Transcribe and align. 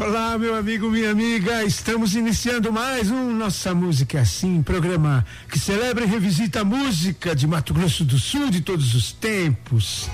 Olá, 0.00 0.38
meu 0.38 0.56
amigo, 0.56 0.90
minha 0.90 1.10
amiga, 1.10 1.62
estamos 1.62 2.14
iniciando 2.14 2.72
mais 2.72 3.10
um 3.10 3.36
Nossa 3.36 3.74
Música 3.74 4.16
é 4.16 4.22
Assim, 4.22 4.62
programa 4.62 5.26
que 5.46 5.58
celebra 5.58 6.04
e 6.04 6.06
revisita 6.06 6.62
a 6.62 6.64
música 6.64 7.36
de 7.36 7.46
Mato 7.46 7.74
Grosso 7.74 8.02
do 8.02 8.18
Sul 8.18 8.48
de 8.48 8.62
todos 8.62 8.94
os 8.94 9.12
tempos. 9.12 10.08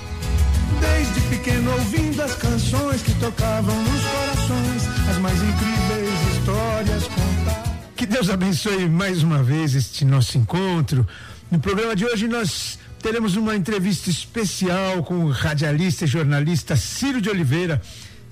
Desde 0.81 1.21
pequeno 1.29 1.71
ouvindo 1.71 2.21
as 2.21 2.35
canções 2.35 3.01
que 3.01 3.15
tocavam 3.21 3.81
nos 3.85 4.03
corações, 4.03 5.09
as 5.09 5.19
mais 5.19 5.39
incríveis 5.41 6.37
histórias 6.37 7.05
contadas. 7.05 7.73
Que 7.95 8.07
Deus 8.07 8.29
abençoe 8.29 8.89
mais 8.89 9.23
uma 9.23 9.41
vez 9.41 9.77
este 9.77 10.05
nosso 10.05 10.37
encontro. 10.37 11.07
No 11.49 11.61
programa 11.61 11.95
de 11.95 12.05
hoje 12.05 12.27
nós 12.27 12.77
teremos 13.01 13.37
uma 13.37 13.55
entrevista 13.55 14.11
especial 14.11 15.05
com 15.05 15.27
o 15.27 15.31
radialista 15.31 16.07
e 16.07 16.09
jornalista 16.09 16.75
Ciro 16.75 17.21
de 17.21 17.31
Oliveira. 17.31 17.81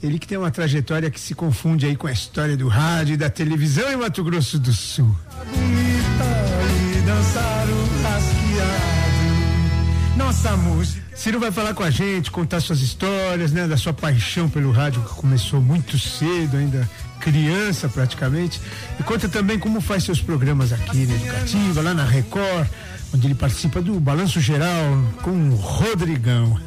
Ele 0.05 0.19
que 0.19 0.27
tem 0.27 0.37
uma 0.37 0.51
trajetória 0.51 1.11
que 1.11 1.19
se 1.19 1.35
confunde 1.35 1.87
aí 1.87 1.97
com 1.97 2.07
a 2.07 2.13
história 2.13 2.59
do 2.59 2.69
rádio 2.69 3.15
e 3.15 3.17
da 3.17 3.31
televisão 3.31 3.91
em 3.91 3.97
Mato 3.97 4.23
Grosso 4.23 4.59
do 4.59 4.71
Sul. 4.71 5.17
Nossa 10.15 10.57
música. 10.59 11.03
Ciro 11.17 11.41
vai 11.41 11.51
falar 11.51 11.73
com 11.73 11.83
a 11.83 11.91
gente, 11.91 12.31
contar 12.31 12.61
suas 12.61 12.83
histórias, 12.83 13.51
né, 13.51 13.67
da 13.67 13.79
sua 13.79 13.95
paixão 13.95 14.47
pelo 14.47 14.73
rádio 14.73 15.01
que 15.01 15.15
começou 15.15 15.59
muito 15.63 15.99
cedo, 15.99 16.59
ainda 16.59 16.87
criança 17.19 17.89
praticamente. 17.89 18.61
E 19.01 19.03
conta 19.03 19.27
também 19.27 19.59
como 19.59 19.81
faz 19.81 20.05
seus 20.05 20.21
programas 20.21 20.71
aqui 20.71 21.07
na 21.07 21.15
Educativa, 21.15 21.81
lá 21.81 21.95
na 21.95 22.05
Record, 22.05 22.69
onde 23.15 23.29
ele 23.29 23.35
participa 23.35 23.81
do 23.81 24.01
Balanço 24.01 24.41
Geral 24.41 24.99
com 25.23 25.31
o 25.31 25.55
Rodrigão. 25.55 26.59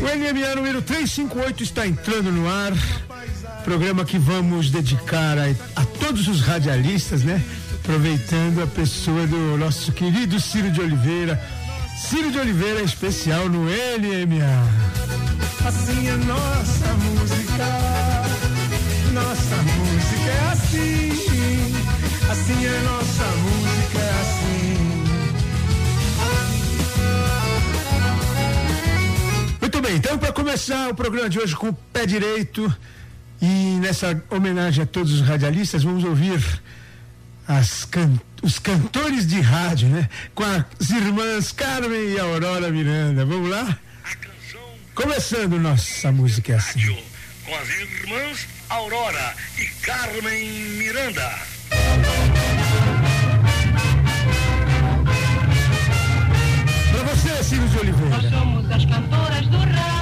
O 0.00 0.04
NMA 0.04 0.54
número 0.54 0.82
358 0.82 1.62
está 1.62 1.86
entrando 1.86 2.30
no 2.30 2.48
ar. 2.48 2.72
Programa 3.64 4.04
que 4.04 4.18
vamos 4.18 4.70
dedicar 4.70 5.38
a, 5.38 5.44
a 5.80 5.84
todos 5.84 6.28
os 6.28 6.42
radialistas, 6.42 7.22
né? 7.22 7.42
Aproveitando 7.80 8.62
a 8.62 8.66
pessoa 8.66 9.26
do 9.26 9.56
nosso 9.56 9.92
querido 9.92 10.38
Ciro 10.38 10.70
de 10.70 10.80
Oliveira. 10.80 11.42
Ciro 11.96 12.30
de 12.30 12.38
Oliveira 12.38 12.80
é 12.80 12.84
especial 12.84 13.48
no 13.48 13.64
NMA. 13.64 14.68
Assim 15.66 16.08
é 16.08 16.16
nossa 16.16 16.92
música. 16.94 17.66
Nossa 19.12 19.56
música 19.62 20.30
é. 20.30 20.52
Assim 20.52 21.51
começar 30.52 30.90
o 30.90 30.94
programa 30.94 31.30
de 31.30 31.38
hoje 31.38 31.56
com 31.56 31.70
o 31.70 31.72
pé 31.72 32.04
direito 32.04 32.70
e 33.40 33.78
nessa 33.80 34.22
homenagem 34.28 34.84
a 34.84 34.86
todos 34.86 35.10
os 35.10 35.22
radialistas, 35.22 35.82
vamos 35.82 36.04
ouvir 36.04 36.44
as 37.48 37.86
can, 37.86 38.20
os 38.42 38.58
cantores 38.58 39.26
de 39.26 39.40
rádio, 39.40 39.88
né? 39.88 40.10
Com 40.34 40.44
as 40.44 40.90
irmãs 40.90 41.52
Carmen 41.52 42.12
e 42.12 42.20
Aurora 42.20 42.68
Miranda. 42.70 43.24
Vamos 43.24 43.48
lá? 43.48 43.78
Começando 44.94 45.58
nossa 45.58 46.12
música 46.12 46.52
é 46.52 46.56
assim. 46.56 46.98
Com 47.46 47.56
as 47.56 47.68
irmãs 47.70 48.46
Aurora 48.68 49.34
e 49.56 49.64
Carmen 49.80 50.48
Miranda. 50.76 51.32
Pra 56.90 57.02
você, 57.04 57.42
Ciro 57.42 57.66
de 57.68 57.78
Oliveira. 57.78 58.20
Nós 58.20 58.30
somos 58.30 58.70
as 58.70 58.84
cantoras 58.84 59.46
do 59.46 59.56
rádio, 59.56 60.01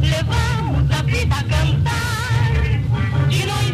levamos 0.00 0.90
a 0.90 1.02
vida 1.02 1.36
a 1.36 1.44
cantar. 1.44 2.52
De 3.28 3.46
noite 3.46 3.67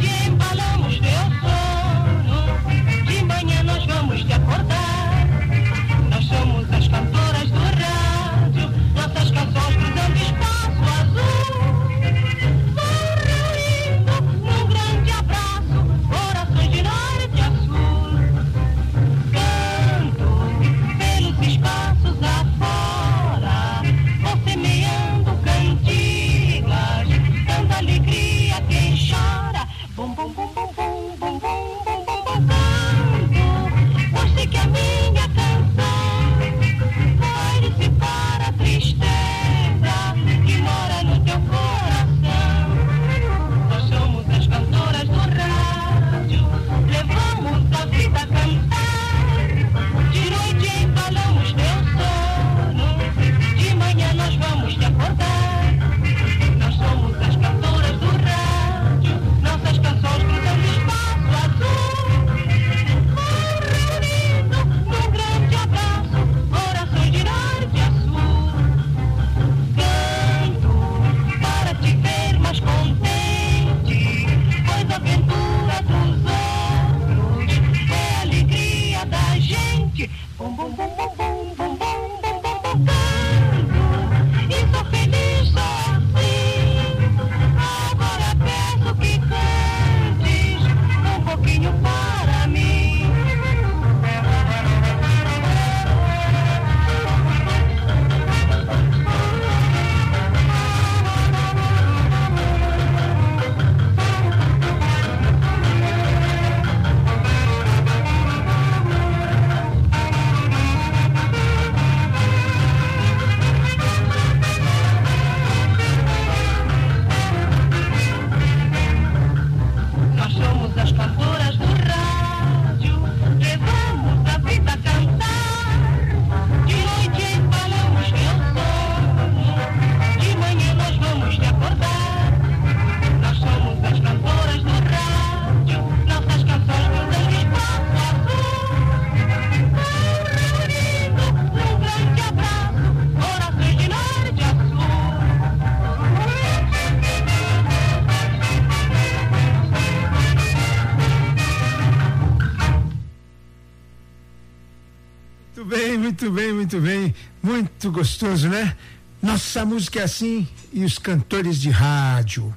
Muito 157.84 157.98
gostoso, 157.98 158.48
né? 158.48 158.74
Nossa 159.20 159.62
música 159.62 160.00
é 160.00 160.04
assim 160.04 160.48
e 160.72 160.86
os 160.86 160.98
cantores 160.98 161.60
de 161.60 161.68
rádio. 161.68 162.56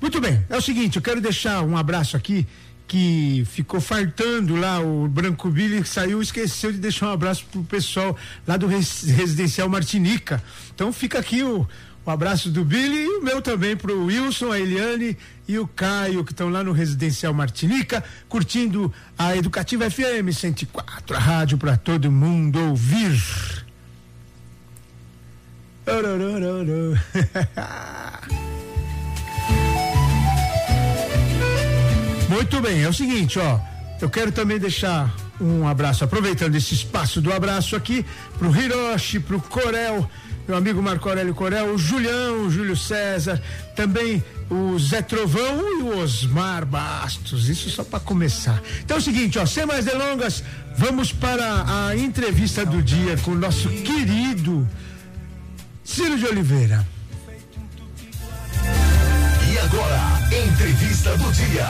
Muito 0.00 0.20
bem, 0.20 0.44
é 0.48 0.56
o 0.56 0.60
seguinte, 0.60 0.94
eu 0.94 1.02
quero 1.02 1.20
deixar 1.20 1.64
um 1.64 1.76
abraço 1.76 2.16
aqui 2.16 2.46
que 2.86 3.44
ficou 3.50 3.80
fartando 3.80 4.54
lá, 4.54 4.78
o 4.78 5.08
Branco 5.08 5.50
Billy 5.50 5.84
saiu 5.84 6.22
esqueceu 6.22 6.70
de 6.70 6.78
deixar 6.78 7.08
um 7.08 7.12
abraço 7.12 7.44
pro 7.50 7.64
pessoal 7.64 8.16
lá 8.46 8.56
do 8.56 8.68
res, 8.68 9.02
Residencial 9.02 9.68
Martinica. 9.68 10.40
Então 10.72 10.92
fica 10.92 11.18
aqui 11.18 11.42
o, 11.42 11.66
o 12.06 12.10
abraço 12.10 12.48
do 12.48 12.64
Billy 12.64 13.02
e 13.02 13.18
o 13.18 13.24
meu 13.24 13.42
também 13.42 13.76
pro 13.76 14.04
Wilson, 14.04 14.52
a 14.52 14.60
Eliane 14.60 15.18
e 15.48 15.58
o 15.58 15.66
Caio, 15.66 16.24
que 16.24 16.30
estão 16.30 16.50
lá 16.50 16.62
no 16.62 16.70
Residencial 16.70 17.34
Martinica, 17.34 18.04
curtindo 18.28 18.94
a 19.18 19.36
Educativa 19.36 19.90
FM 19.90 20.32
104, 20.32 21.16
a 21.16 21.18
rádio 21.18 21.58
para 21.58 21.76
todo 21.76 22.12
mundo 22.12 22.60
ouvir. 22.60 23.57
Muito 32.28 32.60
bem, 32.60 32.82
é 32.82 32.88
o 32.88 32.92
seguinte, 32.92 33.38
ó. 33.38 33.58
Eu 34.00 34.10
quero 34.10 34.30
também 34.30 34.58
deixar 34.58 35.10
um 35.40 35.66
abraço, 35.66 36.04
aproveitando 36.04 36.54
esse 36.56 36.74
espaço 36.74 37.22
do 37.22 37.32
abraço 37.32 37.74
aqui, 37.74 38.04
pro 38.38 38.54
Hiroshi, 38.54 39.18
pro 39.18 39.40
Corel, 39.40 40.08
meu 40.46 40.56
amigo 40.56 40.82
Marco 40.82 41.08
Aurélio 41.08 41.34
Corel, 41.34 41.72
o 41.72 41.78
Julião, 41.78 42.42
o 42.42 42.50
Júlio 42.50 42.76
César, 42.76 43.40
também 43.74 44.22
o 44.50 44.78
Zé 44.78 45.00
Trovão 45.00 45.58
e 45.58 45.82
o 45.82 45.98
Osmar 45.98 46.66
Bastos. 46.66 47.48
Isso 47.48 47.70
só 47.70 47.82
para 47.82 48.00
começar. 48.00 48.62
Então 48.84 48.98
é 48.98 49.00
o 49.00 49.02
seguinte, 49.02 49.38
ó, 49.38 49.46
sem 49.46 49.64
mais 49.64 49.86
delongas, 49.86 50.44
vamos 50.76 51.12
para 51.12 51.64
a 51.66 51.96
entrevista 51.96 52.66
do 52.66 52.82
dia 52.82 53.16
com 53.18 53.30
o 53.30 53.34
nosso 53.34 53.68
querido 53.68 54.68
Ciro 55.88 56.18
de 56.18 56.26
Oliveira. 56.26 56.86
E 59.50 59.58
agora, 59.58 60.20
entrevista 60.46 61.16
do 61.16 61.32
dia. 61.32 61.66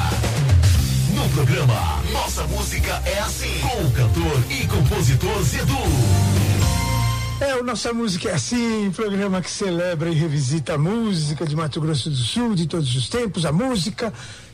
No 1.14 1.28
programa 1.30 2.02
Nossa 2.12 2.42
Música 2.48 3.00
é 3.06 3.20
Assim, 3.20 3.60
com 3.60 3.86
o 3.86 3.90
cantor 3.92 4.44
e 4.50 4.66
compositor 4.66 5.42
Zedu. 5.44 5.78
É, 7.40 7.54
o 7.54 7.62
Nossa 7.62 7.92
Música 7.92 8.30
é 8.30 8.34
Assim, 8.34 8.90
programa 8.90 9.40
que 9.40 9.50
celebra 9.50 10.10
e 10.10 10.14
revisita 10.14 10.74
a 10.74 10.78
música 10.78 11.46
de 11.46 11.54
Mato 11.54 11.80
Grosso 11.80 12.10
do 12.10 12.16
Sul, 12.16 12.56
de 12.56 12.66
todos 12.66 12.94
os 12.96 13.08
tempos, 13.08 13.46
a 13.46 13.52
música 13.52 14.12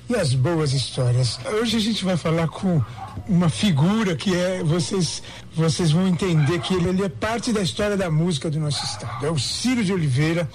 e 0.09 0.15
as 0.15 0.35
boas 0.35 0.73
histórias. 0.73 1.39
Hoje 1.61 1.77
a 1.77 1.81
gente 1.81 2.05
vai 2.05 2.17
falar 2.17 2.49
com 2.49 2.83
uma 3.29 3.49
figura 3.49 4.15
que 4.15 4.35
é, 4.35 4.63
vocês, 4.63 5.23
vocês 5.55 5.93
vão 5.93 6.07
entender 6.07 6.61
que 6.61 6.75
ele, 6.75 6.91
ele 6.91 7.03
é 7.05 7.09
parte 7.09 7.53
da 7.53 7.63
história 7.63 7.97
da 7.97 8.11
música 8.11 8.51
do 8.51 8.61
nosso 8.61 8.85
estado. 8.85 9.25
É 9.25 9.31
o 9.31 9.39
Ciro 9.39 9.83
de 9.83 9.93
Oliveira. 9.93 10.49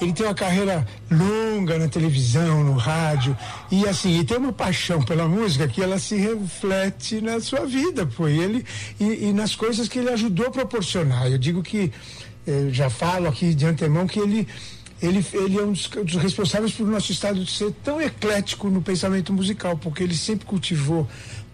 Ele 0.00 0.12
tem 0.12 0.26
uma 0.26 0.34
carreira 0.34 0.86
longa 1.08 1.78
na 1.78 1.86
televisão, 1.86 2.64
no 2.64 2.72
rádio, 2.72 3.36
e 3.70 3.86
assim, 3.86 4.18
e 4.18 4.24
tem 4.24 4.36
uma 4.36 4.52
paixão 4.52 5.00
pela 5.00 5.28
música 5.28 5.68
que 5.68 5.80
ela 5.80 5.96
se 5.96 6.16
reflete 6.16 7.20
na 7.20 7.38
sua 7.40 7.66
vida, 7.66 8.04
pô, 8.04 8.26
ele 8.26 8.64
e, 8.98 9.28
e 9.28 9.32
nas 9.32 9.54
coisas 9.54 9.86
que 9.86 10.00
ele 10.00 10.10
ajudou 10.10 10.46
a 10.46 10.50
proporcionar. 10.50 11.30
Eu 11.30 11.38
digo 11.38 11.62
que 11.62 11.92
eu 12.44 12.74
já 12.74 12.90
falo 12.90 13.28
aqui 13.28 13.54
de 13.54 13.64
antemão 13.64 14.08
que 14.08 14.18
ele 14.18 14.48
ele, 15.02 15.24
ele 15.32 15.58
é 15.58 15.62
um 15.62 15.72
dos, 15.72 15.88
dos 15.88 16.14
responsáveis 16.14 16.72
por 16.72 16.86
nosso 16.86 17.10
estado 17.10 17.44
de 17.44 17.50
ser 17.50 17.72
tão 17.82 18.00
eclético 18.00 18.68
no 18.70 18.80
pensamento 18.80 19.32
musical, 19.32 19.76
porque 19.76 20.02
ele 20.04 20.14
sempre 20.14 20.46
cultivou 20.46 21.08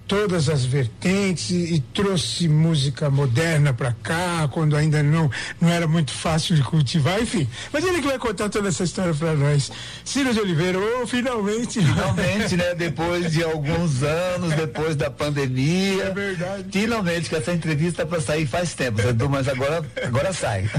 todas 0.09 0.49
as 0.49 0.65
vertentes 0.65 1.51
e, 1.51 1.85
trouxe 1.93 2.49
música 2.49 3.11
moderna 3.11 3.75
para 3.75 3.93
cá, 3.93 4.49
quando 4.51 4.75
ainda 4.75 5.03
não, 5.03 5.31
não 5.61 5.69
era 5.69 5.87
muito 5.87 6.13
fácil 6.13 6.57
de 6.57 6.63
cultivar, 6.63 7.21
enfim. 7.21 7.47
Mas 7.71 7.85
ele 7.85 8.01
que 8.01 8.07
vai 8.07 8.19
contar 8.19 8.49
toda 8.49 8.69
essa 8.69 8.85
história 8.85 9.13
para 9.13 9.35
nós. 9.35 9.71
Ciro 10.05 10.33
de 10.33 10.41
Oliveira, 10.41 10.79
oh, 10.79 11.07
finalmente. 11.07 11.83
Finalmente, 11.83 12.57
né? 12.57 12.75
Depois 12.79 13.33
de 13.33 13.45
alguns 13.45 14.03
anos, 14.03 14.55
depois 14.55 14.97
da 14.97 15.11
pandemia. 15.11 16.05
É 16.05 16.11
verdade. 16.15 16.65
Finalmente, 16.73 17.29
que 17.29 17.37
essa 17.37 17.53
entrevista 17.53 18.07
para 18.07 18.21
sair 18.21 18.47
faz 18.47 18.73
tempo, 18.75 19.01
Edu, 19.03 19.29
mas 19.29 19.47
agora, 19.49 19.85
agora 20.03 20.33
sai. 20.33 20.71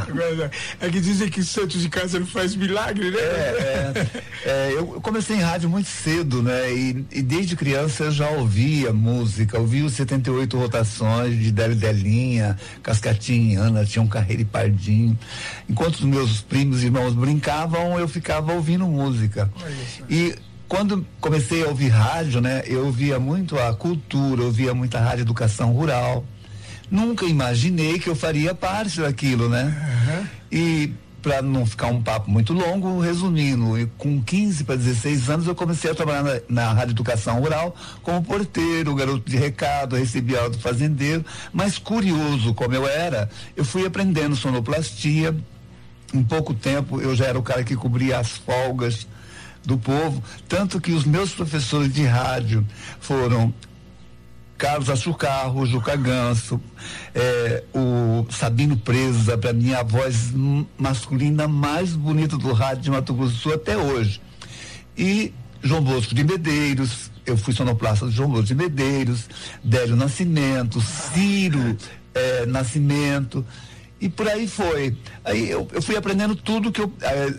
É 0.79 0.89
que 0.89 0.99
dizem 0.99 1.29
que 1.29 1.43
Santos 1.43 1.81
de 1.81 1.89
casa 1.89 2.19
não 2.19 2.25
faz 2.25 2.55
milagre, 2.55 3.11
né? 3.11 3.19
É, 3.19 3.93
é, 4.45 4.49
é, 4.49 4.73
eu 4.73 4.85
comecei 5.01 5.35
em 5.35 5.41
rádio 5.41 5.69
muito 5.69 5.89
cedo, 5.89 6.41
né? 6.41 6.73
E, 6.73 7.05
e 7.11 7.21
desde 7.21 7.55
criança 7.55 8.05
eu 8.05 8.11
já 8.11 8.29
ouvia 8.29 8.91
música 8.91 9.18
música, 9.19 9.59
ouvi 9.59 9.83
os 9.83 9.93
78 9.93 10.57
rotações 10.57 11.37
de 11.37 11.51
Deli 11.51 11.75
Delinha, 11.75 12.57
Cascatinha, 12.81 13.59
Ana, 13.61 13.85
tinha 13.85 14.01
um 14.01 14.07
Carreira 14.07 14.41
e 14.41 14.45
Pardinho. 14.45 15.17
Enquanto 15.69 15.95
os 15.95 16.05
meus 16.05 16.41
primos 16.41 16.81
e 16.81 16.85
irmãos 16.85 17.13
brincavam, 17.13 17.99
eu 17.99 18.07
ficava 18.07 18.53
ouvindo 18.53 18.85
música. 18.87 19.51
E 20.09 20.35
quando 20.67 21.05
comecei 21.19 21.63
a 21.63 21.67
ouvir 21.67 21.89
rádio, 21.89 22.39
né, 22.39 22.63
eu 22.65 22.85
ouvia 22.85 23.19
muito 23.19 23.59
a 23.59 23.73
cultura, 23.73 24.43
ouvia 24.43 24.73
muita 24.73 24.99
rádio 24.99 25.23
educação 25.23 25.73
rural. 25.73 26.23
Nunca 26.89 27.25
imaginei 27.25 27.99
que 27.99 28.07
eu 28.07 28.15
faria 28.15 28.55
parte 28.55 29.01
daquilo, 29.01 29.47
né? 29.47 29.63
Uhum. 30.09 30.27
E 30.51 30.93
para 31.21 31.41
não 31.41 31.65
ficar 31.65 31.87
um 31.87 32.01
papo 32.01 32.29
muito 32.29 32.53
longo, 32.53 32.99
resumindo, 32.99 33.89
com 33.97 34.21
15 34.21 34.63
para 34.63 34.75
16 34.75 35.29
anos 35.29 35.47
eu 35.47 35.55
comecei 35.55 35.91
a 35.91 35.95
trabalhar 35.95 36.23
na, 36.23 36.41
na 36.49 36.73
Rádio 36.73 36.93
Educação 36.93 37.39
Rural 37.39 37.75
como 38.01 38.23
porteiro, 38.23 38.95
garoto 38.95 39.29
de 39.29 39.37
recado, 39.37 39.95
recebia 39.95 40.49
do 40.49 40.57
fazendeiro, 40.59 41.25
mas 41.51 41.77
curioso 41.77 42.53
como 42.53 42.73
eu 42.73 42.87
era, 42.87 43.29
eu 43.55 43.65
fui 43.65 43.85
aprendendo 43.85 44.35
sonoplastia. 44.35 45.35
Em 46.11 46.23
pouco 46.23 46.55
tempo 46.55 46.99
eu 46.99 47.15
já 47.15 47.25
era 47.25 47.37
o 47.37 47.43
cara 47.43 47.63
que 47.63 47.75
cobria 47.75 48.17
as 48.17 48.31
folgas 48.31 49.07
do 49.63 49.77
povo, 49.77 50.23
tanto 50.47 50.81
que 50.81 50.91
os 50.91 51.03
meus 51.03 51.33
professores 51.33 51.93
de 51.93 52.03
rádio 52.03 52.65
foram 52.99 53.53
Carlos 54.59 54.89
Açucarro, 54.89 55.65
Juca 55.65 55.95
Ganso, 55.95 56.61
é, 57.15 57.63
o 57.73 58.27
Sabino 58.29 58.75
Presa, 58.75 59.37
para 59.37 59.53
mim 59.53 59.73
a 59.73 59.83
voz 59.83 60.33
masculina 60.77 61.47
mais 61.47 61.95
bonita 61.95 62.37
do 62.37 62.51
rádio 62.51 62.83
de 62.83 62.91
Mato 62.91 63.13
Grosso 63.13 63.35
do 63.35 63.39
Sul 63.39 63.53
até 63.53 63.77
hoje. 63.77 64.21
E 64.97 65.33
João 65.63 65.81
Bosco 65.81 66.13
de 66.13 66.25
Medeiros, 66.25 67.09
eu 67.25 67.37
fui 67.37 67.53
sonoplasta 67.53 68.05
do 68.05 68.11
João 68.11 68.29
Bosco 68.29 68.47
de 68.47 68.55
Medeiros, 68.55 69.29
Délio 69.63 69.95
Nascimento, 69.95 70.81
Ciro 70.81 71.77
é, 72.13 72.45
Nascimento, 72.45 73.45
e 74.01 74.09
por 74.09 74.27
aí 74.27 74.45
foi. 74.45 74.97
Aí 75.23 75.49
eu, 75.49 75.69
eu 75.71 75.81
fui 75.81 75.95
aprendendo 75.95 76.35
tudo 76.35 76.69
que 76.69 76.81
eu 76.81 76.91
é, 77.01 77.33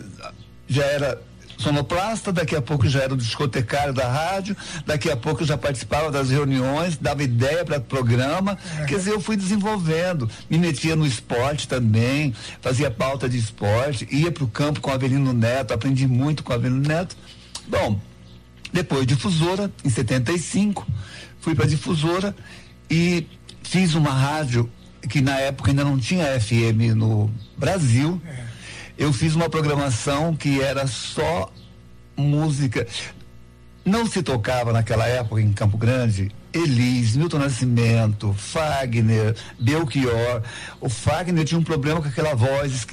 já 0.67 0.85
era 0.85 1.21
sonoplasta, 1.61 2.33
daqui 2.33 2.55
a 2.55 2.61
pouco 2.61 2.87
já 2.87 3.01
era 3.01 3.13
o 3.13 3.17
discotecário 3.17 3.93
da 3.93 4.07
rádio, 4.07 4.55
daqui 4.85 5.09
a 5.09 5.15
pouco 5.15 5.45
já 5.45 5.57
participava 5.57 6.11
das 6.11 6.29
reuniões, 6.29 6.97
dava 6.97 7.23
ideia 7.23 7.63
para 7.63 7.77
o 7.77 7.81
programa. 7.81 8.57
É. 8.79 8.85
Quer 8.85 8.95
dizer, 8.95 9.11
eu 9.11 9.21
fui 9.21 9.37
desenvolvendo, 9.37 10.29
me 10.49 10.57
metia 10.57 10.95
no 10.95 11.05
esporte 11.05 11.67
também, 11.67 12.33
fazia 12.61 12.91
pauta 12.91 13.29
de 13.29 13.37
esporte, 13.37 14.07
ia 14.11 14.31
para 14.31 14.43
o 14.43 14.47
campo 14.47 14.81
com 14.81 14.89
o 14.89 14.93
Avelino 14.93 15.31
Neto, 15.33 15.73
aprendi 15.73 16.07
muito 16.07 16.43
com 16.43 16.51
o 16.51 16.55
Avelino 16.55 16.85
Neto. 16.85 17.15
Bom, 17.67 17.99
depois 18.73 19.05
difusora, 19.05 19.71
em 19.85 19.89
75, 19.89 20.85
fui 21.39 21.55
para 21.55 21.67
difusora 21.67 22.35
e 22.89 23.27
fiz 23.63 23.93
uma 23.93 24.11
rádio 24.11 24.69
que 25.09 25.21
na 25.21 25.39
época 25.39 25.71
ainda 25.71 25.83
não 25.83 25.97
tinha 25.97 26.39
FM 26.39 26.95
no 26.95 27.31
Brasil. 27.57 28.21
É 28.25 28.50
eu 29.01 29.11
fiz 29.11 29.33
uma 29.33 29.49
programação 29.49 30.35
que 30.35 30.61
era 30.61 30.85
só 30.85 31.51
música. 32.15 32.85
Não 33.83 34.05
se 34.05 34.21
tocava 34.21 34.71
naquela 34.71 35.07
época 35.07 35.41
em 35.41 35.51
Campo 35.51 35.75
Grande 35.75 36.31
Elis, 36.53 37.15
Milton 37.15 37.39
Nascimento, 37.39 38.31
Fagner, 38.37 39.35
Belchior. 39.57 40.43
O 40.79 40.87
Fagner 40.87 41.43
tinha 41.43 41.59
um 41.59 41.63
problema 41.63 41.99
com 41.99 42.09
aquela 42.09 42.35
voz 42.35 42.85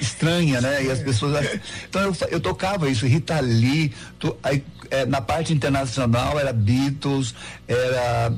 estranha, 0.00 0.60
né? 0.60 0.84
E 0.84 0.92
as 0.92 1.00
pessoas. 1.00 1.44
Então 1.88 2.02
eu, 2.02 2.16
eu 2.30 2.38
tocava 2.38 2.88
isso, 2.88 3.04
Rita 3.04 3.40
Lee, 3.40 3.92
aí, 4.44 4.62
é, 4.92 5.04
na 5.06 5.20
parte 5.20 5.52
internacional 5.52 6.38
era 6.38 6.52
Beatles, 6.52 7.34
era 7.66 8.32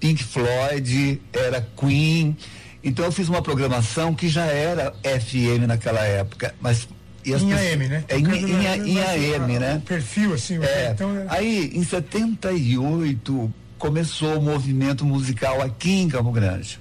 Pink 0.00 0.24
Floyd, 0.24 1.22
era 1.32 1.64
Queen. 1.76 2.36
Então 2.86 3.04
eu 3.04 3.10
fiz 3.10 3.28
uma 3.28 3.42
programação 3.42 4.14
que 4.14 4.28
já 4.28 4.44
era 4.44 4.92
FM 5.02 5.66
naquela 5.66 6.04
época, 6.04 6.54
mas 6.60 6.88
em 7.24 7.52
AM, 7.52 7.88
né? 7.88 8.04
É, 8.06 8.16
em, 8.16 8.24
em, 8.24 8.92
em 8.92 9.34
AM, 9.34 9.58
né? 9.58 9.82
perfil 9.84 10.32
assim. 10.32 10.62
É. 10.62 10.92
Então, 10.94 11.10
é... 11.16 11.26
Aí 11.28 11.72
em 11.74 11.82
78 11.82 13.52
começou 13.76 14.38
o 14.38 14.40
movimento 14.40 15.04
musical 15.04 15.60
aqui 15.60 16.02
em 16.02 16.08
Campo 16.08 16.30
Grande. 16.30 16.78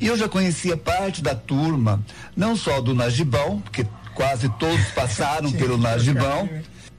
E 0.00 0.08
eu 0.08 0.16
já 0.16 0.28
conhecia 0.28 0.76
parte 0.76 1.22
da 1.22 1.36
turma, 1.36 2.04
não 2.36 2.56
só 2.56 2.80
do 2.80 2.92
Najibão, 2.92 3.60
porque 3.60 3.86
quase 4.16 4.48
todos 4.58 4.84
passaram 4.96 5.52
pelo 5.52 5.78
Najibão, 5.78 6.50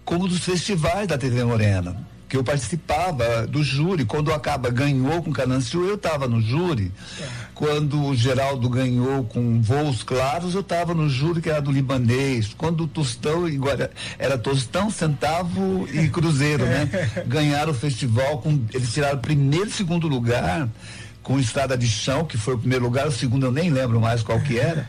como 0.05 0.25
dos 0.25 0.39
festivais 0.39 1.05
da 1.05 1.17
TV 1.17 1.43
Morena. 1.43 1.97
Que 2.29 2.35
eu 2.35 2.43
participava 2.43 3.47
do 3.47 3.63
júri. 3.63 4.03
Quando 4.05 4.27
o 4.29 4.33
Acaba 4.33 4.69
ganhou 4.69 5.21
com 5.23 5.31
Canancio, 5.31 5.85
eu 5.85 5.95
estava 5.95 6.27
no 6.27 6.41
júri. 6.41 6.91
Quando 7.55 8.03
o 8.05 8.15
Geraldo 8.15 8.69
ganhou 8.69 9.23
com 9.23 9.61
Voos 9.61 10.03
Claros, 10.03 10.53
eu 10.53 10.61
estava 10.61 10.93
no 10.93 11.09
júri 11.09 11.41
que 11.41 11.49
era 11.49 11.61
do 11.61 11.71
libanês. 11.71 12.53
Quando 12.57 12.83
o 12.83 12.87
Tostão 12.87 13.47
e 13.47 13.57
Guara- 13.57 13.91
era 14.19 14.37
Tostão, 14.37 14.89
Centavo 14.89 15.87
e 15.91 16.07
Cruzeiro, 16.09 16.65
né? 16.65 16.89
Ganharam 17.25 17.71
o 17.71 17.75
festival 17.75 18.39
com 18.39 18.59
eles 18.73 18.93
tiraram 18.93 19.19
primeiro 19.19 19.67
e 19.67 19.71
segundo 19.71 20.07
lugar 20.07 20.67
com 21.23 21.39
Estrada 21.39 21.77
de 21.77 21.87
Chão, 21.87 22.23
que 22.25 22.37
foi 22.37 22.53
o 22.55 22.57
primeiro 22.57 22.85
lugar, 22.85 23.07
o 23.07 23.11
segundo 23.11 23.45
eu 23.47 23.51
nem 23.51 23.69
lembro 23.69 23.99
mais 23.99 24.21
qual 24.23 24.39
que 24.39 24.57
era. 24.57 24.87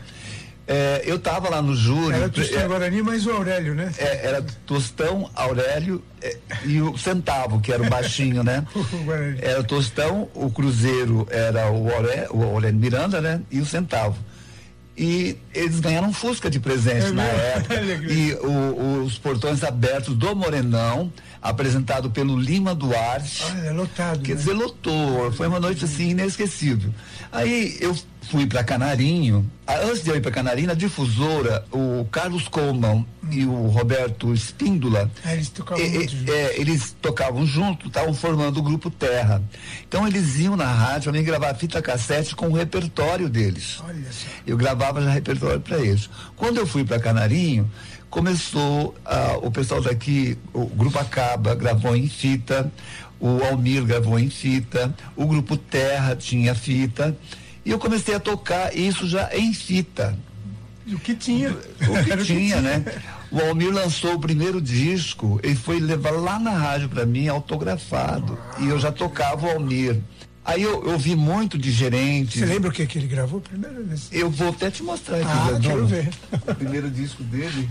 É, 0.71 1.01
eu 1.03 1.15
estava 1.15 1.49
lá 1.49 1.63
no 1.63 1.75
júri. 1.75 2.15
Era 2.15 2.29
Tostão 2.29 2.61
é, 2.61 2.67
Guarani, 2.67 3.01
mas 3.01 3.25
o 3.25 3.31
Aurélio, 3.31 3.73
né? 3.73 3.91
é, 3.97 4.27
era 4.27 4.45
Tostão, 4.67 5.27
Aurélio 5.33 6.03
é, 6.21 6.37
e 6.63 6.79
o 6.79 6.95
Centavo, 6.95 7.59
que 7.59 7.73
era 7.73 7.81
o 7.81 7.89
baixinho, 7.89 8.43
né? 8.43 8.63
Era 9.41 9.61
o 9.61 9.63
Tostão, 9.63 10.29
o 10.35 10.51
Cruzeiro 10.51 11.27
era 11.31 11.71
o 11.71 11.91
Aurélio, 11.91 12.29
o 12.35 12.43
Aurélio 12.43 12.79
Miranda, 12.79 13.19
né? 13.19 13.41
E 13.49 13.59
o 13.59 13.65
Centavo. 13.65 14.15
E 14.95 15.37
eles 15.55 15.79
ganharam 15.79 16.09
um 16.09 16.13
Fusca 16.13 16.49
de 16.51 16.59
presente 16.59 17.07
É 17.07 17.11
na 17.13 17.23
época. 17.57 17.75
E 18.13 18.33
o- 18.35 19.03
os 19.05 19.17
portões 19.17 19.63
abertos 19.63 20.13
do 20.15 20.35
Morenão, 20.35 21.11
apresentado 21.41 22.09
pelo 22.11 22.37
Lima 22.39 22.75
Duarte. 22.75 23.43
Olha, 23.51 23.71
lotado. 23.71 24.19
Quer 24.21 24.33
né? 24.33 24.37
dizer, 24.39 24.53
lotou. 24.53 25.31
Foi 25.31 25.47
uma 25.47 25.59
noite 25.59 25.85
assim 25.85 26.09
inesquecível. 26.09 26.93
Aí 27.31 27.77
eu 27.79 27.95
fui 28.23 28.45
para 28.45 28.63
Canarinho. 28.63 29.49
Ah, 29.65 29.77
Antes 29.85 30.03
de 30.03 30.09
eu 30.09 30.15
ir 30.15 30.21
para 30.21 30.31
Canarinho, 30.31 30.67
na 30.67 30.73
difusora, 30.73 31.63
o 31.71 32.05
Carlos 32.11 32.47
Coleman 32.47 33.05
e 33.31 33.45
o 33.45 33.67
Roberto 33.67 34.33
Espíndola. 34.33 35.09
Ah, 35.23 35.33
eles 35.33 35.49
tocavam 35.49 35.83
e- 35.85 35.93
juntos. 36.07 36.27
é, 36.27 36.59
eles 36.59 36.95
tocavam 37.01 37.45
junto, 37.45 37.87
estavam 37.87 38.13
formando 38.13 38.57
o 38.57 38.63
grupo 38.63 38.89
Terra. 38.89 39.41
Então 39.87 40.07
eles 40.07 40.37
iam 40.39 40.55
na 40.57 40.65
rádio 40.71 41.11
para 41.11 41.19
mim 41.19 41.25
gravar 41.25 41.53
fita 41.55 41.81
cassete 41.81 42.35
com 42.35 42.47
o 42.49 42.53
repertório 42.53 43.29
deles. 43.29 43.79
Olha 43.85 44.11
só. 44.11 44.27
Eu 44.45 44.57
gravava 44.57 45.01
já 45.01 45.11
repertório 45.11 45.61
para 45.61 45.77
eles. 45.79 46.09
Quando 46.35 46.57
eu 46.57 46.67
fui 46.67 46.83
para 46.83 46.99
Canarinho, 46.99 47.69
começou 48.09 48.95
ah, 49.05 49.37
o 49.41 49.51
pessoal 49.51 49.81
daqui, 49.81 50.37
o 50.53 50.65
grupo 50.65 50.97
Acaba 50.99 51.55
gravou 51.55 51.95
em 51.95 52.07
fita, 52.07 52.71
o 53.19 53.43
Almir 53.43 53.83
gravou 53.85 54.17
em 54.17 54.29
fita, 54.29 54.93
o 55.15 55.25
grupo 55.25 55.57
Terra 55.57 56.15
tinha 56.15 56.55
fita, 56.55 57.15
e 57.65 57.71
eu 57.71 57.79
comecei 57.79 58.15
a 58.15 58.19
tocar 58.19 58.75
isso 58.75 59.07
já 59.07 59.29
em 59.35 59.53
fita. 59.53 60.17
E 60.85 60.95
o 60.95 60.99
que 60.99 61.13
tinha? 61.13 61.51
O 61.51 62.03
que 62.03 62.17
tinha, 62.25 62.61
né? 62.61 62.83
O 63.31 63.39
Almir 63.41 63.71
lançou 63.71 64.15
o 64.15 64.19
primeiro 64.19 64.59
disco, 64.59 65.39
ele 65.43 65.55
foi 65.55 65.79
levar 65.79 66.11
lá 66.11 66.39
na 66.39 66.51
rádio 66.51 66.89
para 66.89 67.05
mim, 67.05 67.27
autografado. 67.27 68.39
E 68.57 68.67
eu 68.67 68.79
já 68.79 68.91
tocava 68.91 69.45
o 69.45 69.51
Almir. 69.51 69.99
Aí 70.49 70.63
eu, 70.63 70.83
eu 70.89 70.97
vi 70.97 71.15
muito 71.15 71.59
de 71.59 71.71
gerentes. 71.71 72.39
Você 72.39 72.45
lembra 72.45 72.71
o 72.71 72.73
que, 72.73 72.85
que 72.87 72.97
ele 72.97 73.07
gravou 73.07 73.39
primeiro? 73.39 73.85
Eu 74.11 74.31
vou 74.31 74.49
até 74.49 74.71
te 74.71 74.81
mostrar 74.81 75.17
aqui, 75.17 75.27
Ah, 75.27 75.59
quero 75.61 75.85
ver. 75.85 76.09
O 76.31 76.55
primeiro 76.55 76.89
disco 76.89 77.21
dele. 77.23 77.69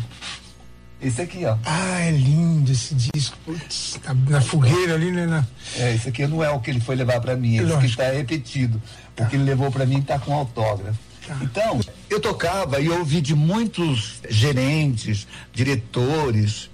Esse 1.03 1.23
aqui, 1.23 1.45
ó. 1.45 1.57
Ah, 1.65 2.01
é 2.01 2.13
lindo 2.13 2.71
esse 2.71 2.95
disco. 2.95 3.37
Putz, 3.45 3.99
na, 4.05 4.15
na 4.15 4.41
fogueira 4.41 4.95
ali, 4.95 5.11
né? 5.11 5.27
Na... 5.27 5.45
É, 5.77 5.95
esse 5.95 6.09
aqui 6.09 6.25
não 6.29 6.43
é 6.43 6.51
o 6.51 6.61
que 6.61 6.71
ele 6.71 6.81
foi 6.81 6.95
levar 6.95 7.21
para 7.21 7.37
mim, 7.37 7.57
esse 7.57 7.65
aqui 7.65 7.73
Lógico. 7.73 8.03
está 8.03 8.13
repetido. 8.13 8.81
O 9.19 9.27
que 9.27 9.35
ele 9.35 9.45
levou 9.45 9.73
para 9.73 9.85
mim 9.85 9.99
está 9.99 10.19
com 10.19 10.33
autógrafo. 10.33 10.99
Tá. 11.27 11.37
Então, 11.43 11.81
eu 12.09 12.21
tocava 12.21 12.81
e 12.81 12.87
eu 12.87 12.99
ouvi 13.01 13.21
de 13.21 13.35
muitos 13.35 14.21
gerentes, 14.31 15.27
diretores, 15.53 16.71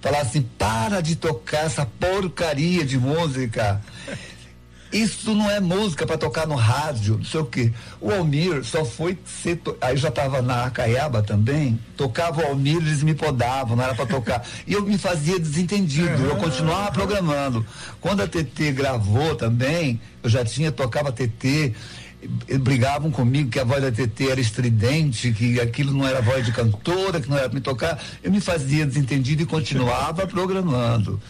falar 0.00 0.20
assim: 0.20 0.42
para 0.42 1.00
de 1.00 1.16
tocar 1.16 1.66
essa 1.66 1.84
porcaria 1.84 2.84
de 2.84 2.98
música. 2.98 3.80
Isso 4.92 5.32
não 5.34 5.48
é 5.48 5.60
música 5.60 6.04
para 6.04 6.18
tocar 6.18 6.48
no 6.48 6.56
rádio, 6.56 7.18
não 7.18 7.24
sei 7.24 7.40
o 7.40 7.44
quê. 7.44 7.72
O 8.00 8.10
Almir 8.10 8.64
só 8.64 8.84
foi 8.84 9.16
ser. 9.24 9.56
To... 9.56 9.76
Aí 9.80 9.94
eu 9.94 9.96
já 9.96 10.08
estava 10.08 10.42
na 10.42 10.64
Acaiaba 10.64 11.22
também, 11.22 11.78
tocava 11.96 12.42
o 12.42 12.46
Almir, 12.46 12.78
eles 12.78 13.02
me 13.02 13.14
podavam, 13.14 13.76
não 13.76 13.84
era 13.84 13.94
para 13.94 14.06
tocar. 14.06 14.44
E 14.66 14.72
eu 14.72 14.82
me 14.82 14.98
fazia 14.98 15.38
desentendido, 15.38 16.24
eu 16.24 16.36
continuava 16.36 16.90
programando. 16.90 17.64
Quando 18.00 18.22
a 18.22 18.26
TT 18.26 18.72
gravou 18.72 19.34
também, 19.34 20.00
eu 20.22 20.30
já 20.30 20.44
tinha, 20.44 20.72
tocava 20.72 21.12
TT. 21.12 21.72
Brigavam 22.60 23.10
comigo 23.10 23.48
que 23.48 23.58
a 23.58 23.64
voz 23.64 23.82
da 23.82 23.90
TT 23.90 24.28
era 24.30 24.40
estridente, 24.40 25.32
que 25.32 25.58
aquilo 25.58 25.92
não 25.92 26.06
era 26.06 26.20
voz 26.20 26.44
de 26.44 26.52
cantora, 26.52 27.20
que 27.20 27.28
não 27.28 27.36
era 27.38 27.48
para 27.48 27.54
me 27.54 27.62
tocar. 27.62 27.98
Eu 28.22 28.30
me 28.30 28.40
fazia 28.40 28.84
desentendido 28.84 29.42
e 29.42 29.46
continuava 29.46 30.26
programando. 30.26 31.20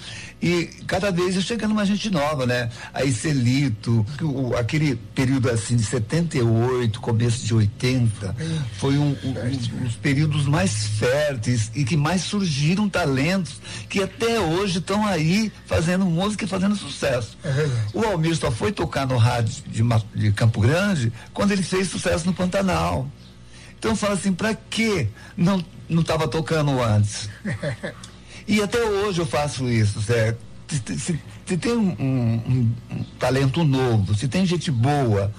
E 0.43 0.65
cada 0.87 1.11
vez 1.11 1.37
eu 1.37 1.43
chegando 1.43 1.75
mais 1.75 1.87
gente 1.87 2.09
nova, 2.09 2.47
né? 2.47 2.71
Aí 2.95 3.13
Celito, 3.13 4.07
o- 4.23 4.57
aquele 4.57 4.97
período 5.15 5.51
assim 5.51 5.77
de 5.77 5.83
78, 5.85 6.99
começo 7.01 7.45
de 7.45 7.53
80, 7.55 8.35
foi 8.79 8.97
um, 8.97 9.15
um- 9.23 9.35
um- 9.35 9.85
uns 9.85 9.97
períodos 9.97 10.47
mais 10.47 10.87
férteis 10.99 11.71
e 11.75 11.85
que 11.85 11.97
mais 11.97 12.23
surgiram 12.23 12.89
talentos 12.89 13.61
que 13.89 14.03
até 14.03 14.41
hoje 14.41 14.79
estão 14.79 15.07
aí 15.07 15.53
fazendo 15.67 16.07
música 16.07 16.45
e 16.45 16.49
fazendo 16.49 16.75
sucesso. 16.75 17.37
É. 17.45 17.69
O 17.93 18.03
Almir 18.05 18.35
só 18.35 18.51
foi 18.51 18.73
tocar 18.73 19.07
no 19.07 19.19
rádio 19.19 19.63
de, 19.67 19.83
de 20.15 20.33
Campo 20.33 20.61
Grande 20.61 21.13
quando 21.35 21.53
ele 21.53 21.63
fez 21.63 21.89
sucesso 21.89 22.25
no 22.27 22.33
Pantanal. 22.33 23.07
Então 23.79 23.93
eu 23.93 23.97
falo 23.97 24.15
assim, 24.15 24.33
pra 24.33 24.55
que 24.55 25.07
não 25.37 25.63
não 25.89 26.03
estava 26.03 26.29
tocando 26.29 26.81
antes? 26.83 27.29
E 28.51 28.61
até 28.63 28.83
hoje 28.83 29.21
eu 29.21 29.27
faço 29.27 29.69
isso, 29.69 30.03
certo? 30.03 30.39
Se, 30.69 30.99
se- 30.99 31.21
se 31.47 31.57
tem 31.57 31.73
um, 31.73 31.91
um- 32.01 32.73
um- 32.91 33.05
talento 33.19 33.63
novo, 33.65 34.15
se 34.15 34.27
tem 34.29 34.45
gente 34.47 34.71
boa, 34.71 35.33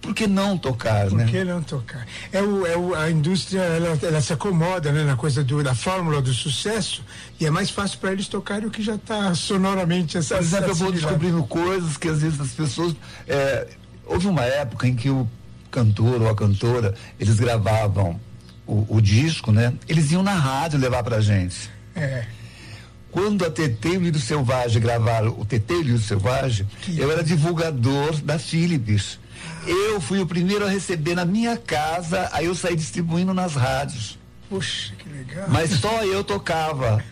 por 0.00 0.14
que 0.14 0.26
não 0.26 0.56
tocar, 0.58 1.08
Por 1.08 1.18
né? 1.18 1.26
que 1.26 1.42
não 1.44 1.62
tocar? 1.62 2.06
É 2.32 2.40
o, 2.42 2.66
é 2.66 2.76
o, 2.76 2.94
a 2.94 3.10
indústria, 3.10 3.60
ela, 3.60 3.98
ela 4.02 4.20
se 4.20 4.32
acomoda 4.32 4.92
né, 4.92 5.02
na 5.04 5.16
coisa 5.16 5.42
do, 5.42 5.62
da 5.62 5.74
fórmula 5.74 6.20
do 6.22 6.32
sucesso 6.32 7.02
e 7.40 7.46
é 7.46 7.50
mais 7.50 7.70
fácil 7.70 7.98
para 7.98 8.12
eles 8.12 8.28
tocarem 8.28 8.66
o 8.66 8.70
que 8.70 8.82
já 8.82 8.94
está 8.94 9.34
sonoramente 9.34 10.16
essa 10.18 10.36
Por 10.36 10.44
exemplo, 10.44 10.70
eu 10.70 10.74
vou 10.76 10.92
descobrindo 10.92 11.42
coisas 11.44 11.96
que 11.96 12.08
às 12.08 12.20
vezes 12.22 12.40
as 12.40 12.50
pessoas. 12.50 12.94
é, 13.26 13.66
houve 14.04 14.26
uma 14.28 14.42
época 14.44 14.86
em 14.86 14.94
que 14.94 15.10
o 15.10 15.28
cantor 15.70 16.22
ou 16.22 16.28
a 16.30 16.34
cantora, 16.36 16.94
eles 17.18 17.36
gravavam 17.40 18.20
o, 18.66 18.86
o 18.96 19.00
disco, 19.00 19.50
né? 19.50 19.72
Eles 19.88 20.10
iam 20.12 20.22
na 20.22 20.34
rádio 20.34 20.78
levar 20.78 21.02
pra 21.02 21.20
gente. 21.20 21.68
É. 21.96 22.24
Quando 23.10 23.44
a 23.44 23.50
TT 23.50 23.88
e 23.88 23.96
o 23.96 24.00
Lírio 24.00 24.20
Selvagem 24.20 24.82
gravaram 24.82 25.34
o 25.38 25.44
TT 25.44 25.72
e 25.72 25.76
o 25.76 25.82
Lírio 25.82 25.98
Selvagem, 25.98 26.66
eu 26.96 27.10
era 27.10 27.22
divulgador 27.22 28.20
da 28.20 28.38
Philips. 28.38 29.18
Eu 29.66 30.00
fui 30.00 30.20
o 30.20 30.26
primeiro 30.26 30.64
a 30.64 30.68
receber 30.68 31.14
na 31.14 31.24
minha 31.24 31.56
casa, 31.56 32.28
aí 32.32 32.46
eu 32.46 32.54
saí 32.54 32.76
distribuindo 32.76 33.32
nas 33.32 33.54
rádios. 33.54 34.18
Puxa, 34.48 34.92
que 34.96 35.08
legal. 35.08 35.44
Mas 35.48 35.70
só 35.72 36.04
eu 36.04 36.22
tocava 36.22 37.02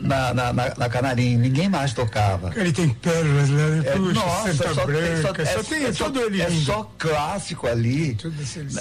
na, 0.00 0.32
na, 0.32 0.52
na, 0.52 0.74
na 0.76 0.88
Canarinho, 0.88 1.40
ninguém 1.40 1.68
mais 1.68 1.92
tocava. 1.92 2.52
Ele 2.54 2.72
tem 2.72 2.88
pérolas 2.88 3.48
né? 3.48 3.82
É, 3.84 3.92
Puxa, 3.96 4.12
nossa, 4.14 4.54
Santa 4.54 4.74
só 4.74 4.86
tem, 4.86 5.22
só, 5.22 5.32
Branca, 5.32 5.42
é, 5.42 5.46
só 5.46 5.62
tem 5.64 5.84
é 5.84 5.92
só, 5.92 6.04
todo 6.04 6.20
ele 6.20 6.40
é 6.40 6.50
só 6.50 6.90
clássico 6.96 7.66
ali. 7.66 8.16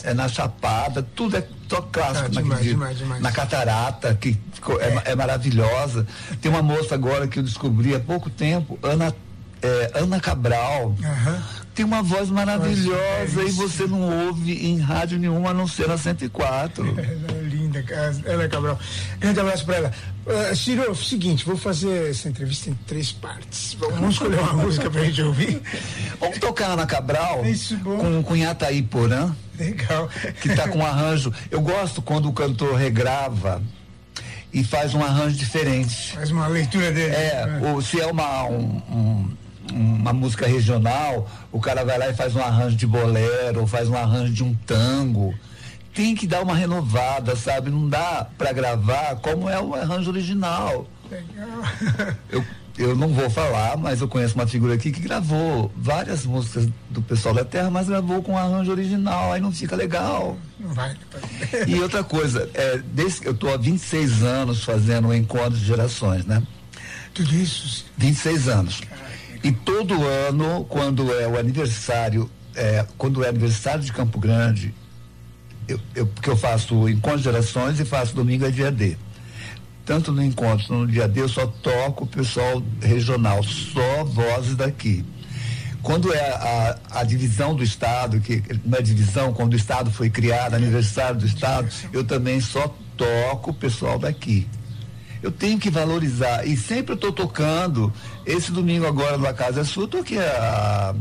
É 0.04 0.14
na 0.14 0.28
Chapada, 0.28 1.02
tudo 1.16 1.38
é 1.38 1.48
só 1.68 1.82
clássico 1.82 2.20
Ah, 2.20 2.30
naquele 2.30 2.44
demais, 2.44 2.62
dia. 2.64 2.74
demais, 2.74 2.98
demais. 3.00 3.22
Na 3.22 3.32
Catarata, 3.32 4.14
que 4.16 4.38
ficou- 4.54 4.80
é, 4.80 5.02
é 5.06 5.16
maravilhosa. 5.16 6.06
Tem 6.42 6.52
uma 6.52 6.62
moça 6.62 6.94
agora 6.94 7.28
que 7.28 7.40
eu 7.40 7.44
descobri 7.44 7.96
há 7.96 8.00
pouco 8.00 8.30
tempo, 8.30 8.78
Ana, 8.84 9.14
é, 9.62 9.92
Ana 9.96 10.20
Cabral. 10.20 10.96
Tem 11.74 11.84
uma 11.84 12.04
voz 12.04 12.30
maravilhosa 12.30 13.26
Voz 13.42 13.48
e 13.50 13.52
você 13.58 13.88
não 13.88 14.28
ouve 14.28 14.54
em 14.54 14.78
rádio 14.80 15.18
nenhuma 15.18 15.50
a 15.50 15.54
não 15.56 15.68
ser 15.68 15.88
na 15.88 15.98
104. 15.98 16.86
Ela 17.00 17.02
é 17.02 17.42
linda, 17.42 17.63
cara. 17.82 18.14
Ana 18.28 18.48
Cabral. 18.50 18.80
Grande 19.20 19.40
abraço 19.40 19.66
para 19.66 19.76
ela. 19.78 19.92
Uh, 20.26 20.56
Ciro, 20.56 20.96
seguinte, 20.96 21.44
vou 21.46 21.58
fazer 21.58 22.12
essa 22.12 22.30
entrevista 22.30 22.70
em 22.70 22.74
três 22.86 23.12
partes. 23.12 23.76
Vamos 23.80 24.14
escolher 24.14 24.40
uma 24.40 24.54
música 24.64 24.90
pra 24.90 25.04
gente 25.04 25.22
ouvir. 25.24 25.62
Vamos 26.20 26.38
tocar 26.38 26.68
Ana 26.72 26.86
Cabral 26.86 27.46
Isso, 27.46 27.76
bom. 27.78 28.22
com, 28.24 28.36
Yataí 28.36 28.82
Porã. 28.84 29.34
Legal. 29.58 30.10
que 30.42 30.50
está 30.50 30.68
com 30.68 30.80
um 30.80 30.86
arranjo. 30.86 31.34
Eu 31.50 31.62
gosto 31.62 32.02
quando 32.02 32.28
o 32.30 32.34
cantor 32.34 32.76
regrava 32.76 33.62
e 34.54 34.64
faz 34.64 34.94
um 34.94 35.04
arranjo 35.04 35.36
diferente. 35.36 36.14
Faz 36.14 36.30
uma 36.32 36.48
leitura 36.48 36.92
dele. 36.92 37.14
É, 37.16 37.46
né? 37.46 37.72
ou 37.72 37.82
se 37.82 38.00
é 38.00 38.06
uma, 38.06 38.46
um- 38.46 38.82
um- 38.92 39.34
uma 39.74 40.14
música 40.14 40.46
regional, 40.46 41.30
o 41.52 41.60
cara 41.60 41.84
vai 41.84 41.98
lá 41.98 42.08
e 42.10 42.14
faz 42.14 42.36
um 42.36 42.42
arranjo 42.42 42.76
de 42.76 42.86
bolero, 42.86 43.62
ou 43.62 43.68
faz 43.68 43.88
um 43.90 43.96
arranjo 43.98 44.32
de 44.34 44.44
um 44.44 44.54
tango. 44.68 45.34
Tem 45.94 46.16
que 46.16 46.26
dar 46.26 46.42
uma 46.42 46.56
renovada, 46.56 47.36
sabe? 47.36 47.70
Não 47.70 47.88
dá 47.88 48.28
para 48.38 48.52
gravar 48.52 49.16
como 49.18 49.50
é 49.50 49.60
o 49.62 49.76
arranjo 49.76 50.10
original. 50.10 50.88
Legal. 51.10 52.16
Eu, 52.32 52.44
eu 52.78 52.96
não 52.96 53.10
vou 53.10 53.30
falar, 53.30 53.78
mas 53.78 54.02
eu 54.02 54.08
conheço 54.08 54.34
uma 54.34 54.48
figura 54.48 54.74
aqui 54.74 54.92
que 54.92 55.00
gravou 55.00 55.72
várias 55.76 56.26
músicas 56.26 56.68
do 56.90 57.02
pessoal 57.02 57.36
da 57.36 57.46
terra, 57.46 57.70
mas 57.70 57.88
gravou 57.88 58.24
com 58.24 58.36
arranjo 58.36 58.72
original, 58.72 59.32
aí 59.32 59.40
não 59.40 59.52
fica 59.52 59.76
legal. 59.76 60.36
Não 60.60 60.74
vai. 60.74 60.96
E 61.68 61.80
outra 61.80 62.04
coisa, 62.04 62.50
é, 62.56 62.78
desde 62.78 63.28
eu 63.28 63.34
estou 63.34 63.54
há 63.54 63.58
26 63.58 64.24
anos 64.24 64.64
fazendo 64.64 65.10
o 65.10 65.14
encontro 65.14 65.52
de 65.58 65.64
gerações, 65.66 66.26
né? 66.26 66.42
Tudo 67.14 67.36
isso? 67.36 67.86
26 67.98 68.48
anos. 68.48 68.82
E 69.44 69.52
todo 69.52 70.08
ano, 70.08 70.66
quando 70.68 71.14
é 71.14 71.28
o 71.28 71.38
aniversário, 71.38 72.30
é, 72.56 72.86
quando 72.98 73.24
é 73.24 73.30
aniversário 73.30 73.84
de 73.84 73.94
Campo 73.94 74.20
Grande, 74.20 74.74
eu, 75.68 75.80
eu, 75.96 76.08
porque 76.08 76.30
eu 76.30 76.38
faço 76.38 76.88
encontro 76.90 77.20
de 77.20 77.24
gerações 77.24 77.80
e 77.80 77.86
faço 77.86 78.16
domingo 78.16 78.46
é 78.46 78.52
dia 78.52 78.72
D. 78.72 78.98
Tanto 79.86 80.12
no 80.12 80.24
encontro 80.24 80.74
no 80.74 80.88
dia 80.88 81.08
D 81.08 81.22
eu 81.22 81.30
só 81.30 81.46
toco 81.46 82.06
o 82.06 82.08
pessoal 82.08 82.62
regional, 82.82 83.44
só 83.44 84.04
vozes 84.04 84.56
daqui. 84.56 85.06
Quando 85.82 86.14
é 86.14 86.32
a, 86.32 86.78
a, 86.92 87.04
divisão 87.04 87.54
do 87.54 87.62
Estado, 87.62 88.22
que 88.22 88.42
não 88.64 88.78
é 88.78 88.82
divisão, 88.82 89.34
quando 89.34 89.52
o 89.52 89.58
Estado 89.58 89.92
foi 89.92 90.10
criado, 90.10 90.54
aniversário 90.54 91.20
do 91.20 91.26
Estado, 91.26 91.68
eu 91.92 92.06
também 92.06 92.40
só 92.40 92.74
toco 92.96 93.52
o 93.52 93.54
pessoal 93.54 94.00
daqui. 94.00 94.48
Eu 95.22 95.30
tenho 95.30 95.60
que 95.60 95.70
valorizar. 95.70 96.48
E 96.48 96.56
sempre 96.56 96.96
estou 96.96 97.12
tocando. 97.12 97.92
Esse 98.26 98.50
domingo 98.52 98.88
agora 98.88 99.18
na 99.18 99.34
Casa 99.34 99.62
é 99.62 99.64
Sua, 99.66 99.84
eu 99.84 99.88
toquei 99.88 100.20
a 100.20 100.96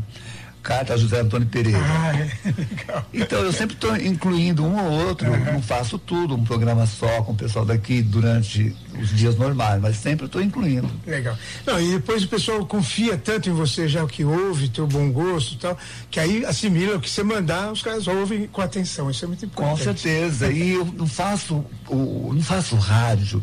carta 0.63 0.95
a 0.95 0.97
José 0.97 1.21
Antônio 1.21 1.47
Pereira. 1.49 1.81
Ah, 1.81 2.17
é. 2.17 2.31
Legal. 2.57 3.07
Então 3.13 3.41
eu 3.41 3.53
sempre 3.53 3.75
estou 3.75 3.97
incluindo 3.97 4.65
um 4.65 4.79
ou 4.79 5.07
outro, 5.09 5.31
uhum. 5.31 5.55
não 5.55 5.63
faço 5.63 5.99
tudo, 5.99 6.35
um 6.35 6.45
programa 6.45 6.87
só 6.87 7.23
com 7.23 7.33
o 7.33 7.35
pessoal 7.35 7.65
daqui 7.65 8.01
durante 8.01 8.75
os 9.01 9.11
dias 9.11 9.37
normais, 9.37 9.81
mas 9.81 9.97
sempre 9.97 10.27
estou 10.27 10.41
incluindo. 10.41 10.89
Legal. 11.07 11.37
Não, 11.67 11.81
e 11.81 11.93
depois 11.93 12.23
o 12.23 12.29
pessoal 12.29 12.65
confia 12.65 13.17
tanto 13.17 13.49
em 13.49 13.53
você 13.53 13.89
já 13.89 14.05
o 14.05 14.07
que 14.07 14.25
ouve, 14.25 14.69
teu 14.69 14.87
bom 14.87 15.11
gosto 15.11 15.55
e 15.55 15.59
tal, 15.59 15.77
que 16.11 16.21
aí 16.21 16.45
assimila 16.45 16.97
o 16.97 17.01
que 17.01 17.11
você 17.11 17.23
mandar, 17.23 17.73
os 17.73 17.83
caras 17.83 18.07
ouvem 18.07 18.47
com 18.47 18.61
atenção. 18.61 19.11
Isso 19.11 19.25
é 19.25 19.29
muito 19.29 19.45
importante. 19.45 19.79
Com 19.79 19.85
certeza. 19.85 20.51
e 20.53 20.73
eu 20.73 20.85
não 20.85 21.07
faço 21.07 21.65
o, 21.89 22.33
não 22.33 22.43
faço 22.43 22.77
rádio 22.77 23.43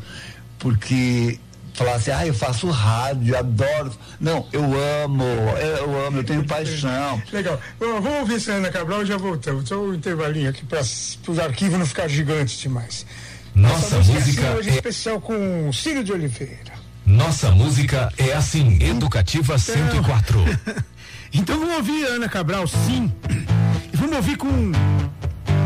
porque 0.60 1.40
falar 1.80 1.96
assim, 1.96 2.12
ah, 2.12 2.28
eu 2.28 2.34
faço 2.34 2.70
rádio, 2.70 3.38
adoro. 3.38 3.92
Não, 4.20 4.46
eu 4.52 4.64
amo, 5.04 5.24
eu 5.24 6.08
amo, 6.08 6.18
eu 6.18 6.24
tenho 6.26 6.44
paixão. 6.44 7.22
Legal. 7.32 7.60
Bom, 7.80 8.02
vamos 8.02 8.20
ouvir 8.20 8.36
essa 8.36 8.52
Ana 8.52 8.70
Cabral 8.70 9.04
e 9.04 9.06
já 9.06 9.18
voltamos. 9.18 9.68
Só 9.68 9.80
um 9.82 9.94
intervalinho 9.94 10.50
aqui 10.50 10.66
para 10.66 10.82
os 10.82 11.40
arquivos 11.40 11.80
não 11.80 11.86
ficar 11.86 12.10
gigantes 12.10 12.60
demais. 12.60 13.06
Nossa, 13.56 13.98
Nossa 13.98 14.12
música 14.12 14.46
é 14.46 14.56
hoje 14.56 14.70
é 14.70 14.74
especial 14.74 15.22
com 15.22 15.72
Círio 15.72 16.04
de 16.04 16.12
Oliveira. 16.12 16.74
Nossa 17.06 17.50
música 17.52 18.12
é 18.18 18.34
assim, 18.34 18.78
Educativa 18.84 19.56
então... 19.56 20.04
104. 20.04 20.46
então 21.34 21.60
vamos 21.60 21.76
ouvir 21.76 22.06
Ana 22.08 22.28
Cabral, 22.28 22.68
sim. 22.68 23.12
E 23.92 23.96
vamos 23.96 24.18
ouvir 24.18 24.36
com 24.36 24.72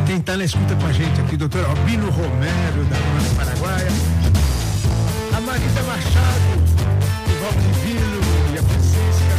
quem 0.05 0.17
está 0.17 0.38
na 0.38 0.46
escuta 0.46 0.75
com 0.75 0.86
a 0.86 0.93
gente 0.93 1.20
aqui, 1.22 1.36
doutor 1.36 1.65
Albino 1.65 2.10
Romero, 2.12 2.86
da 2.86 3.43
Paraguaia 3.43 4.12
Marisa 5.46 5.84
Machado, 5.84 6.50
o 7.28 7.34
Rock 7.44 7.58
Divino 7.58 8.22
e 8.54 8.58
a 8.58 8.64
Francisca. 8.64 9.36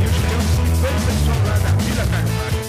E 0.00 0.04
os 0.06 0.14
Gelson, 0.14 0.66
todo 0.80 0.96
o 0.96 1.02
pessoal 1.06 1.40
lá 1.46 1.56
da 1.58 1.70
Vila 1.82 2.06
Carvalho. 2.06 2.62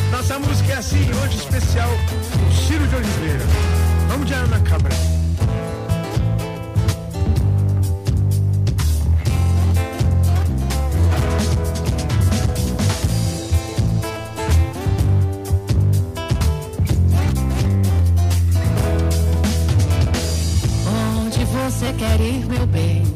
Nossa 0.10 0.38
música 0.38 0.72
é 0.72 0.76
assim, 0.76 1.10
hoje 1.22 1.36
especial, 1.36 1.90
o 1.90 2.52
Ciro 2.66 2.86
de 2.86 2.96
Oliveira. 2.96 3.44
Vamos 4.08 4.26
de 4.26 4.32
Ana 4.32 4.58
Cabral. 4.60 5.29
Você 22.00 22.06
quer 22.06 22.20
ir, 22.22 22.46
meu 22.46 22.66
bem? 22.66 23.09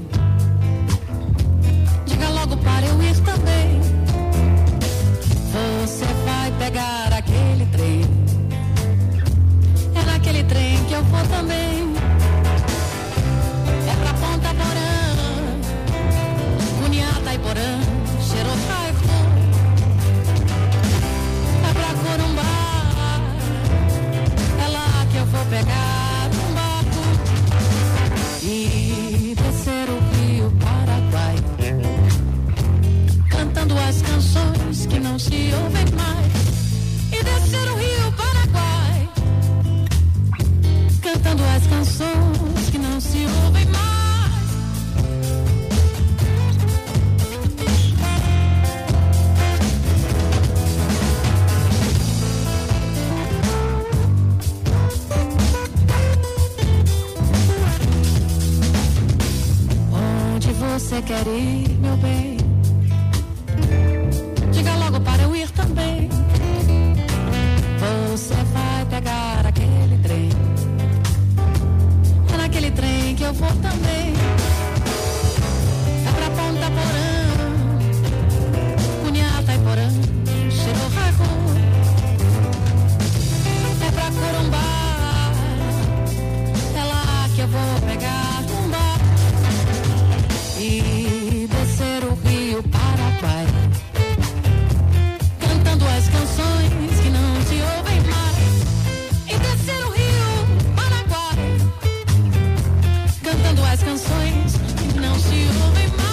else 105.14 105.32
you'll 105.32 105.70
be 105.74 106.03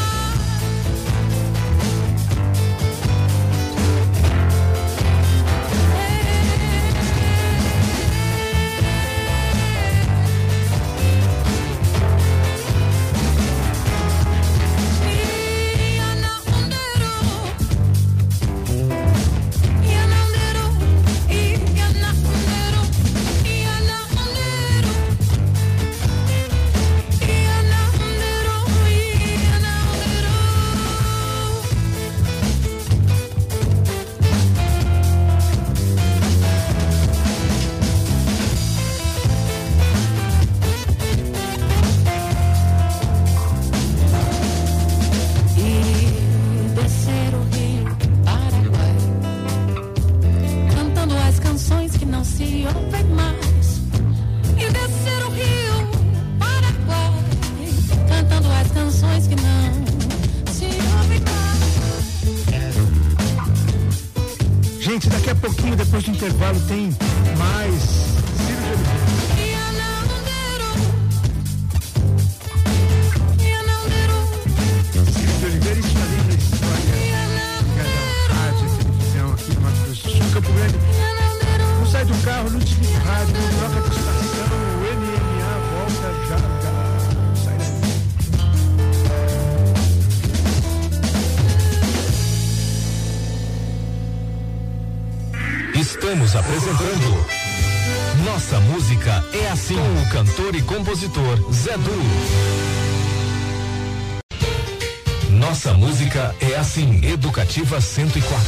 Educativa 107.51 107.81
104. 107.81 108.41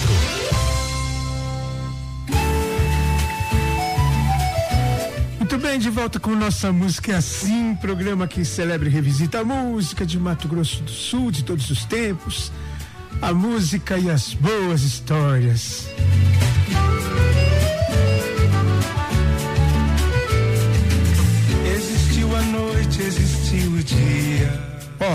Muito 5.39 5.57
bem, 5.57 5.77
de 5.77 5.89
volta 5.89 6.21
com 6.21 6.33
nossa 6.33 6.71
música 6.71 7.11
é 7.11 7.15
assim, 7.15 7.75
programa 7.75 8.29
que 8.29 8.45
celebra 8.45 8.87
e 8.87 8.91
revisita 8.91 9.41
a 9.41 9.43
música 9.43 10.05
de 10.05 10.17
Mato 10.17 10.47
Grosso 10.47 10.81
do 10.83 10.91
Sul 10.91 11.31
de 11.31 11.43
todos 11.43 11.69
os 11.69 11.83
tempos, 11.83 12.49
a 13.21 13.33
música 13.33 13.97
e 13.97 14.09
as 14.09 14.33
boas 14.33 14.83
histórias. 14.83 15.85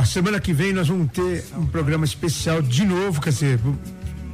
Semana 0.08 0.40
que 0.40 0.52
vem 0.52 0.72
nós 0.72 0.88
vamos 0.88 1.10
ter 1.12 1.44
um 1.56 1.66
programa 1.66 2.04
especial 2.04 2.62
de 2.62 2.84
novo, 2.84 3.20
quer 3.20 3.30
dizer, 3.30 3.60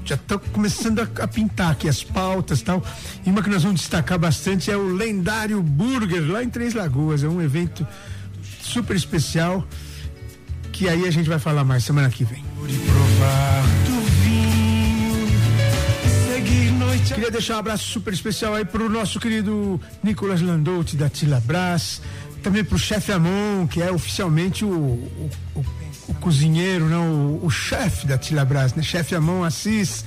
já 0.05 0.15
está 0.15 0.39
começando 0.39 1.01
a, 1.01 1.09
a 1.23 1.29
pintar 1.29 1.73
aqui 1.73 1.89
as 1.89 2.05
pautas 2.05 2.61
e 2.61 2.65
tal. 2.65 2.83
E 3.27 3.31
uma 3.31 3.43
que 3.43 3.51
nós 3.51 3.63
vamos 3.63 3.81
destacar 3.81 4.19
bastante 4.19 4.71
é 4.71 4.77
o 4.77 4.95
lendário 4.95 5.61
Burger 5.63 6.31
lá 6.31 6.43
em 6.43 6.49
Três 6.49 6.75
Lagoas. 6.75 7.25
É 7.25 7.29
um 7.29 7.43
evento 7.43 7.87
super 8.61 8.95
especial 8.97 9.67
que 10.73 10.89
aí 10.89 11.07
a 11.07 11.11
gente 11.11 11.29
vai 11.29 11.39
falar 11.39 11.65
mais 11.65 11.85
semana 11.85 12.09
que 12.11 12.25
vem. 12.25 12.45
Queria 17.15 17.31
deixar 17.31 17.57
um 17.57 17.59
abraço 17.59 17.85
super 17.85 18.13
especial 18.13 18.55
aí 18.55 18.65
pro 18.65 18.89
nosso 18.89 19.21
querido 19.21 19.81
Nicolas 20.03 20.41
Landouti 20.41 20.97
da 20.97 21.09
Tila 21.09 21.41
Também 22.45 22.63
pro 22.63 22.79
chefe 22.79 23.11
Amon, 23.11 23.67
que 23.67 23.81
é 23.83 23.91
oficialmente 23.91 24.65
o, 24.65 24.69
o, 24.71 25.31
o- 25.57 25.65
o 26.07 26.15
cozinheiro, 26.17 26.87
não, 26.89 27.07
o, 27.41 27.47
o 27.47 27.51
chefe 27.51 28.07
da 28.07 28.19
Tila 28.19 28.45
Brás, 28.45 28.75
né? 28.75 28.83
Chefe 28.83 29.15
Amon 29.15 29.43
Assis. 29.43 30.05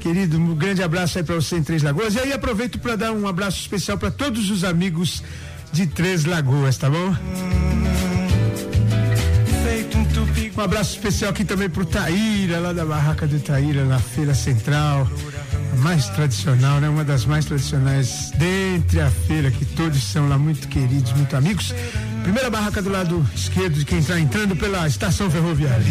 Querido, 0.00 0.38
um 0.38 0.54
grande 0.54 0.82
abraço 0.82 1.18
aí 1.18 1.24
pra 1.24 1.34
você 1.34 1.56
em 1.56 1.62
Três 1.64 1.82
Lagoas. 1.82 2.14
E 2.14 2.20
aí 2.20 2.32
aproveito 2.32 2.78
para 2.78 2.94
dar 2.96 3.10
um 3.12 3.26
abraço 3.26 3.58
especial 3.60 3.98
para 3.98 4.10
todos 4.10 4.48
os 4.50 4.62
amigos 4.62 5.22
de 5.72 5.86
Três 5.88 6.24
Lagoas, 6.24 6.78
tá 6.78 6.88
bom? 6.88 7.14
um. 10.56 10.60
Um 10.60 10.62
abraço 10.62 10.92
especial 10.96 11.30
aqui 11.30 11.44
também 11.44 11.68
pro 11.68 11.84
Taíra, 11.84 12.58
lá 12.60 12.72
da 12.72 12.84
barraca 12.84 13.26
do 13.26 13.38
Taíra, 13.40 13.84
na 13.84 13.98
Feira 13.98 14.34
Central. 14.34 15.08
A 15.72 15.76
mais 15.76 16.08
tradicional, 16.08 16.80
né? 16.80 16.88
Uma 16.88 17.04
das 17.04 17.24
mais 17.24 17.44
tradicionais 17.44 18.30
dentre 18.36 19.00
a 19.00 19.10
feira, 19.10 19.50
que 19.50 19.64
todos 19.64 20.02
são 20.02 20.28
lá 20.28 20.38
muito 20.38 20.68
queridos, 20.68 21.12
muito 21.12 21.36
amigos. 21.36 21.74
Primeira 22.22 22.50
barraca 22.50 22.82
do 22.82 22.90
lado 22.90 23.26
esquerdo 23.34 23.74
de 23.74 23.84
quem 23.84 23.98
está 23.98 24.18
entrando 24.18 24.54
pela 24.56 24.86
estação 24.86 25.30
ferroviária. 25.30 25.84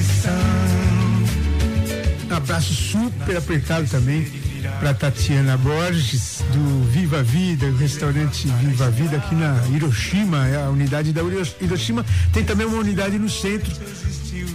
Um 2.30 2.36
abraço 2.36 2.74
super 2.74 3.38
apertado 3.38 3.88
também 3.88 4.39
para 4.80 4.94
Tatiana 4.94 5.58
Borges, 5.58 6.44
do 6.54 6.84
Viva 6.92 7.22
Vida, 7.24 7.66
o 7.68 7.76
restaurante 7.78 8.48
Viva 8.48 8.90
Vida 8.90 9.18
aqui 9.18 9.36
na 9.36 9.56
Hiroshima, 9.74 10.48
é 10.48 10.64
a 10.64 10.70
unidade 10.70 11.12
da 11.12 11.22
Hiro- 11.22 11.48
Hiroshima. 11.62 12.06
Tem 12.34 12.44
também 12.44 12.66
uma 12.68 12.78
unidade 12.78 13.18
no 13.18 13.30
centro, 13.30 13.72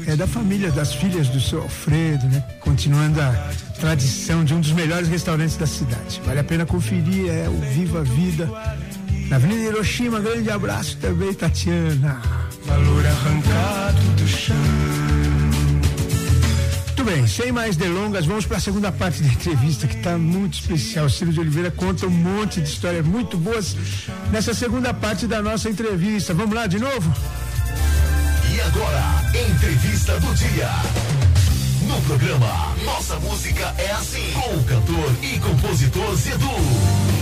é 0.07 0.16
da 0.16 0.27
família, 0.27 0.70
das 0.70 0.94
filhas 0.94 1.29
do 1.29 1.40
seu 1.40 1.62
Alfredo, 1.62 2.27
né? 2.27 2.42
Continuando 2.61 3.20
a 3.20 3.50
tradição 3.81 4.44
de 4.44 4.55
um 4.55 4.61
dos 4.61 4.72
melhores 4.72 5.09
restaurantes 5.09 5.57
da 5.57 5.66
cidade. 5.66 6.20
Vale 6.24 6.40
a 6.40 6.44
pena 6.44 6.64
conferir, 6.66 7.29
é 7.29 7.48
o 7.48 7.61
Viva 7.72 8.03
Vida. 8.05 8.48
Na 9.29 9.37
Avenida 9.37 9.62
Hiroshima, 9.70 10.20
grande 10.20 10.50
abraço 10.50 10.96
também, 10.98 11.33
Tatiana. 11.33 12.20
Valor 12.66 13.05
arrancado 13.07 14.00
do 14.16 14.29
chão. 14.29 14.55
Bem, 17.14 17.29
sem 17.29 17.53
mais 17.53 17.77
delongas, 17.77 18.27
vamos 18.27 18.44
para 18.44 18.57
a 18.57 18.61
segunda 18.61 18.90
parte 18.90 19.22
da 19.22 19.29
entrevista 19.29 19.87
que 19.87 19.96
está 19.96 20.18
muito 20.18 20.55
especial. 20.55 21.09
Ciro 21.09 21.33
de 21.33 21.38
Oliveira 21.38 21.70
conta 21.70 22.09
um 22.09 22.11
monte 22.11 22.61
de 22.61 22.68
histórias 22.68 23.07
muito 23.07 23.38
boas 23.38 23.77
nessa 24.33 24.53
segunda 24.53 24.92
parte 24.92 25.24
da 25.24 25.40
nossa 25.40 25.70
entrevista. 25.70 26.35
Vamos 26.35 26.53
lá 26.53 26.66
de 26.66 26.81
novo? 26.81 27.14
E 28.53 28.61
agora, 28.62 29.22
entrevista 29.48 30.18
do 30.18 30.35
dia. 30.35 30.68
No 31.87 32.03
programa 32.03 32.74
Nossa 32.85 33.16
Música 33.20 33.72
é 33.79 33.92
Assim, 33.92 34.33
com 34.33 34.57
o 34.57 34.64
cantor 34.64 35.14
e 35.22 35.38
compositor 35.38 36.16
Zedu. 36.16 37.13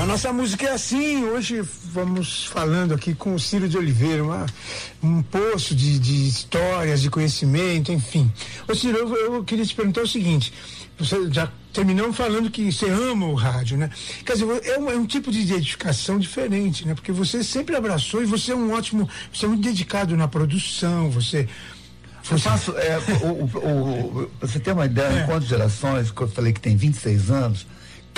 A 0.00 0.06
nossa 0.06 0.32
música 0.32 0.66
é 0.66 0.72
assim. 0.72 1.24
Hoje 1.24 1.60
vamos 1.92 2.46
falando 2.46 2.94
aqui 2.94 3.14
com 3.14 3.34
o 3.34 3.38
Ciro 3.40 3.68
de 3.68 3.76
Oliveira, 3.76 4.22
uma- 4.22 4.46
um 5.02 5.22
poço 5.22 5.74
de, 5.74 5.98
de 5.98 6.28
histórias, 6.28 7.00
de 7.02 7.10
conhecimento, 7.10 7.90
enfim. 7.90 8.30
Ô 8.68 8.74
Ciro, 8.74 8.96
eu, 8.98 9.16
eu 9.34 9.44
queria 9.44 9.66
te 9.66 9.74
perguntar 9.74 10.02
o 10.02 10.06
seguinte: 10.06 10.52
você 10.98 11.28
já 11.32 11.50
terminou 11.72 12.12
falando 12.12 12.48
que 12.50 12.70
você 12.70 12.88
ama 12.88 13.26
o 13.26 13.34
rádio, 13.34 13.76
né? 13.76 13.90
Quer 14.24 14.34
dizer, 14.34 14.46
é 14.66 14.78
um, 14.78 14.90
é 14.90 14.94
um 14.96 15.06
tipo 15.06 15.32
de 15.32 15.44
dedicação 15.44 16.18
diferente, 16.18 16.86
né? 16.86 16.94
Porque 16.94 17.10
você 17.10 17.42
sempre 17.42 17.74
abraçou 17.74 18.22
e 18.22 18.26
você 18.26 18.52
é 18.52 18.56
um 18.56 18.72
ótimo, 18.72 19.08
você 19.32 19.46
é 19.46 19.48
muito 19.48 19.62
dedicado 19.62 20.16
na 20.16 20.28
produção, 20.28 21.10
você. 21.10 21.48
Eu 22.30 22.38
faço, 22.38 22.72
é, 22.76 22.98
o, 23.24 23.44
o, 23.58 24.22
o- 24.24 24.30
você 24.40 24.60
ter 24.60 24.72
uma 24.72 24.84
ideia, 24.86 25.08
É. 25.20 25.22
em 25.22 25.26
quantas 25.26 25.48
gerações, 25.48 26.10
que 26.10 26.20
eu 26.20 26.28
falei 26.28 26.52
que 26.52 26.60
tem 26.60 26.76
26 26.76 27.30
anos, 27.30 27.66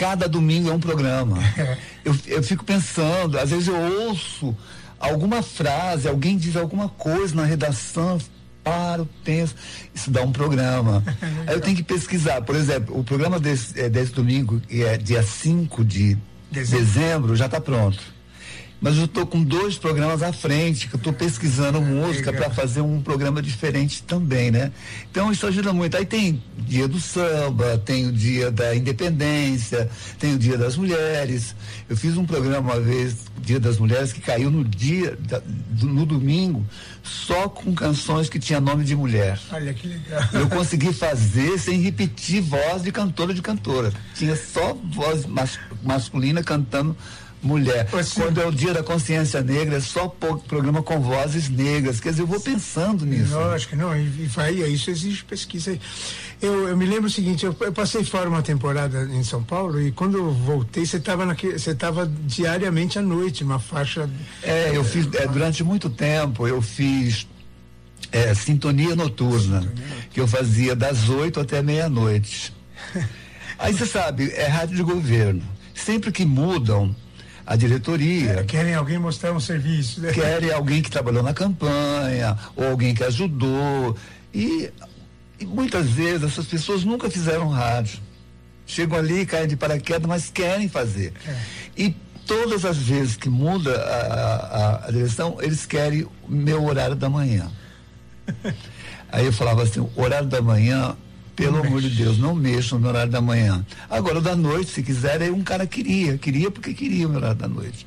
cada 0.00 0.26
domingo 0.26 0.70
é 0.70 0.72
um 0.72 0.80
programa. 0.80 1.36
Eu, 2.02 2.16
eu 2.26 2.42
fico 2.42 2.64
pensando, 2.64 3.38
às 3.38 3.50
vezes 3.50 3.68
eu 3.68 3.76
ouço 3.76 4.56
alguma 4.98 5.42
frase, 5.42 6.08
alguém 6.08 6.38
diz 6.38 6.56
alguma 6.56 6.88
coisa 6.88 7.34
na 7.34 7.44
redação, 7.44 8.18
paro, 8.64 9.06
penso, 9.22 9.54
isso 9.94 10.10
dá 10.10 10.22
um 10.22 10.32
programa. 10.32 11.04
Aí 11.46 11.54
eu 11.54 11.60
tenho 11.60 11.76
que 11.76 11.82
pesquisar. 11.82 12.40
Por 12.40 12.56
exemplo, 12.56 12.98
o 12.98 13.04
programa 13.04 13.38
desse, 13.38 13.78
é, 13.78 13.90
desse 13.90 14.12
domingo, 14.12 14.60
que 14.60 14.82
é 14.82 14.96
dia 14.96 15.22
5 15.22 15.84
de 15.84 16.16
Dezembro. 16.50 16.84
dezembro, 16.86 17.36
já 17.36 17.44
está 17.44 17.60
pronto. 17.60 18.00
Mas 18.80 18.96
eu 18.96 19.04
estou 19.04 19.26
com 19.26 19.42
dois 19.44 19.76
programas 19.76 20.22
à 20.22 20.32
frente, 20.32 20.88
que 20.88 20.94
eu 20.94 20.98
estou 20.98 21.12
pesquisando 21.12 21.82
música 21.82 22.30
legal. 22.30 22.46
para 22.46 22.54
fazer 22.54 22.80
um 22.80 23.02
programa 23.02 23.42
diferente 23.42 24.02
também, 24.04 24.50
né? 24.50 24.72
Então 25.10 25.30
isso 25.30 25.46
ajuda 25.46 25.70
muito. 25.70 25.96
Aí 25.98 26.06
tem 26.06 26.42
dia 26.56 26.88
do 26.88 26.98
samba, 26.98 27.76
tem 27.76 28.06
o 28.06 28.12
dia 28.12 28.50
da 28.50 28.74
independência, 28.74 29.90
tem 30.18 30.34
o 30.34 30.38
dia 30.38 30.56
das 30.56 30.76
mulheres. 30.78 31.54
Eu 31.90 31.96
fiz 31.96 32.16
um 32.16 32.24
programa 32.24 32.72
uma 32.72 32.80
vez, 32.80 33.16
dia 33.42 33.60
das 33.60 33.76
mulheres, 33.78 34.14
que 34.14 34.20
caiu 34.22 34.50
no 34.50 34.64
dia, 34.64 35.14
da- 35.28 35.42
no 35.82 36.06
domingo, 36.06 36.64
só 37.02 37.50
com 37.50 37.74
canções 37.74 38.30
que 38.30 38.38
tinha 38.38 38.60
nome 38.60 38.82
de 38.84 38.96
mulher. 38.96 39.38
Olha 39.52 39.74
que 39.74 39.86
legal. 39.88 40.22
Eu 40.32 40.48
consegui 40.48 40.92
fazer 40.94 41.58
sem 41.58 41.80
repetir 41.82 42.40
voz 42.40 42.82
de 42.82 42.90
cantora 42.92 43.34
de 43.34 43.42
cantora. 43.42 43.92
Tinha 44.14 44.34
só 44.36 44.72
voz 44.94 45.26
mas- 45.26 45.58
masculina 45.82 46.42
cantando 46.42 46.96
mulher. 47.42 47.86
Você- 47.90 48.20
Quando 48.20 48.40
é 48.40 48.46
o 48.46 48.52
dia 48.52 48.72
da 48.74 48.82
consciência 48.82 49.40
negra, 49.42 49.76
é 49.76 49.80
só 49.80 50.08
programa 50.08 50.82
com 50.82 51.00
vozes 51.00 51.48
negras. 51.48 52.00
Quer 52.00 52.10
dizer, 52.10 52.22
eu 52.22 52.26
vou 52.26 52.40
pensando 52.40 53.04
nisso. 53.06 53.32
Lógico, 53.34 53.76
não, 53.76 53.96
e, 53.96 54.02
e 54.04 54.26
vai, 54.26 54.52
isso 54.54 54.90
exige 54.90 55.24
pesquisa. 55.24 55.78
Eu, 56.40 56.68
eu 56.68 56.76
me 56.76 56.86
lembro 56.86 57.06
o 57.06 57.10
seguinte, 57.10 57.44
eu, 57.44 57.54
eu 57.60 57.72
passei 57.72 58.02
fora 58.04 58.28
uma 58.28 58.42
temporada 58.42 59.04
em 59.12 59.22
São 59.22 59.42
Paulo 59.42 59.80
e 59.80 59.92
quando 59.92 60.16
eu 60.18 60.32
voltei, 60.32 60.86
você 60.86 60.96
estava 60.96 61.26
você 61.34 61.70
estava 61.70 62.06
diariamente 62.06 62.98
à 62.98 63.02
noite, 63.02 63.44
uma 63.44 63.58
faixa. 63.58 64.08
É, 64.42 64.70
eu 64.74 64.82
fiz, 64.84 65.06
é, 65.14 65.26
durante 65.26 65.62
muito 65.62 65.90
tempo, 65.90 66.48
eu 66.48 66.62
fiz 66.62 67.26
é, 68.12 68.34
sintonia 68.34 68.96
noturna, 68.96 69.70
que 70.10 70.20
eu 70.20 70.26
fazia 70.26 70.74
das 70.74 71.08
8 71.08 71.40
até 71.40 71.62
meia-noite. 71.62 72.52
Aí 73.58 73.74
você 73.74 73.84
sabe, 73.84 74.30
é 74.30 74.46
rádio 74.46 74.76
de 74.76 74.82
governo. 74.82 75.42
Sempre 75.74 76.10
que 76.10 76.24
mudam 76.24 76.94
a 77.52 77.56
diretoria, 77.56 78.44
Querem 78.44 78.74
alguém 78.74 78.96
mostrar 78.98 79.32
um 79.32 79.40
serviço, 79.40 80.00
né? 80.00 80.12
querem 80.12 80.52
alguém 80.52 80.80
que 80.80 80.90
trabalhou 80.90 81.22
na 81.22 81.34
campanha, 81.34 82.38
ou 82.54 82.68
alguém 82.70 82.94
que 82.94 83.02
ajudou. 83.02 83.96
E, 84.32 84.70
e 85.38 85.44
muitas 85.44 85.86
vezes 85.90 86.22
essas 86.22 86.46
pessoas 86.46 86.84
nunca 86.84 87.10
fizeram 87.10 87.48
rádio. 87.48 87.98
Chegam 88.66 88.96
ali, 88.96 89.26
caem 89.26 89.48
de 89.48 89.56
paraquedas, 89.56 90.06
mas 90.06 90.30
querem 90.30 90.68
fazer. 90.68 91.12
E 91.76 91.90
todas 92.24 92.64
as 92.64 92.76
vezes 92.76 93.16
que 93.16 93.28
muda 93.28 93.74
a, 93.82 93.96
a- 94.84 94.86
a 94.86 94.90
direção, 94.92 95.38
eles 95.40 95.66
querem 95.66 96.04
o 96.04 96.10
meu 96.28 96.64
horário 96.64 96.94
da 96.94 97.10
manhã. 97.10 97.50
Aí 99.10 99.26
eu 99.26 99.32
falava 99.32 99.64
assim, 99.64 99.80
o 99.80 99.90
horário 99.96 100.28
da 100.28 100.40
manhã, 100.40 100.96
pelo 101.40 101.58
Não 101.58 101.64
amor 101.64 101.80
de 101.80 101.88
mexe. 101.88 102.02
Deus, 102.02 102.18
não 102.18 102.34
mexam 102.34 102.78
no 102.78 102.88
horário 102.88 103.10
da 103.10 103.20
manhã. 103.20 103.64
Agora, 103.88 104.20
da 104.20 104.36
noite, 104.36 104.70
se 104.70 104.82
quiser, 104.82 105.22
aí 105.22 105.30
um 105.30 105.42
cara 105.42 105.66
queria, 105.66 106.18
queria 106.18 106.50
porque 106.50 106.74
queria 106.74 107.06
o 107.06 107.10
meu 107.10 107.18
horário 107.18 107.36
da 107.36 107.48
noite. 107.48 107.86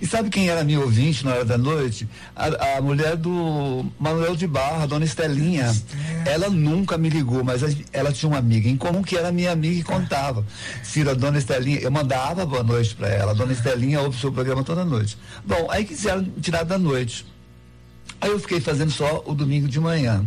E 0.00 0.06
sabe 0.06 0.30
quem 0.30 0.48
era 0.48 0.62
minha 0.62 0.80
ouvinte 0.80 1.24
na 1.24 1.32
hora 1.32 1.44
da 1.44 1.58
noite? 1.58 2.08
A, 2.34 2.76
a 2.76 2.80
mulher 2.80 3.16
do 3.16 3.84
Manuel 3.98 4.36
de 4.36 4.46
Barra, 4.46 4.86
dona 4.86 5.04
Estelinha. 5.04 5.74
Ela 6.24 6.48
nunca 6.48 6.96
me 6.96 7.08
ligou, 7.08 7.42
mas 7.42 7.62
ela 7.92 8.12
tinha 8.12 8.28
uma 8.28 8.38
amiga 8.38 8.68
em 8.68 8.76
comum 8.76 9.02
que 9.02 9.16
era 9.16 9.32
minha 9.32 9.52
amiga 9.52 9.80
e 9.80 9.82
contava. 9.82 10.44
Ciro, 10.82 11.10
a 11.10 11.14
dona 11.14 11.38
Estelinha, 11.38 11.80
eu 11.80 11.90
mandava 11.90 12.46
boa 12.46 12.62
noite 12.62 12.94
para 12.94 13.08
ela. 13.08 13.32
A 13.32 13.34
dona 13.34 13.52
Estelinha 13.52 14.00
ouve 14.00 14.16
o 14.16 14.20
seu 14.20 14.32
programa 14.32 14.62
toda 14.62 14.84
noite. 14.84 15.18
Bom, 15.44 15.66
aí 15.70 15.84
quiseram 15.84 16.24
tirar 16.40 16.62
da 16.62 16.78
noite. 16.78 17.26
Aí 18.20 18.30
eu 18.30 18.38
fiquei 18.38 18.60
fazendo 18.60 18.90
só 18.90 19.22
o 19.26 19.34
domingo 19.34 19.68
de 19.68 19.80
manhã. 19.80 20.24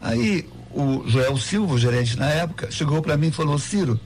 Aí 0.00 0.46
o 0.80 1.08
Joel 1.08 1.36
Silva, 1.38 1.74
o 1.74 1.78
gerente 1.78 2.16
na 2.18 2.28
época, 2.28 2.70
chegou 2.70 3.00
para 3.02 3.16
mim 3.16 3.28
e 3.28 3.32
falou, 3.32 3.58
Ciro, 3.58 3.98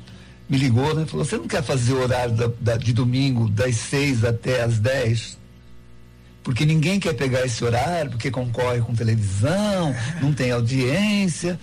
me 0.48 0.56
ligou, 0.58 0.94
né? 0.94 1.04
Falou, 1.06 1.24
você 1.24 1.36
não 1.36 1.46
quer 1.48 1.62
fazer 1.62 1.92
o 1.92 2.00
horário 2.02 2.34
da- 2.34 2.50
da- 2.60 2.76
de 2.76 2.92
domingo 2.92 3.48
das 3.48 3.76
seis 3.76 4.24
até 4.24 4.62
as 4.62 4.78
dez? 4.78 5.38
Porque 6.42 6.64
ninguém 6.64 6.98
quer 6.98 7.12
pegar 7.14 7.44
esse 7.44 7.62
horário, 7.64 8.12
porque 8.12 8.30
concorre 8.30 8.80
com 8.80 8.94
televisão, 8.94 9.94
não 10.22 10.32
tem 10.32 10.50
audiência. 10.50 11.58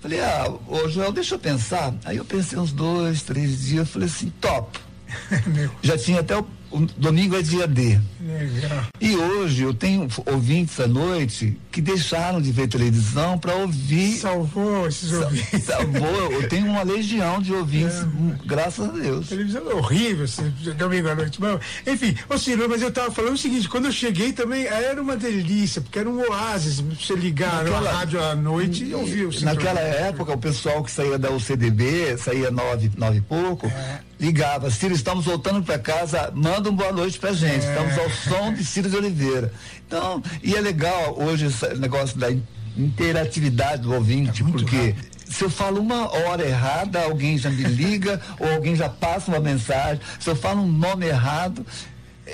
Falei, 0.00 0.20
ah, 0.20 0.52
ô 0.68 0.88
Joel, 0.88 1.12
deixa 1.12 1.34
eu 1.34 1.38
pensar. 1.38 1.94
Aí 2.04 2.16
eu 2.16 2.24
pensei 2.24 2.58
uns 2.58 2.72
dois, 2.72 3.22
três 3.22 3.60
dias, 3.62 3.88
falei 3.88 4.08
assim, 4.08 4.32
top. 4.40 4.78
Já 5.82 5.98
tinha 5.98 6.20
até 6.20 6.36
o, 6.38 6.46
o 6.72 6.86
domingo 6.96 7.36
é 7.36 7.42
dia 7.42 7.66
D. 7.66 7.98
legal. 8.20 8.84
E 9.00 9.16
hoje 9.16 9.62
eu 9.62 9.74
tenho 9.74 10.08
ouvintes 10.26 10.78
à 10.80 10.86
noite 10.86 11.56
que 11.70 11.80
deixaram 11.80 12.40
de 12.40 12.50
ver 12.52 12.68
televisão 12.68 13.38
para 13.38 13.54
ouvir. 13.54 14.16
Salvou 14.18 14.86
esses 14.86 15.12
ouvintes. 15.12 15.64
Salvou, 15.64 16.32
eu 16.32 16.48
tenho 16.48 16.66
uma 16.66 16.82
legião 16.82 17.40
de 17.40 17.52
ouvintes, 17.52 18.02
hum, 18.02 18.34
graças 18.46 18.88
a 18.88 18.92
Deus. 18.92 19.28
televisão 19.28 19.70
é 19.70 19.74
horrível, 19.74 20.24
assim, 20.24 20.52
domingo 20.76 21.08
à 21.08 21.14
noite. 21.14 21.40
Mas, 21.40 21.60
enfim, 21.86 22.14
ô 22.28 22.38
Ciro, 22.38 22.68
mas 22.68 22.82
eu 22.82 22.88
estava 22.88 23.10
falando 23.10 23.34
o 23.34 23.38
seguinte, 23.38 23.68
quando 23.68 23.86
eu 23.86 23.92
cheguei 23.92 24.32
também 24.32 24.64
era 24.66 25.00
uma 25.00 25.16
delícia, 25.16 25.80
porque 25.80 25.98
era 25.98 26.08
um 26.08 26.20
oásis, 26.30 26.80
você 26.80 27.14
ligar 27.14 27.64
Naquela- 27.64 27.80
na 27.80 27.98
rádio 27.98 28.22
à 28.22 28.34
noite 28.34 28.84
e 28.84 28.94
ouvir 28.94 29.26
o 29.26 29.44
Naquela 29.44 29.80
época, 29.80 30.32
o 30.32 30.38
pessoal 30.38 30.82
que 30.84 30.90
saía 30.90 31.18
da 31.18 31.30
UCDB, 31.30 32.16
saía 32.18 32.50
nove, 32.50 32.90
nove 32.96 33.18
e 33.18 33.20
pouco, 33.20 33.66
É. 33.66 34.00
ligava, 34.26 34.70
Ciro, 34.70 34.94
estamos 34.94 35.24
voltando 35.24 35.62
para 35.64 35.78
casa, 35.80 36.30
manda 36.32 36.70
um 36.70 36.76
boa 36.76 36.92
noite 36.92 37.18
pra 37.18 37.32
gente. 37.32 37.66
É. 37.66 37.68
Estamos 37.70 37.98
ao 37.98 38.08
som 38.10 38.54
de 38.54 38.64
Ciro 38.64 38.88
de 38.88 38.96
Oliveira. 38.96 39.52
Então, 39.86 40.22
e 40.42 40.54
é 40.54 40.60
legal 40.60 41.16
hoje 41.20 41.46
esse 41.46 41.74
negócio 41.74 42.16
da 42.16 42.30
in- 42.30 42.42
interatividade 42.76 43.82
do 43.82 43.92
ouvinte, 43.92 44.42
É 44.42 44.46
porque 44.46 44.76
rápido. 44.76 45.06
se 45.28 45.42
eu 45.44 45.50
falo 45.50 45.80
uma 45.80 46.08
hora 46.10 46.46
errada, 46.46 47.02
alguém 47.02 47.36
já 47.36 47.50
me 47.50 47.64
liga, 47.64 48.20
ou 48.38 48.48
alguém 48.52 48.76
já 48.76 48.88
passa 48.88 49.28
uma 49.30 49.40
mensagem. 49.40 50.00
Se 50.20 50.30
eu 50.30 50.36
falo 50.36 50.62
um 50.62 50.68
nome 50.70 51.06
errado, 51.06 51.66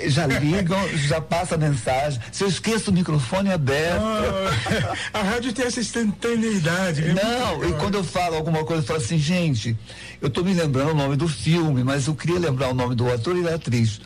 já 0.07 0.25
ligam, 0.27 0.77
já 0.95 1.19
passa 1.19 1.55
a 1.55 1.57
mensagem. 1.57 2.19
Se 2.31 2.43
eu 2.43 2.47
esqueço 2.47 2.91
o 2.91 2.93
microfone 2.93 3.51
aberto. 3.51 4.01
Ah, 4.01 5.19
a 5.19 5.23
rádio 5.23 5.51
tem 5.53 5.65
essa 5.65 5.79
instantaneidade. 5.79 7.01
né? 7.01 7.21
Não, 7.23 7.67
e 7.67 7.73
quando 7.73 7.95
eu 7.95 8.03
falo 8.03 8.35
alguma 8.35 8.63
coisa, 8.63 8.83
eu 8.83 8.87
falo 8.87 8.99
assim, 8.99 9.17
gente, 9.17 9.75
eu 10.21 10.29
tô 10.29 10.43
me 10.43 10.53
lembrando 10.53 10.91
o 10.91 10.95
nome 10.95 11.15
do 11.15 11.27
filme, 11.27 11.83
mas 11.83 12.07
eu 12.07 12.15
queria 12.15 12.39
lembrar 12.39 12.69
o 12.69 12.73
nome 12.73 12.95
do 12.95 13.11
ator 13.11 13.35
e 13.37 13.43
da 13.43 13.55
atriz. 13.55 13.99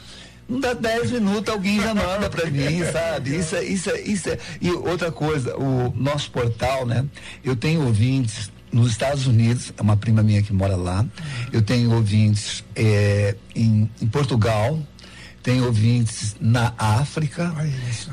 Não 0.47 0.59
dá 0.59 0.73
10 0.73 1.11
minutos, 1.11 1.53
alguém 1.53 1.79
já 1.81 1.93
manda 1.95 2.29
pra 2.29 2.49
mim, 2.49 2.83
sabe? 2.91 3.37
Isso 3.37 3.55
é, 3.55 3.63
isso 3.63 3.89
é, 3.89 4.01
isso 4.01 4.29
é. 4.29 4.37
E 4.61 4.69
outra 4.71 5.11
coisa, 5.11 5.55
o 5.57 5.93
nosso 5.95 6.29
portal, 6.31 6.85
né? 6.85 7.05
Eu 7.43 7.55
tenho 7.55 7.85
ouvintes 7.85 8.51
nos 8.71 8.91
Estados 8.91 9.27
Unidos, 9.27 9.71
é 9.77 9.81
uma 9.81 9.95
prima 9.95 10.21
minha 10.23 10.41
que 10.41 10.51
mora 10.51 10.75
lá. 10.75 11.05
Eu 11.51 11.61
tenho 11.61 11.93
ouvintes 11.93 12.63
eh, 12.75 13.35
em, 13.55 13.89
em 14.01 14.07
Portugal, 14.07 14.79
tenho 15.43 15.65
ouvintes 15.65 16.35
na 16.39 16.73
África, 16.77 17.53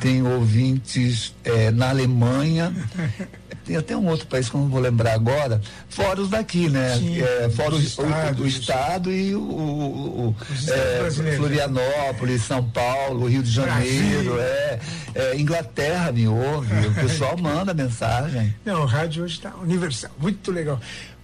tenho 0.01 0.29
ouvintes 0.29 1.33
eh, 1.45 1.71
na 1.71 1.90
Alemanha. 1.90 2.75
Tem 3.62 3.77
até 3.77 3.97
um 3.97 4.07
outro 4.09 4.27
país 4.27 4.49
que 4.49 4.57
eu 4.57 4.62
não 4.62 4.69
vou 4.69 4.81
lembrar 4.81 5.12
agora, 5.12 5.61
fora 5.88 6.21
os 6.21 6.29
daqui, 6.31 6.69
né? 6.69 6.97
Sim, 6.97 7.21
É, 7.23 7.49
fora 7.51 7.75
os 7.75 7.99
o, 7.99 8.03
o- 8.03 8.05
o- 8.05 8.09
estados. 8.09 8.47
estado 8.47 9.12
e 9.12 9.35
o, 9.35 9.40
o- 9.40 10.29
o- 10.29 10.37
estados 10.55 10.69
é, 10.69 10.99
brasileiros. 10.99 11.38
Florianópolis, 11.38 12.43
São 12.43 12.64
Paulo, 12.71 13.29
Rio 13.29 13.43
de 13.45 13.51
Janeiro, 13.51 14.40
é, 14.40 14.81
é, 15.14 15.37
Inglaterra 15.38 16.11
me 16.11 16.27
ouve, 16.27 16.75
o 16.88 16.95
pessoal 16.95 17.37
manda 17.38 17.73
mensagem. 17.73 18.53
Não, 18.64 18.83
o 18.83 18.87
rádio 18.87 19.23
hoje 19.25 19.35
está 19.35 19.55
universal, 19.55 20.11
muito 20.19 20.51
legal. 20.51 20.81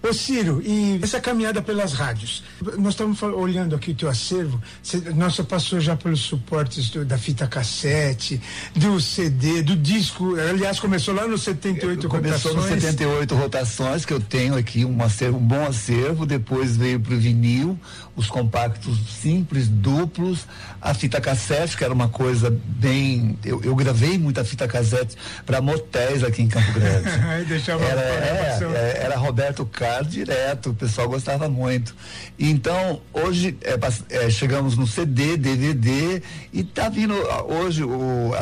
Ô 0.09 0.13
Ciro, 0.13 0.61
e 0.63 0.99
essa 1.01 1.19
caminhada 1.19 1.61
pelas 1.61 1.91
rádios, 1.91 2.41
nós 2.77 2.93
estamos 2.93 3.21
olhando 3.21 3.75
aqui 3.75 3.91
o 3.91 3.95
teu 3.95 4.07
acervo, 4.07 4.61
você, 4.81 4.97
nossa, 5.13 5.43
passou 5.43 5.79
já 5.81 5.97
pelos 5.97 6.21
suportes 6.21 6.89
do- 6.89 7.03
da 7.03 7.17
fita 7.17 7.45
cassete, 7.45 8.39
do 8.75 9.01
CD, 9.01 9.61
do 9.61 9.75
disco, 9.75 10.35
aliás, 10.35 10.79
começou 10.79 11.13
lá 11.13 11.27
no 11.27 11.37
78 11.37 12.07
Começou 12.07 12.53
no 12.53 12.61
rotações. 12.61 12.83
78 12.83 13.35
rotações, 13.35 14.05
que 14.05 14.13
eu 14.13 14.19
tenho 14.21 14.55
aqui 14.55 14.85
um 14.85 15.01
acervo, 15.03 15.37
um 15.37 15.45
bom 15.45 15.65
acervo, 15.65 16.25
depois 16.25 16.77
veio 16.77 16.99
pro 16.99 17.17
vinil, 17.17 17.77
os 18.17 18.27
compactos 18.27 18.97
simples, 19.21 19.67
duplos, 19.69 20.47
a 20.81 20.93
fita 20.93 21.21
cassete, 21.21 21.77
que 21.77 21.83
era 21.83 21.93
uma 21.93 22.09
coisa 22.09 22.49
bem. 22.65 23.37
Eu, 23.45 23.61
eu 23.63 23.75
gravei 23.75 24.17
muita 24.17 24.43
fita 24.43 24.67
cassete 24.67 25.15
para 25.45 25.61
motéis 25.61 26.23
aqui 26.23 26.41
em 26.41 26.47
Campo 26.47 26.73
Grande. 26.73 27.07
Aí 27.29 27.45
deixava 27.45 27.85
era, 27.85 28.01
é, 28.01 28.59
é, 28.73 29.03
era 29.03 29.17
Roberto 29.17 29.65
Carlos 29.67 30.11
direto, 30.11 30.71
o 30.71 30.73
pessoal 30.73 31.07
gostava 31.07 31.47
muito. 31.47 31.95
Então, 32.39 32.99
hoje 33.13 33.55
é, 33.61 33.77
é, 34.25 34.29
chegamos 34.31 34.75
no 34.75 34.87
CD, 34.87 35.37
DVD, 35.37 36.21
e 36.51 36.63
tá 36.63 36.89
vindo 36.89 37.13
hoje 37.47 37.83
o, 37.83 38.33
a- 38.33 38.39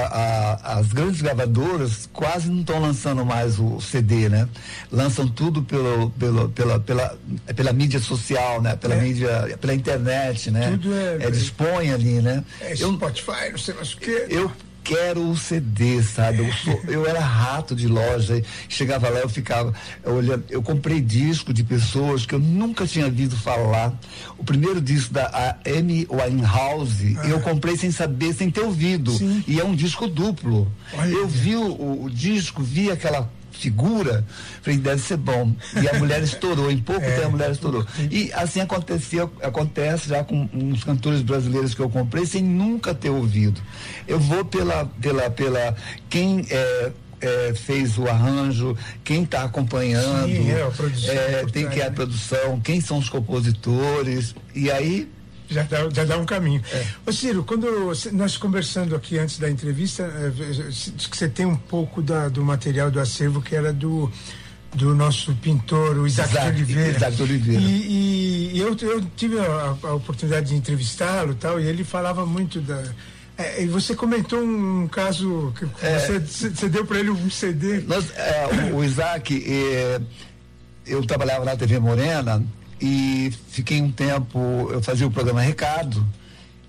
a- 0.63 0.77
as 0.79 0.88
grandes 0.88 1.21
gravadoras 1.21 2.09
quase 2.13 2.49
não 2.49 2.61
estão 2.61 2.79
lançando 2.79 3.25
mais 3.25 3.59
o 3.59 3.81
CD, 3.81 4.29
né? 4.29 4.47
Lançam 4.89 5.27
tudo 5.27 5.61
pelo, 5.63 6.09
pelo, 6.11 6.47
pela, 6.49 6.79
pela, 6.79 7.17
pela 7.55 7.73
mídia 7.73 7.99
social, 7.99 8.61
né? 8.61 8.75
Pela 8.77 8.95
É. 8.95 9.01
mídia, 9.01 9.57
pela 9.65 9.73
internet, 9.73 10.51
né? 10.51 10.71
Tudo 10.71 10.93
é- 10.95 11.30
dispõe 11.32 11.91
ali, 11.91 12.21
né? 12.21 12.43
É, 12.62 12.73
Eu- 12.73 12.93
Spotify, 12.93 13.49
não 13.51 13.58
sei 13.58 13.73
mais 13.73 13.93
o 13.93 13.97
quê. 13.97 14.28
eu 14.30 14.51
quero 14.84 15.28
o 15.32 15.36
CD, 15.36 16.04
sabe? 16.04 16.45
Eu, 16.47 16.54
sou- 16.54 16.80
eu 16.88 17.08
era 17.08 17.19
rato 17.19 17.75
de 17.75 17.88
loja, 17.88 18.39
chegava 18.69 19.10
lá, 19.10 19.19
eu 19.19 19.28
ficava 19.30 19.73
olhando. 20.04 20.43
Eu 20.47 20.62
comprei 20.62 21.01
disco 21.01 21.51
de 21.51 21.63
pessoas 21.63 22.23
que 22.28 22.36
eu 22.36 22.39
nunca 22.39 22.86
tinha 22.86 23.06
ouvido 23.06 23.36
falar. 23.36 23.91
O 24.38 24.43
primeiro 24.43 24.80
disco 24.80 25.12
da 25.12 25.58
Amy 25.65 26.08
Winehouse, 26.12 27.17
eu 27.28 27.39
comprei 27.39 27.75
sem 27.75 27.89
saber, 27.89 28.34
sem 28.36 28.51
ter 28.51 28.62
ouvido. 28.62 29.12
Ah. 29.12 29.17
Sim. 29.17 29.43
E 29.47 29.60
é 29.60 29.63
um 29.65 29.75
disco 29.75 30.08
duplo. 30.08 30.71
Olha. 30.93 31.10
Eu 31.12 31.28
vi 31.28 31.56
o- 31.56 32.04
o 32.04 32.10
disco, 32.12 32.62
vi 32.62 32.91
aquela 32.91 33.28
figura, 33.55 34.25
falei, 34.61 34.79
deve 34.79 35.01
ser 35.01 35.17
bom. 35.17 35.53
E 35.81 35.87
a 35.87 35.93
mulher 35.99 36.21
estourou, 36.23 36.71
em 36.71 36.77
pouco 36.77 37.01
É, 37.01 37.15
tempo 37.15 37.27
a 37.27 37.29
mulher 37.29 37.51
estourou. 37.51 37.85
E 38.11 38.31
assim 38.33 38.59
acontecia, 38.59 39.29
acontece 39.41 40.09
já 40.09 40.23
com 40.23 40.47
uns 40.53 40.83
cantores 40.83 41.21
brasileiros 41.21 41.73
que 41.73 41.81
eu 41.81 41.89
comprei 41.89 42.25
sem 42.25 42.43
nunca 42.43 42.93
ter 42.93 43.09
ouvido. 43.09 43.61
Eu 44.07 44.19
vou 44.19 44.45
pela, 44.45 44.85
pela, 44.85 45.29
pela 45.29 45.75
quem 46.09 46.45
é, 46.49 46.91
é, 47.21 47.53
fez 47.55 47.97
o 47.97 48.07
arranjo, 48.07 48.77
quem 49.03 49.23
está 49.23 49.43
acompanhando, 49.43 50.27
Sim, 50.27 50.51
é, 50.51 50.63
a 50.63 50.71
produção 50.71 51.13
é, 51.13 51.41
por 51.41 51.51
tem 51.51 51.67
que 51.69 51.81
é 51.81 51.85
a 51.85 51.89
né? 51.89 51.95
produção, 51.95 52.59
quem 52.59 52.81
são 52.81 52.97
os 52.97 53.09
compositores, 53.09 54.35
e 54.53 54.69
aí 54.69 55.09
Já 55.49 55.63
dá, 55.63 55.89
já 55.93 56.03
dá 56.05 56.17
um 56.17 56.25
caminho. 56.25 56.62
É. 56.71 56.86
Ô 57.05 57.12
Ciro, 57.12 57.43
quando 57.43 57.67
nós 58.13 58.36
conversando 58.38 58.95
aqui 58.95 59.17
antes 59.19 59.38
da 59.38 59.49
entrevista, 59.49 60.10
diz 60.69 61.08
que 61.08 61.15
você 61.17 61.29
tem 61.29 61.45
um 61.45 61.55
pouco 61.55 62.01
da- 62.01 62.29
do 62.29 62.43
material 62.43 62.89
do 62.89 62.99
acervo 62.99 63.41
que 63.41 63.55
era 63.55 63.71
do, 63.71 64.12
do 64.73 64.95
nosso 64.95 65.34
pintor, 65.36 65.97
o 65.97 66.08
Isaac, 66.08 66.31
Isaac- 66.31 66.51
de 66.55 66.63
Oliveira. 66.63 66.97
Isaac 66.97 67.15
de 67.15 67.23
Oliveira. 67.23 67.62
E, 67.62 68.51
e- 68.55 68.60
eu, 68.60 68.75
eu 68.81 69.01
tive 69.15 69.39
a, 69.39 69.75
a 69.84 69.93
oportunidade 69.93 70.49
de 70.49 70.55
entrevistá-lo 70.55 71.34
e 71.34 71.36
tal, 71.36 71.60
e 71.60 71.65
ele 71.67 71.84
falava 71.84 72.25
muito 72.25 72.60
da. 72.60 72.81
eh, 73.38 73.63
e 73.63 73.67
você 73.67 73.93
comentou 73.95 74.39
um 74.41 74.88
caso 74.88 75.53
que 75.60 75.65
É. 75.86 75.99
você, 75.99 76.49
você 76.49 76.67
deu 76.69 76.86
para 76.86 76.99
ele 76.99 77.12
um 77.12 77.29
CD. 77.29 77.81
Nós, 77.81 78.05
é, 78.15 78.47
o, 78.71 78.77
o 78.77 78.84
Isaac, 78.84 79.43
é, 79.47 80.01
eu 80.88 81.05
trabalhava 81.05 81.45
na 81.45 81.55
TV 81.55 81.77
Morena 81.79 82.43
e 82.81 83.31
fiquei 83.49 83.81
um 83.81 83.91
tempo, 83.91 84.69
eu 84.71 84.81
fazia 84.81 85.07
o 85.07 85.11
programa 85.11 85.41
Recado, 85.41 86.05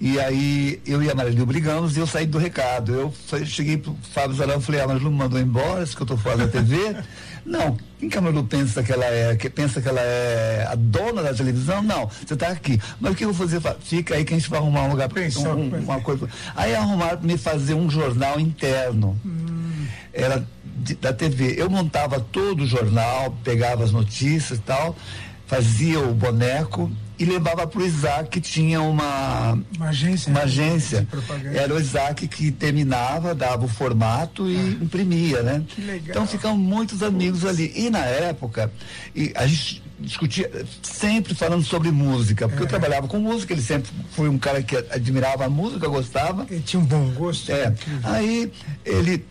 e 0.00 0.20
aí 0.20 0.80
eu 0.86 1.02
e 1.02 1.10
a 1.10 1.14
Marilu 1.14 1.46
brigamos 1.46 1.96
e 1.96 2.00
eu 2.00 2.06
saí 2.06 2.26
do 2.26 2.36
recado. 2.36 2.92
Eu 2.94 3.10
fa- 3.26 3.42
cheguei 3.46 3.78
pro 3.78 3.96
Fábio 4.12 4.36
Zarão 4.36 4.58
e 4.58 4.62
falei, 4.62 4.80
a 4.82 4.86
Marilu 4.86 5.10
me 5.10 5.16
mandou 5.16 5.40
embora, 5.40 5.84
se 5.86 5.96
que 5.96 6.02
eu 6.02 6.06
tô 6.06 6.16
fora 6.18 6.36
da 6.36 6.48
TV. 6.48 6.76
Não, 7.46 7.78
quem 7.98 8.08
que 8.08 8.18
a 8.18 8.20
Marilu 8.20 8.44
pensa 8.44 8.82
que 8.82 8.92
ela 8.92 9.04
é? 9.06 9.34
Que 9.36 9.48
pensa 9.48 9.80
que 9.80 9.88
ela 9.88 10.00
é 10.00 10.66
a 10.68 10.74
dona 10.74 11.22
da 11.22 11.32
televisão? 11.32 11.80
Não, 11.82 12.10
você 12.26 12.36
tá 12.36 12.48
aqui. 12.48 12.78
Mas 13.00 13.12
o 13.12 13.14
que 13.14 13.24
eu 13.24 13.32
vou 13.32 13.46
fazer? 13.46 13.60
Fa- 13.60 13.76
Fica 13.80 14.16
aí 14.16 14.24
que 14.24 14.34
a 14.34 14.36
gente 14.38 14.50
vai 14.50 14.58
arrumar 14.58 14.82
um 14.82 14.90
lugar 14.90 15.08
Pensou, 15.08 15.54
um- 15.54 15.74
um- 15.74 15.78
uma 15.78 16.00
coisa. 16.00 16.28
Aí 16.54 16.74
arrumaram 16.74 17.22
me 17.22 17.38
fazer 17.38 17.72
um 17.74 17.88
jornal 17.88 18.38
interno 18.38 19.18
era 20.12 20.44
de- 20.78 20.96
da 20.96 21.12
TV. 21.12 21.54
Eu 21.56 21.70
montava 21.70 22.20
todo 22.20 22.64
o 22.64 22.66
jornal, 22.66 23.34
pegava 23.44 23.82
as 23.84 23.92
notícias 23.92 24.58
e 24.58 24.62
tal. 24.62 24.94
Fazia 25.46 26.00
o 26.00 26.12
boneco 26.14 26.90
e 27.18 27.24
levava 27.24 27.66
para 27.66 27.80
o 27.80 27.86
Isaac, 27.86 28.28
que 28.28 28.40
tinha 28.40 28.80
uma, 28.82 29.58
Uma 29.76 29.88
agência. 29.88 30.30
uma 30.30 30.40
né, 30.40 30.44
agência. 30.44 31.08
Era 31.54 31.74
o 31.74 31.80
Isaac 31.80 32.28
que 32.28 32.50
terminava, 32.50 33.34
dava 33.34 33.64
o 33.64 33.68
formato 33.68 34.48
e 34.48 34.56
imprimia, 34.74 35.42
né? 35.42 35.64
Que 35.66 35.80
legal. 35.80 36.08
Então 36.10 36.26
ficam 36.26 36.56
muitos 36.56 37.02
amigos 37.02 37.44
ali. 37.44 37.72
E 37.74 37.88
na 37.88 38.04
época, 38.04 38.70
e 39.14 39.32
a 39.34 39.46
gente 39.46 39.82
discutia 39.98 40.50
sempre 40.82 41.34
falando 41.34 41.64
sobre 41.64 41.90
música, 41.90 42.46
porque 42.48 42.62
eu 42.62 42.66
trabalhava 42.66 43.08
com 43.08 43.18
música, 43.18 43.54
ele 43.54 43.62
sempre 43.62 43.90
foi 44.10 44.28
um 44.28 44.36
cara 44.36 44.62
que 44.62 44.76
admirava 44.76 45.46
a 45.46 45.48
música, 45.48 45.88
gostava. 45.88 46.46
Ele 46.50 46.60
tinha 46.60 46.80
um 46.80 46.84
bom 46.84 47.10
gosto. 47.12 47.50
É. 47.50 47.68
incrível. 47.68 48.00
Aí 48.04 48.52
ele. 48.84 49.24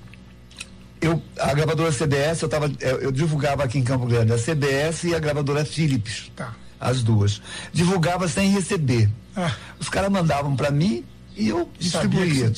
Eu, 1.02 1.22
a 1.40 1.54
gravadora 1.54 1.92
CBS, 1.92 2.42
eu, 2.42 2.50
tava, 2.50 2.72
eu, 2.80 3.00
eu 3.00 3.12
divulgava 3.12 3.64
aqui 3.64 3.78
em 3.78 3.84
Campo 3.84 4.06
Grande 4.06 4.34
a 4.34 4.38
CBS 4.38 5.04
e 5.04 5.16
a 5.16 5.20
gravadora 5.20 5.66
Philips. 5.66 6.32
Tá. 6.36 6.54
As 6.80 7.04
duas. 7.04 7.42
Divulgava 7.74 8.28
sem 8.28 8.50
receber. 8.50 9.10
Ah. 9.36 9.54
Os 9.80 9.90
caras 9.90 10.12
mandavam 10.12 10.56
para 10.56 10.72
mim 10.72 11.04
e 11.36 11.50
eu 11.50 11.70
distribuía. 11.78 12.52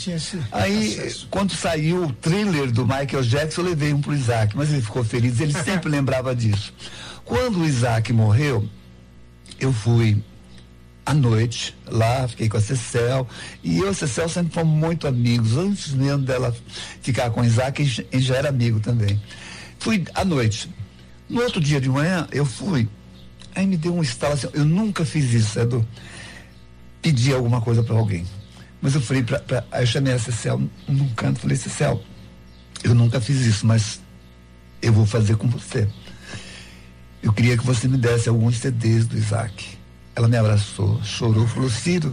Aí, 0.52 1.00
acesso. 1.00 1.28
quando 1.32 1.54
saiu 1.54 2.06
o 2.06 2.14
thriller 2.14 2.72
do 2.72 2.86
Michael 2.86 3.24
Jackson, 3.24 3.62
eu 3.62 3.66
levei 3.66 3.94
um 3.94 4.02
pro 4.02 4.14
Isaac, 4.14 4.56
mas 4.56 4.72
ele 4.72 4.82
ficou 4.82 5.04
feliz, 5.04 5.40
ele 5.40 5.54
sempre 5.64 5.90
lembrava 5.90 6.36
disso. 6.36 6.74
Quando 7.26 7.60
o 7.60 7.66
Isaac 7.66 8.14
morreu, 8.14 8.68
eu 9.60 9.74
fui 9.74 10.22
à 11.08 11.14
noite 11.14 11.74
lá, 11.86 12.28
fiquei 12.28 12.50
com 12.50 12.58
a 12.58 12.62
Cecel, 12.62 13.26
e 13.64 13.80
eu 13.80 13.86
e 13.88 13.90
a 13.90 13.94
Cecel 13.94 14.28
sempre 14.28 14.54
fomos 14.54 14.78
muito 14.78 15.08
amigos, 15.08 15.56
antes 15.56 15.94
mesmo 15.94 16.24
dela 16.26 16.54
ficar 17.02 17.30
com 17.30 17.40
o 17.40 17.46
Isaac, 17.46 17.82
gente 17.86 18.20
já 18.20 18.36
era 18.36 18.50
amigo 18.50 18.82
também. 18.82 19.18
Fui 19.80 20.04
à 20.14 20.26
noite. 20.26 20.70
No 21.30 21.42
outro 21.42 21.62
dia 21.62 21.80
de 21.80 21.88
manhã, 21.88 22.28
eu 22.30 22.46
fui, 22.46 22.90
aí 23.56 23.66
me 23.66 23.78
deu 23.78 23.96
um 23.96 24.02
estalo 24.02 24.34
assim, 24.34 24.48
eu 24.54 24.66
nunca 24.66 25.06
fiz 25.06 25.32
isso, 25.34 25.58
Edu, 25.58 25.88
pedir 27.02 27.34
alguma 27.36 27.62
coisa 27.62 27.82
para 27.82 27.96
alguém. 27.96 28.26
Mas 28.82 28.94
eu 28.94 29.00
falei 29.02 29.24
pra- 29.24 29.42
aí 29.72 29.84
eu 29.84 29.88
chamei 29.88 30.12
a 30.12 30.20
Cecel 30.20 30.62
num 30.90 31.08
canto, 31.16 31.40
falei, 31.40 31.56
Cecel, 31.56 32.04
eu 32.84 32.94
nunca 32.94 33.22
fiz 33.22 33.40
isso, 33.46 33.66
mas 33.66 34.02
eu 34.82 34.92
vou 34.92 35.06
fazer 35.06 35.38
com 35.38 35.48
você. 35.48 35.88
Eu 37.24 37.32
queria 37.32 37.58
que 37.58 37.66
você 37.66 37.88
me 37.88 37.96
desse 37.98 38.28
alguns 38.28 38.58
CDs 38.58 39.08
do 39.08 39.18
Isaac. 39.18 39.77
Ela 40.18 40.28
me 40.28 40.36
abraçou, 40.36 41.00
chorou, 41.04 41.46
falou, 41.46 41.70
Ciro, 41.70 42.12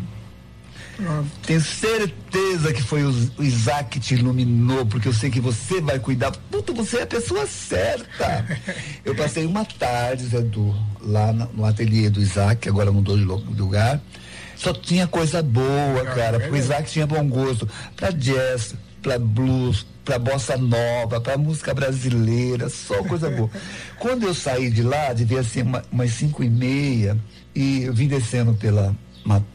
tenho 1.47 1.59
certeza 1.63 2.71
que 2.71 2.83
foi 2.83 3.03
o, 3.03 3.31
Isaac 3.41 3.89
que 3.89 3.99
te 3.99 4.15
iluminou, 4.15 4.85
porque 4.85 5.09
eu 5.09 5.13
sei 5.15 5.31
que 5.31 5.41
você 5.41 5.81
vai 5.81 5.99
cuidar. 5.99 6.31
Puta, 6.51 6.75
você 6.75 6.99
é 6.99 7.03
a 7.05 7.07
pessoa 7.07 7.47
certa. 7.47 8.45
Eu 9.07 9.15
passei 9.15 9.47
uma 9.47 9.65
tarde, 9.65 10.27
Zé 10.27 10.43
Du, 10.43 10.75
lá 11.01 11.33
no 11.33 11.65
ateliê 11.65 12.11
do 12.11 12.21
Isaac, 12.21 12.61
que 12.61 12.69
agora 12.69 12.93
mudou 12.93 13.17
de 13.17 13.25
lugar. 13.25 13.99
Só 14.55 14.75
tinha 14.75 15.07
coisa 15.07 15.43
boa, 15.43 16.05
cara, 16.15 16.39
porque 16.39 16.55
o 16.55 16.57
Isaac 16.59 16.91
tinha 16.91 17.07
bom 17.07 17.27
gosto 17.27 17.67
pra 17.97 18.11
jazz, 18.11 18.75
pra 19.03 19.19
blues, 19.19 19.85
pra 20.05 20.19
bossa 20.19 20.57
nova, 20.59 21.21
pra 21.23 21.39
música 21.39 21.73
brasileira, 21.73 22.69
só 22.69 23.03
coisa 23.03 23.31
boa. 23.31 23.51
Quando 23.99 24.27
eu 24.27 24.35
saí 24.35 24.71
de 24.71 24.83
lá, 24.83 25.13
devia 25.15 25.43
ser 25.43 25.63
uma- 25.63 25.83
umas 25.91 26.11
cinco 26.13 26.45
e 26.45 26.49
meia, 26.51 27.19
e 27.55 27.83
eu 27.83 27.95
vim 27.95 28.09
descendo 28.09 28.55
pela, 28.55 28.95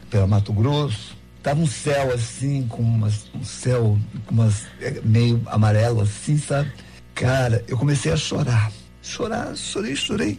pela 0.08 0.26
Mato 0.26 0.52
Grosso, 0.52 1.16
tava 1.42 1.60
um 1.60 1.66
céu 1.66 2.12
assim, 2.12 2.66
com 2.68 2.82
umas, 2.82 3.26
um 3.34 3.44
céu 3.44 3.98
com 4.26 4.34
umas, 4.34 4.66
é, 4.80 5.00
meio 5.04 5.42
amarelo 5.46 6.00
assim, 6.00 6.38
sabe? 6.38 6.70
Cara, 7.14 7.64
eu 7.68 7.76
comecei 7.76 8.12
a 8.12 8.16
chorar. 8.16 8.72
Chorar, 9.02 9.56
chorei, 9.56 9.96
chorei. 9.96 10.38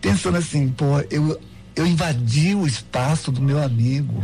Pensando 0.00 0.38
assim, 0.38 0.68
pô, 0.68 1.00
eu, 1.10 1.40
eu 1.74 1.86
invadi 1.86 2.54
o 2.54 2.66
espaço 2.66 3.32
do 3.32 3.40
meu 3.40 3.62
amigo. 3.62 4.22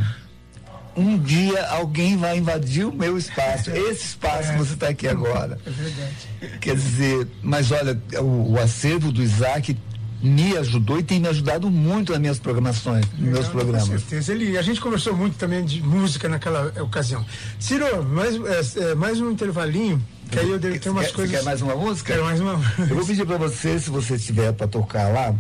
Um 0.97 1.19
dia 1.19 1.67
alguém 1.69 2.17
vai 2.17 2.39
invadir 2.39 2.85
o 2.85 2.93
meu 2.93 3.17
espaço, 3.17 3.71
esse 3.75 4.07
espaço 4.07 4.53
que 4.53 4.59
você 4.59 4.75
está 4.75 4.89
aqui 4.89 5.09
agora. 5.09 5.59
É 5.65 5.71
verdade. 5.71 6.59
Quer 6.61 6.75
dizer, 6.75 7.29
mas 7.43 7.71
olha, 7.71 8.01
o, 8.21 8.53
o 8.53 8.61
acervo 8.61 9.11
do 9.11 9.23
Isaac 9.23 9.77
me 10.23 10.57
ajudou 10.59 10.99
e 10.99 11.03
tem 11.03 11.21
me 11.21 11.29
ajudado 11.29 11.71
muito 11.71 12.13
nas 12.13 12.21
minhas 12.21 12.39
programações, 12.39 13.05
nos 13.19 13.31
meus 13.31 13.49
programas. 13.49 13.89
Com 13.89 13.99
certeza. 13.99 14.33
Ele, 14.33 14.59
a 14.59 14.63
gente 14.63 14.81
conversou 14.81 15.17
muito 15.17 15.37
também 15.37 15.65
de 15.65 15.83
música 15.83 16.29
naquela 16.29 16.73
ocasião. 16.83 17.25
Ciro, 17.59 18.05
mais, 18.05 18.35
eh, 18.35 18.91
eh, 18.91 18.95
mais 18.95 19.21
um 19.21 19.31
intervalinho, 19.31 20.03
que 20.31 20.39
aí 20.39 20.51
eu 20.51 20.59
devo 20.59 20.79
ter 20.79 20.91
umas 20.91 21.07
quer, 21.07 21.15
coisas. 21.15 21.33
Você 21.33 21.39
quer 21.39 21.45
mais 21.45 21.63
uma 21.63 21.75
música? 21.75 22.13
Quero 22.13 22.25
mais 22.25 22.41
uma. 22.41 22.53
Eu 22.79 22.95
vou 22.95 23.07
pedir 23.07 23.27
para 23.27 23.39
você, 23.39 23.79
se 23.79 23.91
você 23.91 24.19
tiver 24.19 24.53
para 24.53 24.69
tocar 24.69 25.09
lá. 25.13 25.35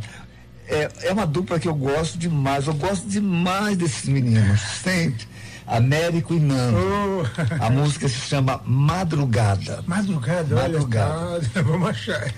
É, 0.67 0.89
é 1.03 1.13
uma 1.13 1.27
dupla 1.27 1.59
que 1.59 1.67
eu 1.67 1.75
gosto 1.75 2.17
demais. 2.17 2.67
Eu 2.67 2.75
gosto 2.75 3.09
demais 3.09 3.77
desses 3.77 4.09
meninos. 4.09 4.61
Sempre. 4.83 5.27
Américo 5.67 6.35
e 6.35 6.41
Nando. 6.41 6.79
Oh. 6.79 7.65
A 7.65 7.71
música 7.71 8.09
se 8.09 8.17
chama 8.17 8.61
Madrugada. 8.65 9.83
Madrugada, 9.87 10.55
Madrugada. 10.55 11.27
olha, 11.27 11.51
vamos 11.63 11.89
achar. 11.89 12.33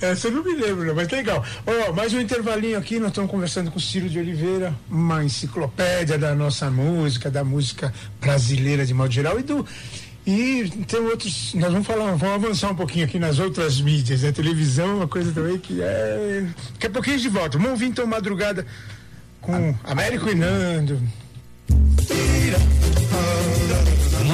Essa 0.00 0.28
eu 0.28 0.32
não 0.32 0.44
me 0.44 0.54
lembro, 0.54 0.84
não, 0.84 0.94
mas 0.94 1.08
tá 1.08 1.16
legal. 1.16 1.44
Ó, 1.66 1.92
mais 1.92 2.12
um 2.12 2.20
intervalinho 2.20 2.78
aqui, 2.78 2.98
nós 2.98 3.08
estamos 3.08 3.30
conversando 3.30 3.70
com 3.70 3.78
o 3.78 3.80
Ciro 3.80 4.08
de 4.08 4.18
Oliveira, 4.18 4.74
uma 4.90 5.24
enciclopédia 5.24 6.18
da 6.18 6.34
nossa 6.34 6.70
música, 6.70 7.30
da 7.30 7.44
música 7.44 7.92
brasileira 8.20 8.84
de 8.84 8.94
modo 8.94 9.12
geral 9.12 9.38
e 9.38 9.42
do. 9.42 9.66
E 10.26 10.70
tem 10.86 11.00
outros, 11.00 11.54
nós 11.54 11.72
vamos 11.72 11.86
falar, 11.86 12.14
vamos 12.14 12.44
avançar 12.44 12.70
um 12.70 12.74
pouquinho 12.74 13.06
aqui 13.06 13.18
nas 13.18 13.38
outras 13.38 13.80
mídias, 13.80 14.22
a 14.22 14.30
televisão 14.30 14.90
é 14.90 14.94
uma 14.94 15.08
coisa 15.08 15.32
também 15.32 15.58
que 15.58 15.80
é. 15.80 16.46
Daqui 16.74 16.86
a 16.86 16.90
pouquinho 16.90 17.16
a 17.16 17.18
gente 17.18 17.30
volta. 17.30 17.56
Vamos 17.56 17.72
ouvir 17.72 17.86
então 17.86 18.06
madrugada 18.06 18.66
com 19.40 19.74
Américo 19.84 20.28
e 20.28 20.34
Nando. 20.34 21.00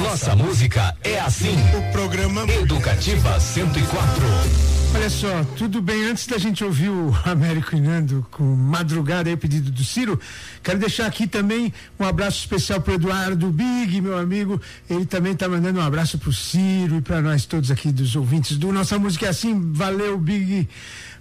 Nossa 0.01 0.35
música 0.35 0.95
é 1.03 1.19
assim. 1.19 1.55
O 1.77 1.91
programa 1.91 2.41
Educativa 2.51 3.39
104. 3.39 4.67
Olha 4.95 5.09
só, 5.09 5.43
tudo 5.55 5.81
bem? 5.81 6.05
Antes 6.05 6.25
da 6.25 6.37
gente 6.37 6.63
ouvir 6.63 6.89
o 6.89 7.15
Américo 7.23 7.75
e 7.75 7.79
Nando 7.79 8.25
com 8.31 8.43
madrugada 8.43 9.29
aí, 9.29 9.35
o 9.35 9.37
pedido 9.37 9.69
do 9.69 9.83
Ciro, 9.83 10.19
quero 10.63 10.79
deixar 10.79 11.05
aqui 11.05 11.27
também 11.27 11.71
um 11.99 12.05
abraço 12.05 12.39
especial 12.39 12.81
pro 12.81 12.93
Eduardo 12.93 13.49
Big, 13.51 14.01
meu 14.01 14.17
amigo. 14.17 14.59
Ele 14.89 15.05
também 15.05 15.35
tá 15.35 15.47
mandando 15.47 15.79
um 15.79 15.83
abraço 15.83 16.17
pro 16.17 16.33
Ciro 16.33 16.97
e 16.97 17.01
para 17.01 17.21
nós 17.21 17.45
todos 17.45 17.69
aqui 17.69 17.91
dos 17.91 18.15
ouvintes 18.15 18.57
do 18.57 18.71
Nossa 18.71 18.97
Música 18.97 19.27
é 19.27 19.29
Assim. 19.29 19.71
Valeu, 19.71 20.17
Big. 20.17 20.67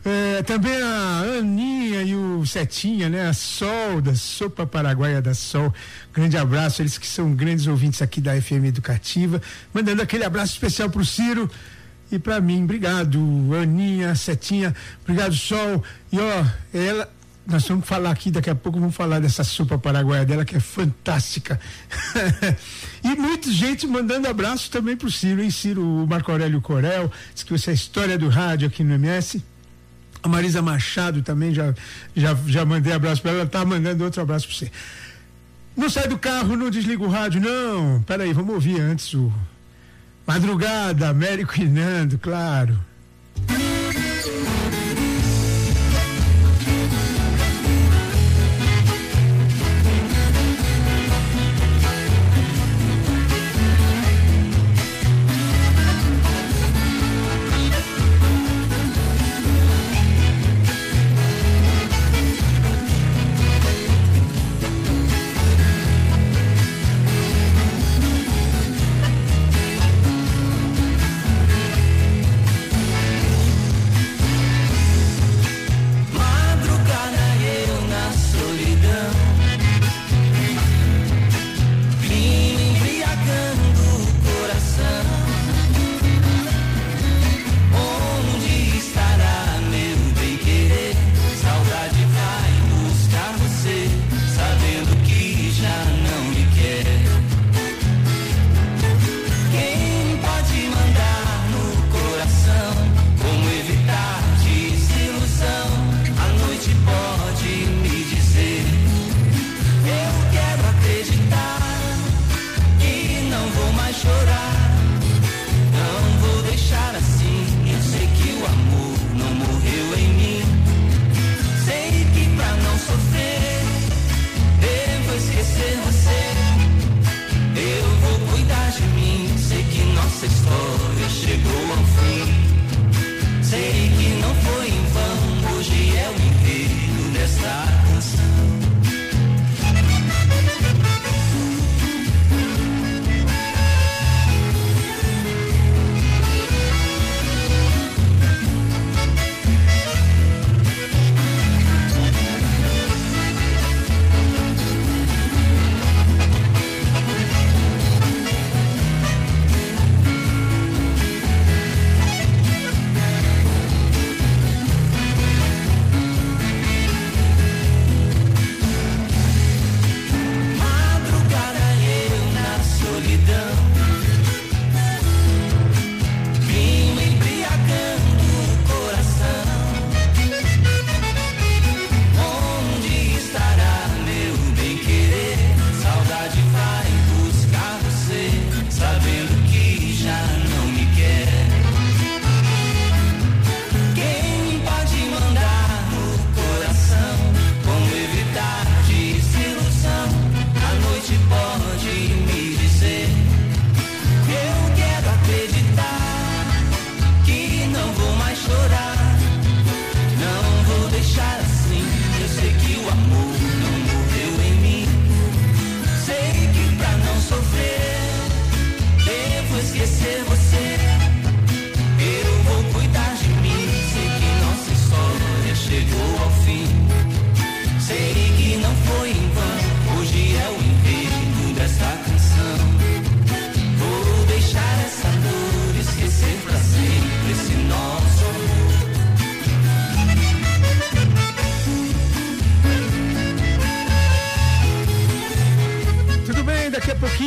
É, 0.09 0.41
também 0.45 0.81
a 0.81 1.39
Aninha 1.41 2.01
e 2.01 2.15
o 2.15 2.47
Setinha, 2.47 3.09
né? 3.09 3.29
A 3.29 3.33
Sol, 3.33 4.01
da 4.01 4.15
Sopa 4.15 4.65
Paraguaia 4.65 5.21
da 5.21 5.35
Sol. 5.35 5.75
Grande 6.15 6.37
abraço, 6.37 6.81
eles 6.81 6.97
que 6.97 7.09
são 7.09 7.35
grandes 7.35 7.67
ouvintes 7.67 8.01
aqui 8.01 8.21
da 8.21 8.41
FM 8.41 8.67
Educativa. 8.67 9.43
Mandando 9.75 10.01
aquele 10.01 10.23
abraço 10.23 10.53
especial 10.53 10.89
pro 10.89 11.05
Ciro. 11.05 11.51
E 12.13 12.21
para 12.21 12.41
mim, 12.41 12.63
obrigado, 12.63 13.19
Aninha, 13.61 14.15
Setinha, 14.15 14.73
obrigado, 15.03 15.35
Sol. 15.35 15.83
E 16.13 16.21
ó, 16.21 16.45
ela, 16.73 17.13
nós 17.45 17.67
vamos 17.67 17.85
falar 17.85 18.13
aqui, 18.13 18.31
daqui 18.31 18.49
a 18.49 18.55
pouco 18.55 18.79
vamos 18.79 18.95
falar 18.95 19.19
dessa 19.19 19.43
sopa 19.43 19.77
paraguaia 19.77 20.25
dela, 20.25 20.45
que 20.45 20.55
é 20.55 20.61
fantástica. 20.61 21.59
e 23.03 23.09
muita 23.17 23.51
gente 23.51 23.89
mandando 23.89 24.29
abraço 24.29 24.71
também 24.71 24.97
pro 24.97 25.11
Ciro, 25.11 25.43
hein, 25.43 25.51
Ciro, 25.51 25.83
o 25.83 26.07
Marco 26.07 26.31
Aurélio 26.31 26.61
Corel, 26.61 27.11
diz 27.35 27.43
que 27.43 27.51
você 27.51 27.71
é 27.71 27.73
a 27.73 27.75
história 27.75 28.17
do 28.17 28.29
rádio 28.29 28.69
aqui 28.69 28.85
no 28.85 28.95
MS. 28.95 29.43
A 30.23 30.29
Marisa 30.29 30.63
Machado 30.63 31.23
também, 31.23 31.55
já, 31.55 31.75
já, 32.15 32.37
já 32.47 32.65
mandei 32.65 32.93
abraço 32.93 33.23
para 33.23 33.33
ela, 33.33 33.41
ela 33.41 33.49
tá 33.49 33.65
mandando 33.65 34.05
outro 34.05 34.23
abraço 34.23 34.47
para 34.47 34.57
você. 34.57 34.71
Não 35.77 35.91
sai 35.91 36.09
do 36.09 36.19
carro, 36.19 36.57
não 36.57 36.71
desliga 36.71 37.03
o 37.03 37.09
rádio, 37.09 37.41
não. 37.41 38.03
Peraí, 38.03 38.33
vamos 38.33 38.55
ouvir 38.55 38.81
antes 38.81 39.13
o 39.13 39.33
Madrugada, 40.27 41.09
Américo 41.09 41.61
e 41.61 41.65
Nando, 41.65 42.19
claro. 42.19 42.79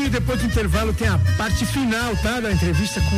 Intervalo 0.05 0.93
tem 0.93 1.07
a 1.07 1.17
parte 1.37 1.65
final, 1.65 2.15
tá? 2.17 2.39
Da 2.39 2.51
entrevista 2.51 3.01
com 3.01 3.15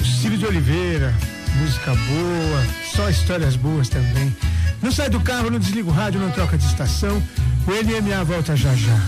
o 0.00 0.04
Círio 0.04 0.38
de 0.38 0.46
Oliveira. 0.46 1.14
Música 1.56 1.94
boa, 1.94 2.66
só 2.94 3.08
histórias 3.10 3.56
boas 3.56 3.88
também. 3.88 4.34
Não 4.82 4.90
sai 4.90 5.10
do 5.10 5.20
carro, 5.20 5.50
não 5.50 5.58
desliga 5.58 5.88
o 5.88 5.92
rádio, 5.92 6.20
não 6.20 6.30
troca 6.30 6.56
de 6.56 6.64
estação. 6.64 7.22
O 7.66 7.70
NMA 7.70 8.24
volta 8.24 8.56
já 8.56 8.74
já. 8.74 8.98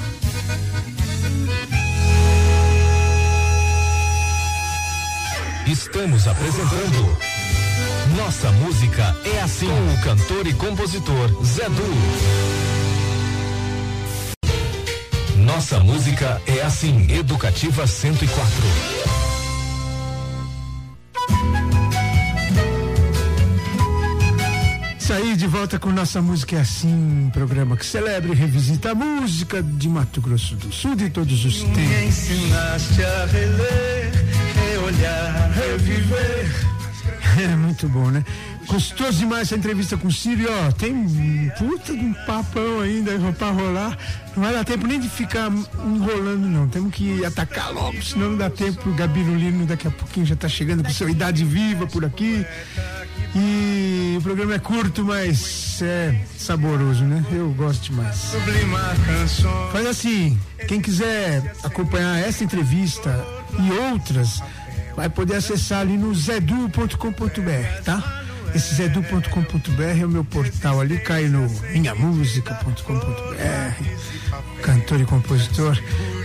Estamos 5.66 6.26
apresentando 6.26 7.16
Nossa 8.16 8.51
Música 8.53 9.16
é 9.24 9.40
Assim 9.40 9.68
com 9.68 9.95
o 9.95 10.01
cantor 10.03 10.47
e 10.47 10.53
compositor 10.53 11.45
Zé 11.45 11.68
Du. 11.68 12.72
Nossa 15.55 15.81
Música 15.81 16.41
é 16.47 16.63
Assim, 16.63 17.07
Educativa 17.13 17.87
104. 17.87 18.43
Isso 24.99 25.13
aí, 25.13 25.37
de 25.37 25.47
volta 25.47 25.79
com 25.79 25.91
nossa 25.91 26.23
música 26.23 26.57
é 26.57 26.61
assim, 26.61 27.29
programa 27.35 27.77
que 27.77 27.85
celebra 27.85 28.33
e 28.33 28.35
revisita 28.35 28.93
a 28.93 28.95
música 28.95 29.63
de 29.63 29.91
Mato 29.91 30.23
Grosso 30.23 30.55
do 30.55 30.73
Sul 30.73 30.95
de 30.95 31.11
todos 31.11 31.45
os 31.45 31.63
Me 31.63 31.75
tempos. 31.75 32.03
ensinaste 32.03 33.05
a 33.05 33.27
reler, 33.27 34.11
reolhar, 34.71 35.53
reviver. 35.55 36.82
É 37.41 37.55
muito 37.57 37.89
bom, 37.89 38.11
né? 38.11 38.24
Gostoso 38.66 39.18
demais 39.18 39.49
essa 39.49 39.57
entrevista 39.57 39.97
com 39.97 40.09
o 40.09 40.12
Círio, 40.12 40.49
ó. 40.51 40.72
Tem 40.72 40.93
um 40.93 41.51
puta 41.59 41.93
de 41.93 42.05
um 42.05 42.12
papão 42.26 42.80
ainda 42.80 43.12
pra 43.39 43.51
rolar. 43.51 43.97
Não 44.37 44.43
vai 44.43 44.53
dar 44.53 44.64
tempo 44.64 44.87
nem 44.87 45.01
de 45.01 45.09
ficar 45.09 45.51
enrolando, 45.85 46.47
não. 46.47 46.68
Temos 46.68 46.95
que 46.95 47.24
atacar 47.24 47.72
logo, 47.72 48.03
senão 48.03 48.30
não 48.30 48.39
dá 48.39 48.49
tempo. 48.51 48.89
O 48.89 48.95
Gabirulino 48.95 49.66
daqui 49.66 49.89
a 49.89 49.91
pouquinho 49.91 50.26
já 50.26 50.37
tá 50.37 50.49
chegando 50.49 50.83
com 50.83 50.91
sua 50.91 51.11
idade 51.11 51.45
viva 51.45 51.87
por 51.87 52.05
aqui. 52.05 52.47
E 53.35 54.14
o 54.18 54.22
programa 54.22 54.55
é 54.55 54.59
curto, 54.59 55.05
mas 55.05 55.80
é 55.83 56.14
saboroso, 56.37 57.05
né? 57.05 57.24
Eu 57.33 57.51
gosto 57.55 57.85
demais. 57.85 58.35
Faz 59.72 59.87
assim, 59.87 60.39
quem 60.68 60.80
quiser 60.80 61.55
acompanhar 61.62 62.18
essa 62.18 62.45
entrevista 62.45 63.24
e 63.59 63.72
outras, 63.91 64.43
vai 64.97 65.09
poder 65.09 65.36
acessar 65.36 65.80
ali 65.80 65.97
no 65.97 66.14
zedu.com.br, 66.14 67.82
tá? 67.84 68.22
Esse 68.55 68.74
zedu.com.br 68.74 69.82
é 69.82 70.05
o 70.05 70.11
meu 70.11 70.24
portal 70.24 70.80
ali, 70.80 70.99
cai 70.99 71.24
no 71.24 71.49
minhamusica.com.br, 71.72 74.62
cantor 74.62 75.01
e 75.01 75.07
compositor. 75.07 75.78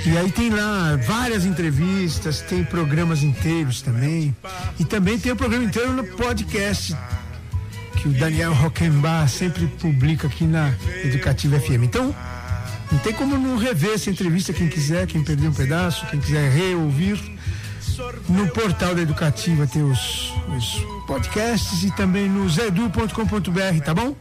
E 0.05 0.18
aí 0.18 0.30
tem 0.32 0.49
lá 0.49 0.97
várias 0.97 1.45
entrevistas, 1.45 2.41
tem 2.41 2.65
programas 2.65 3.24
inteiros 3.24 3.82
também. 3.82 4.36
E 4.78 4.84
também 4.84 5.18
tem 5.18 5.32
o 5.32 5.36
programa 5.36 5.65
inteiro 5.65 5.93
no 5.93 6.03
podcast 6.03 6.95
que 7.97 8.09
o 8.09 8.11
Daniel 8.11 8.53
Rockenbach 8.53 9.32
sempre 9.32 9.68
publica 9.68 10.28
aqui 10.28 10.43
na 10.43 10.74
Educativa 11.03 11.59
FM. 11.59 11.84
Então, 11.84 12.13
não 12.91 12.99
tem 12.99 13.13
como 13.13 13.38
não 13.38 13.57
rever 13.57 13.93
essa 13.93 14.09
entrevista, 14.09 14.53
quem 14.53 14.68
quiser, 14.68 15.07
quem 15.07 15.24
perdeu 15.24 15.49
um 15.49 15.53
pedaço, 15.53 16.05
quem 16.07 16.20
quiser 16.20 16.51
reouvir. 16.51 17.37
No 18.30 18.48
portal 18.50 18.93
da 18.93 19.02
Educativa 19.02 19.66
tem 19.66 19.82
os, 19.82 20.32
os 20.56 20.86
podcasts 21.08 21.84
e 21.84 21.91
também 21.95 22.30
no 22.30 22.48
zedu.com.br, 22.48 23.84
tá 23.84 23.93
bom? 23.93 24.16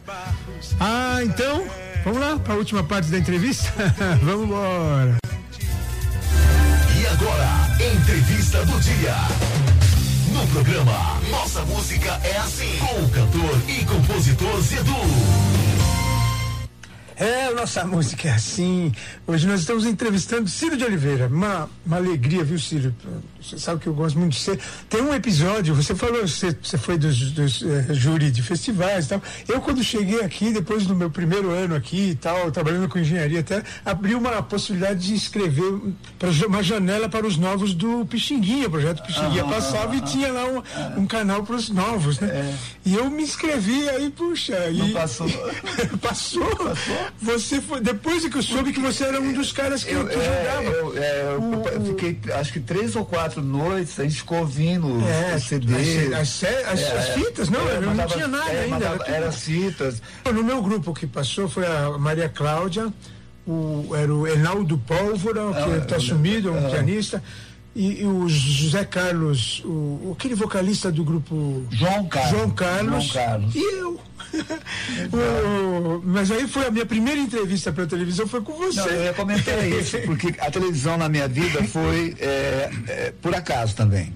Ah, 0.79 1.19
então, 1.23 1.63
vamos 2.03 2.19
lá 2.19 2.39
para 2.39 2.53
a 2.53 2.57
última 2.57 2.83
parte 2.83 3.09
da 3.09 3.19
entrevista? 3.19 3.71
vamos 4.23 4.45
embora. 4.45 5.17
E 6.99 7.07
agora, 7.07 7.93
entrevista 7.95 8.65
do 8.65 8.79
dia. 8.79 9.15
No 10.33 10.47
programa 10.47 11.19
Nossa 11.29 11.63
Música 11.65 12.19
é 12.23 12.37
Assim, 12.37 12.77
com 12.79 13.03
o 13.03 13.09
cantor 13.09 13.61
e 13.67 13.85
compositor 13.85 14.61
Zedu. 14.61 15.86
É, 17.19 17.51
nossa 17.51 17.83
música 17.85 18.27
é 18.29 18.33
assim. 18.33 18.91
Hoje 19.25 19.47
nós 19.47 19.61
estamos 19.61 19.85
entrevistando 19.85 20.47
Ciro 20.47 20.77
de 20.77 20.83
Oliveira. 20.83 21.27
Uma, 21.27 21.67
uma 21.85 21.97
alegria, 21.97 22.43
viu, 22.43 22.59
Ciro? 22.59 22.93
Você 23.41 23.57
sabe 23.57 23.81
que 23.81 23.87
eu 23.87 23.93
gosto 23.93 24.19
muito 24.19 24.33
de 24.33 24.39
você. 24.39 24.59
Tem 24.87 25.01
um 25.01 25.13
episódio, 25.13 25.73
você 25.73 25.95
falou, 25.95 26.27
você, 26.27 26.55
você 26.61 26.77
foi 26.77 26.97
dos, 26.97 27.31
dos 27.31 27.63
eh, 27.63 27.93
júri 27.93 28.29
de 28.29 28.43
festivais 28.43 29.05
e 29.05 29.09
tal. 29.09 29.23
Eu, 29.47 29.59
quando 29.61 29.83
cheguei 29.83 30.21
aqui, 30.21 30.51
depois 30.51 30.85
do 30.85 30.95
meu 30.95 31.09
primeiro 31.09 31.49
ano 31.49 31.75
aqui 31.75 32.11
e 32.11 32.15
tal, 32.15 32.51
trabalhando 32.51 32.87
com 32.87 32.99
engenharia, 32.99 33.39
até 33.39 33.63
abri 33.83 34.13
uma 34.13 34.43
possibilidade 34.43 35.07
de 35.07 35.15
escrever 35.15 35.81
uma 36.45 36.61
janela 36.61 37.09
para 37.09 37.25
os 37.25 37.37
novos 37.37 37.73
do 37.73 38.05
Pixinguinha. 38.05 38.67
O 38.67 38.71
projeto 38.71 39.03
Pixinguinha 39.03 39.45
passava 39.45 39.95
e 39.95 40.01
tinha 40.01 40.31
lá 40.31 40.45
um, 40.45 41.01
um 41.01 41.07
canal 41.07 41.43
para 41.43 41.55
os 41.55 41.69
novos, 41.69 42.19
né? 42.19 42.55
E 42.85 42.95
eu 42.95 43.09
me 43.09 43.23
inscrevi 43.23 43.89
aí, 43.89 44.09
puxa. 44.09 44.69
Não 44.71 44.87
e, 44.87 44.91
passou. 44.93 45.27
passou. 46.01 47.06
Você 47.21 47.61
foi. 47.61 47.79
Depois 47.81 48.23
é 48.25 48.29
que 48.29 48.37
eu 48.37 48.41
soube 48.43 48.71
que 48.73 48.79
você 48.79 49.03
era 49.05 49.19
um 49.19 49.33
dos 49.33 49.51
caras 49.51 49.83
que, 49.83 49.91
Eu, 49.91 50.05
que 50.07 50.15
é, 50.15 50.43
jogava. 50.43 50.63
eu, 50.77 50.97
é, 50.97 51.21
eu- 51.33 51.41
O- 51.41 51.67
eu 51.67 51.85
fiquei, 51.85 52.19
acho 52.33 52.53
que 52.53 52.59
três 52.59 52.95
ou 52.95 53.05
quatro 53.05 53.41
noites, 53.41 53.99
a 53.99 54.03
gente 54.03 54.17
ficou 54.17 54.39
ouvindo 54.39 54.87
É, 55.07 55.35
o 55.35 55.39
CD. 55.39 55.73
as, 56.13 56.19
as, 56.19 56.43
as- 56.43 56.81
É, 56.81 56.97
as 56.97 57.09
fitas, 57.09 57.49
não, 57.49 57.67
é, 57.69 57.75
eu 57.77 57.81
não 57.81 57.87
mandava- 57.89 58.13
tinha 58.13 58.27
nada 58.27 58.51
é, 58.51 58.63
ainda. 58.63 58.75
mandava- 58.75 59.03
era 59.07 59.15
Era 59.17 59.31
fitas. 59.31 60.01
No 60.31 60.43
meu 60.43 60.61
grupo 60.61 60.93
que 60.93 61.07
passou 61.07 61.49
foi 61.49 61.65
a 61.65 61.97
Maria 61.97 62.29
Cláudia, 62.29 62.91
o, 63.47 63.89
era 63.95 64.13
o 64.13 64.27
Enaldo 64.27 64.77
Pólvora, 64.77 65.41
que 65.53 65.71
Ah, 65.71 65.77
está 65.77 65.95
eu- 65.95 66.01
sumido, 66.01 66.51
um 66.51 66.67
ah. 66.67 66.69
pianista, 66.69 67.23
e, 67.77 68.01
e 68.01 68.05
o 68.05 68.27
José 68.27 68.83
Carlos, 68.83 69.61
o, 69.63 70.15
aquele 70.17 70.33
vocalista 70.35 70.91
do 70.91 71.03
grupo 71.03 71.63
João 71.71 72.05
Carlos. 72.07 72.31
João 72.31 72.49
Carlos, 72.49 73.03
João 73.05 73.25
Carlos. 73.25 73.55
e 73.55 73.59
eu. 73.79 73.99
O- 75.13 76.01
mas 76.03 76.29
aí 76.31 76.47
foi 76.47 76.65
a 76.65 76.71
minha 76.71 76.85
primeira 76.85 77.19
entrevista 77.19 77.71
para 77.71 77.85
televisão 77.85 78.27
foi 78.27 78.41
com 78.41 78.53
você. 78.53 78.79
Não, 78.81 78.87
eu 78.87 79.03
ia 79.05 79.13
comentar 79.13 79.63
isso, 79.67 79.97
porque 80.05 80.33
a 80.39 80.51
televisão 80.51 80.97
na 80.97 81.07
minha 81.07 81.27
vida 81.27 81.63
foi 81.65 82.15
é, 82.19 82.69
é, 82.87 83.13
por 83.21 83.33
acaso 83.35 83.75
também. 83.75 84.13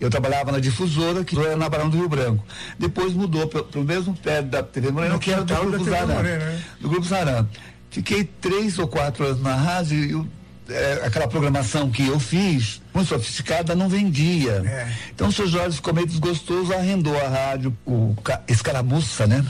Eu 0.00 0.10
trabalhava 0.10 0.50
na 0.50 0.58
difusora, 0.58 1.22
que 1.24 1.38
era 1.38 1.56
na 1.56 1.68
Barão 1.68 1.88
do 1.88 1.96
Rio 1.96 2.08
Branco. 2.08 2.44
Depois 2.78 3.12
mudou 3.12 3.46
para 3.46 3.62
o 3.78 3.84
mesmo 3.84 4.16
pé 4.16 4.42
da 4.42 4.62
TV 4.62 4.90
Morena, 4.90 5.18
que 5.18 5.30
era 5.30 5.44
do 5.44 5.54
Grupo 5.54 5.84
Zaran. 5.84 6.22
Né? 6.22 6.62
Do 6.80 6.88
Grupo 6.88 7.06
Zaran. 7.06 7.46
Fiquei 7.90 8.24
três 8.24 8.78
ou 8.78 8.88
quatro 8.88 9.24
anos 9.24 9.40
na 9.42 9.54
rádio 9.54 9.98
e 9.98 10.26
é, 10.72 11.02
aquela 11.04 11.28
programação 11.28 11.90
que 11.90 12.06
eu 12.06 12.18
fiz, 12.18 12.80
muito 12.94 13.08
sofisticada, 13.08 13.74
não 13.74 13.88
vendia. 13.88 14.62
É. 14.64 14.92
Então 15.14 15.28
o 15.28 15.32
senhor 15.32 15.48
Jorge 15.48 15.76
ficou 15.76 15.92
meio 15.94 16.06
desgostoso, 16.06 16.72
arrendou 16.72 17.16
a 17.18 17.28
rádio, 17.28 17.76
o 17.86 18.14
ca- 18.22 18.40
escaramuça, 18.48 19.26
né? 19.26 19.44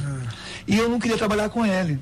E 0.67 0.77
eu 0.79 0.89
não 0.89 0.99
queria 0.99 1.19
trabalhar 1.19 1.49
com 1.49 1.65
ele. 1.67 1.99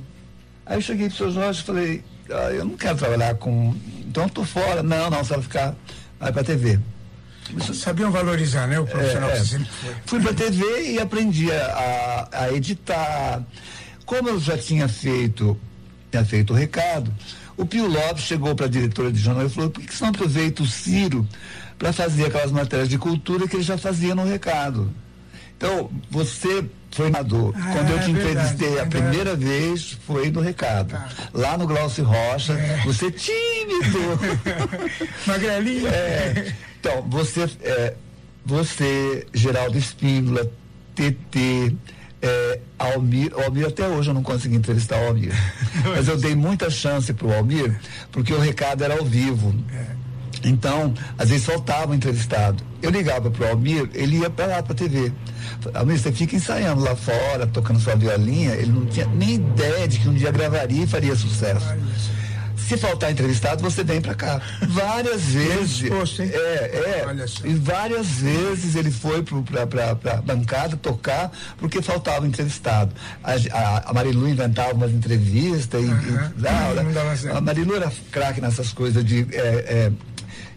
Aí 0.67 0.77
eu 0.79 0.83
cheguei 0.83 1.09
pro 1.09 1.17
seu 1.17 1.31
Jorge 1.33 1.61
e 1.61 1.65
falei, 1.65 2.05
ah, 2.31 2.51
eu 2.53 2.65
não 2.65 2.77
quero 2.77 2.97
trabalhar 2.97 3.35
com. 3.37 3.75
Então 4.01 4.25
eu 4.25 4.31
tô 4.31 4.45
fora. 4.45 4.83
Não, 4.83 5.09
não, 5.11 5.25
você 5.25 5.35
vai 5.35 5.43
ficar. 5.43 5.75
Vai 6.19 6.33
pra 6.33 6.45
TV. 6.45 6.79
Sabiam 7.75 8.11
valorizar, 8.13 8.67
né? 8.69 8.79
O 8.79 8.87
profissional 8.87 9.31
É, 9.31 9.33
que 9.33 9.39
é. 9.41 9.45
sempre 9.45 9.69
foi. 9.69 9.95
Fui 10.07 10.21
pra 10.21 10.33
TV 10.33 10.93
e 10.93 11.01
aprendi 11.01 11.51
a, 11.51 12.29
a- 12.33 12.45
a 12.45 12.53
editar. 12.53 13.43
Como 14.07 14.29
eu 14.29 14.39
já 14.39 14.57
tinha 14.57 14.87
feito, 14.89 15.59
tinha 16.11 16.25
feito 16.25 16.53
o 16.53 16.57
recado, 16.57 17.13
o 17.61 17.67
Pio 17.67 17.87
Lopes 17.87 18.25
chegou 18.25 18.55
para 18.55 18.67
a 18.67 18.69
diretora 18.69 19.13
de 19.13 19.19
jornal 19.19 19.47
e 19.47 19.51
falou, 19.51 19.71
por 19.71 19.83
que 19.83 19.95
você 19.95 20.03
não 20.05 20.11
aproveita 20.11 20.63
o 20.63 20.67
Ciro 20.67 21.27
para 21.79 21.93
fazer 21.93 22.27
aquelas 22.27 22.51
matérias 22.53 22.89
de 22.89 22.99
cultura 22.99 23.47
que 23.49 23.57
ele 23.57 23.63
já 23.63 23.77
fazia 23.79 24.15
no 24.15 24.25
recado? 24.25 24.93
Então, 25.57 25.91
você 26.11 26.65
foi 26.91 27.11
nadador. 27.11 27.53
Ah, 27.55 27.73
Quando 27.73 27.91
eu 27.91 27.99
te 28.01 28.11
é 28.11 28.13
verdade, 28.15 28.29
entrevistei 28.31 28.69
a 28.69 28.85
verdade. 28.85 28.91
primeira 28.97 29.37
vez, 29.37 29.99
foi 30.07 30.31
no 30.31 30.41
recado. 30.41 30.97
Lá 31.35 31.59
no 31.59 31.67
Glaucio 31.67 32.03
Rocha, 32.05 32.55
É. 32.55 32.83
você 32.85 33.11
tímido. 33.11 34.19
Magrelinho. 35.27 35.87
É, 35.89 36.55
então, 36.81 37.03
você, 37.09 37.49
é, 37.63 37.95
você, 38.45 39.27
Geraldo 39.35 39.77
Espíndola, 39.77 40.51
TT, 40.95 41.77
é, 42.23 42.61
Almir, 42.79 43.33
o 43.35 43.43
Almir 43.43 43.67
até 43.67 43.87
hoje 43.87 44.11
eu 44.11 44.15
não 44.15 44.23
consegui 44.23 44.57
entrevistar 44.57 45.01
o 45.03 45.09
Almir. 45.09 45.33
Mas 45.85 46.09
eu 46.09 46.17
dei 46.17 46.35
muita 46.35 46.71
chance 46.71 47.13
pro 47.13 47.33
Almir, 47.33 47.79
porque 48.13 48.33
o 48.33 48.39
recado 48.39 48.85
era 48.85 48.99
ao 48.99 49.05
vivo. 49.05 49.55
Então, 50.43 50.95
às 51.19 51.29
vezes 51.29 51.45
faltava 51.45 51.93
um 51.93 51.95
entrevistado. 51.95 52.63
Eu 52.81 52.91
ligava 52.91 53.31
pro 53.31 53.47
Almir, 53.47 53.91
ele 53.95 54.19
ia 54.19 54.31
para 54.31 54.47
lá 54.47 54.63
pra 54.63 54.75
TV. 54.75 55.13
Almir, 55.75 55.99
você 55.99 56.11
fica 56.11 56.35
ensaiando 56.37 56.83
lá 56.83 56.97
fora, 56.97 57.47
tocando 57.47 57.79
sua 57.79 57.95
violinha. 57.95 58.53
Ele 58.53 58.73
não 58.73 58.87
tinha 58.87 59.07
nem 59.07 59.35
ideia 59.35 59.87
de 59.87 59.99
que 59.99 60.09
um 60.09 60.15
dia 60.15 60.31
gravaria 60.31 60.85
e 60.85 60.87
faria 60.87 61.15
sucesso. 61.15 61.67
Se 62.71 62.77
faltar 62.77 63.11
entrevistado, 63.11 63.61
você 63.63 63.83
vem 63.83 64.01
pra 64.01 64.15
cá. 64.15 64.41
Várias 64.69 65.23
vezes. 65.35 65.83
hein? 65.83 66.31
É, 66.33 67.05
é. 67.09 67.49
E 67.49 67.55
várias 67.55 68.07
vezes 68.07 68.77
ele 68.77 68.93
foi 68.93 69.25
pra, 69.25 69.67
pra 69.97 70.17
bancada 70.23 70.77
tocar 70.77 71.33
porque 71.59 71.83
faltava 71.83 72.25
entrevistado. 72.27 72.95
A, 73.25 73.33
a, 73.33 73.91
a 73.91 73.93
Marilu 73.93 74.29
inventava 74.29 74.73
umas 74.73 74.93
entrevistas 74.93 75.83
e. 75.83 75.89
Aham. 75.89 76.33
e- 76.37 76.41
não, 76.41 76.93
Não 77.25 77.37
a 77.37 77.41
Marilu 77.41 77.75
era 77.75 77.91
craque 78.13 78.41
nessas 78.41 78.73
coisas 78.73 79.05
de. 79.05 79.27
é, 79.33 79.39
é, 79.89 79.93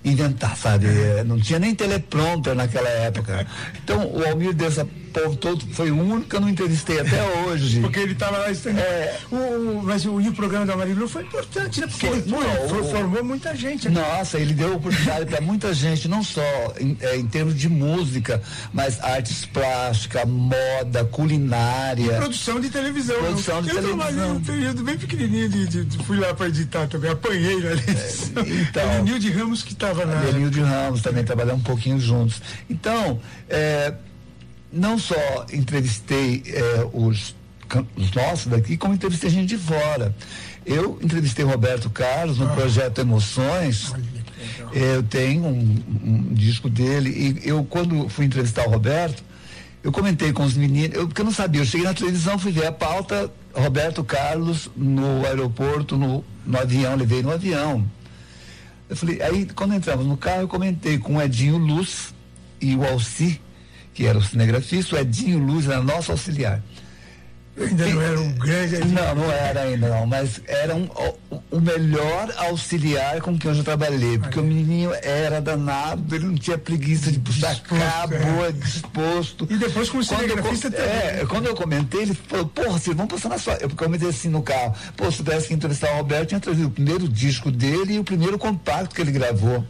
inventar, 0.06 0.56
sabe? 0.58 0.86
É, 0.88 1.24
não 1.24 1.40
tinha 1.40 1.58
nem 1.58 1.74
teleprompter 1.74 2.54
naquela 2.54 2.90
época. 2.90 3.48
Então, 3.84 4.06
o 4.14 4.24
Almir 4.28 4.54
dessa 4.54 4.86
povo 5.14 5.36
todo 5.36 5.66
foi 5.74 5.92
o 5.92 5.98
único 6.00 6.28
que 6.30 6.36
eu 6.36 6.42
não 6.42 6.50
entrevistei 6.50 7.00
até 7.00 7.22
hoje. 7.46 7.80
Porque 7.82 8.00
ele 8.00 8.14
estava 8.14 8.38
lá 8.38 8.52
estando. 8.52 8.80
É. 8.80 9.18
O, 9.32 9.82
mas 9.84 10.06
o, 10.06 10.20
e 10.20 10.28
o 10.30 10.34
programa 10.34 10.66
da 10.66 10.76
Marilu 10.76 11.08
foi 11.08 11.24
importante, 11.24 11.80
né? 11.82 11.88
Porque 11.88 12.08
Foi, 12.08 12.18
ele, 12.18 12.30
for- 12.68 12.82
o- 12.82 12.90
formou 12.92 13.24
muita 13.24 13.56
gente. 13.56 13.88
aqui. 13.88 13.96
Nossa, 13.98 14.38
ele 14.40 14.54
deu 14.54 14.76
oportunidade 14.76 15.26
para 15.26 15.40
muita 15.42 15.74
gente, 15.74 16.08
não 16.08 16.24
só 16.24 16.42
em, 16.80 16.98
é, 17.02 17.16
em 17.18 17.26
termos 17.28 17.56
de 17.56 17.70
música, 17.70 18.42
mas 18.74 19.00
artes 19.02 19.46
plásticas, 19.46 20.26
moda, 20.28 21.06
culinária. 21.06 22.14
Produção 22.18 22.60
de 22.60 22.70
televisão. 22.70 23.16
Produção 23.18 23.62
de 23.62 23.70
eu 23.70 23.76
trabalhei 23.82 24.14
televisão. 24.16 24.36
um 24.38 24.42
período 24.42 24.84
bem 24.84 24.98
pequenininho, 24.98 25.50
de, 25.50 25.68
de- 25.68 25.86
de- 25.86 26.04
fui 26.04 26.18
lá 26.18 26.34
para 26.34 26.48
editar 26.48 26.88
também, 26.88 27.12
apanhei 27.12 27.58
na 27.62 27.72
edição. 27.74 28.44
então. 28.46 29.02
O 29.02 29.04
Nilde 29.04 29.30
Ramos 29.32 29.62
que 29.64 29.74
estava 29.74 30.06
na. 30.06 30.16
Denilde 30.22 30.62
Ramos 30.62 31.02
também 31.02 31.24
trabalhamos 31.24 31.62
um 31.62 31.64
pouquinho 31.64 32.00
juntos. 32.00 32.42
Então, 32.70 33.20
é, 33.50 33.94
não 34.74 34.98
só 34.98 35.46
entrevistei 35.54 36.44
é, 36.48 36.88
os, 36.92 37.36
os 37.96 38.12
nossos 38.12 38.48
daqui, 38.48 38.76
como 38.76 38.96
entrevistei 38.96 39.30
gente 39.30 39.50
de 39.50 39.58
fora. 39.58 40.14
Eu 40.66 40.98
entrevistei 41.02 41.46
Roberto 41.46 41.90
Carlos 41.90 42.40
no 42.40 42.50
projeto 42.50 43.00
Emoções. 43.00 43.94
Eu 44.72 45.04
tenho 45.04 45.46
um, 45.46 45.84
um 46.04 46.34
disco 46.34 46.70
dele 46.70 47.40
e 47.44 47.48
eu 47.48 47.64
quando 47.64 48.10
fui 48.10 48.26
entrevistar 48.26 48.68
o 48.68 48.72
Roberto, 48.72 49.24
eu 49.84 49.92
comentei 49.92 50.34
com 50.34 50.44
os 50.44 50.56
meninos, 50.56 50.96
eu, 50.96 51.08
porque 51.08 51.22
eu 51.22 51.26
não 51.26 51.32
sabia, 51.32 51.62
eu 51.62 51.66
cheguei 51.66 51.86
na 51.86 51.94
televisão, 51.94 52.40
fui 52.40 52.52
ver 52.52 52.66
a 52.66 52.72
pauta, 52.72 53.32
Roberto 53.54 54.04
Carlos 54.04 54.70
no 54.76 55.26
aeroporto, 55.26 55.98
no, 55.98 56.24
no 56.46 56.58
avião, 56.58 56.96
levei 56.96 57.22
no 57.22 57.32
avião. 57.32 57.86
Eu 58.90 58.96
falei, 58.96 59.22
aí 59.22 59.46
quando 59.54 59.76
entramos 59.76 60.06
no 60.06 60.18
carro, 60.18 60.42
eu 60.42 60.48
comentei 60.48 60.98
com 60.98 61.18
o 61.18 61.22
Edinho 61.22 61.58
Luz 61.58 62.14
e 62.60 62.76
o 62.76 62.86
Alci, 62.86 63.40
que 63.94 64.06
era 64.06 64.18
o 64.18 64.24
cinegrafista, 64.24 64.96
o 64.96 65.00
Edinho 65.00 65.40
Luz 65.40 65.68
era 65.68 65.82
nosso 65.82 66.12
auxiliar. 66.12 66.62
Eu 67.56 67.68
ainda 67.68 67.86
não 67.88 68.02
era 68.02 68.20
um 68.20 68.32
grande. 68.34 68.78
Não, 68.80 69.14
não 69.16 69.32
era 69.32 69.62
ainda 69.62 69.88
não, 69.90 70.08
mas 70.08 70.42
era 70.48 70.74
um, 70.74 70.86
o, 71.30 71.40
o 71.52 71.62
melhor 71.62 72.34
auxiliar 72.38 73.22
com 73.22 73.38
quem 73.38 73.52
eu 73.52 73.56
já 73.58 73.62
trabalhei, 73.64 74.18
porque 74.18 74.40
o 74.40 74.44
menininho 74.44 74.92
era 75.04 75.40
danado, 75.40 76.16
ele 76.16 76.26
não 76.26 76.34
tinha 76.34 76.58
preguiça 76.58 77.12
de 77.12 77.20
puxar 77.20 77.52
Disposto, 77.54 77.76
cabo, 77.80 78.16
é. 78.16 78.48
é 78.50 78.52
disposto. 78.54 79.48
E 79.52 79.56
depois 79.58 79.88
Quando 79.88 80.02
eu 80.02 80.18
cinegrafista 80.18 80.72
co- 80.72 80.78
também. 80.78 80.92
É, 80.96 81.26
quando 81.30 81.46
eu 81.46 81.56
comentei, 81.56 82.02
ele 82.02 82.18
falou, 82.28 82.48
porra, 82.48 82.72
vocês 82.80 82.98
vão 82.98 83.06
passar 83.06 83.30
na 83.30 83.38
sua. 83.38 83.54
Eu 83.62 83.70
comentei 83.70 84.10
assim 84.10 84.30
no 84.30 84.42
carro, 84.42 84.74
pô, 84.98 85.12
se 85.12 85.18
tivesse 85.18 85.50
que 85.50 85.54
entrevistar 85.54 85.92
o 85.94 85.98
Roberto, 85.98 86.30
tinha 86.30 86.40
trazido 86.40 86.70
o 86.70 86.72
primeiro 86.72 87.08
disco 87.08 87.52
dele 87.52 87.94
e 87.94 88.00
o 88.00 88.04
primeiro 88.04 88.40
compacto 88.40 88.96
que 88.96 89.02
ele 89.02 89.12
gravou. 89.12 89.64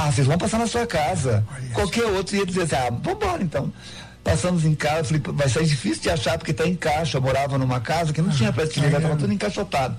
Ah, 0.00 0.12
vocês 0.12 0.28
vão 0.28 0.38
passar 0.38 0.58
na 0.58 0.66
sua 0.68 0.86
casa. 0.86 1.44
Olha 1.52 1.70
Qualquer 1.70 2.04
outro 2.04 2.36
ia 2.36 2.46
dizer 2.46 2.62
assim, 2.62 2.76
ah, 2.76 2.88
vambora 3.02 3.42
então. 3.42 3.72
Passamos 4.22 4.64
em 4.64 4.72
casa, 4.74 5.04
falei, 5.04 5.20
"Pô, 5.20 5.32
vai 5.32 5.48
ser 5.48 5.64
difícil 5.64 6.02
de 6.04 6.10
achar 6.10 6.38
porque 6.38 6.52
está 6.52 6.64
em 6.66 6.76
caixa. 6.76 7.18
Eu 7.18 7.22
morava 7.22 7.58
numa 7.58 7.80
casa 7.80 8.12
que 8.12 8.22
não 8.22 8.30
tinha 8.30 8.52
prateleira, 8.52 8.88
estava 8.98 9.02
caramba. 9.02 9.20
tudo 9.20 9.32
encaixotado. 9.32 9.96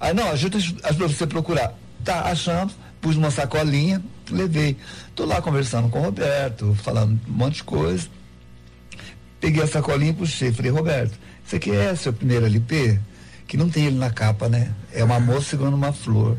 Aí, 0.00 0.14
não, 0.14 0.30
ajuda 0.30 0.56
ajuda 0.56 1.08
você 1.08 1.24
a 1.24 1.26
procurar. 1.26 1.74
Tá, 2.02 2.22
achamos, 2.22 2.74
pus 3.02 3.16
numa 3.16 3.30
sacolinha, 3.30 4.00
levei. 4.30 4.78
Tô 5.14 5.26
lá 5.26 5.42
conversando 5.42 5.90
com 5.90 5.98
o 6.00 6.04
Roberto, 6.04 6.74
falando 6.82 7.20
um 7.28 7.32
monte 7.32 7.56
de 7.56 7.64
coisa. 7.64 8.08
Peguei 9.40 9.62
a 9.62 9.66
sacolinha 9.66 10.10
e 10.12 10.14
puxei. 10.14 10.52
Falei, 10.52 10.70
Roberto, 10.70 11.18
isso 11.46 11.56
aqui 11.56 11.70
é 11.70 11.94
seu 11.94 12.12
primeiro 12.14 12.46
LP? 12.46 12.98
Que 13.46 13.58
não 13.58 13.68
tem 13.68 13.84
ele 13.86 13.98
na 13.98 14.08
capa, 14.10 14.48
né? 14.48 14.72
É 14.92 15.04
uma 15.04 15.20
moça 15.20 15.50
segurando 15.50 15.74
uma 15.74 15.92
flor. 15.92 16.38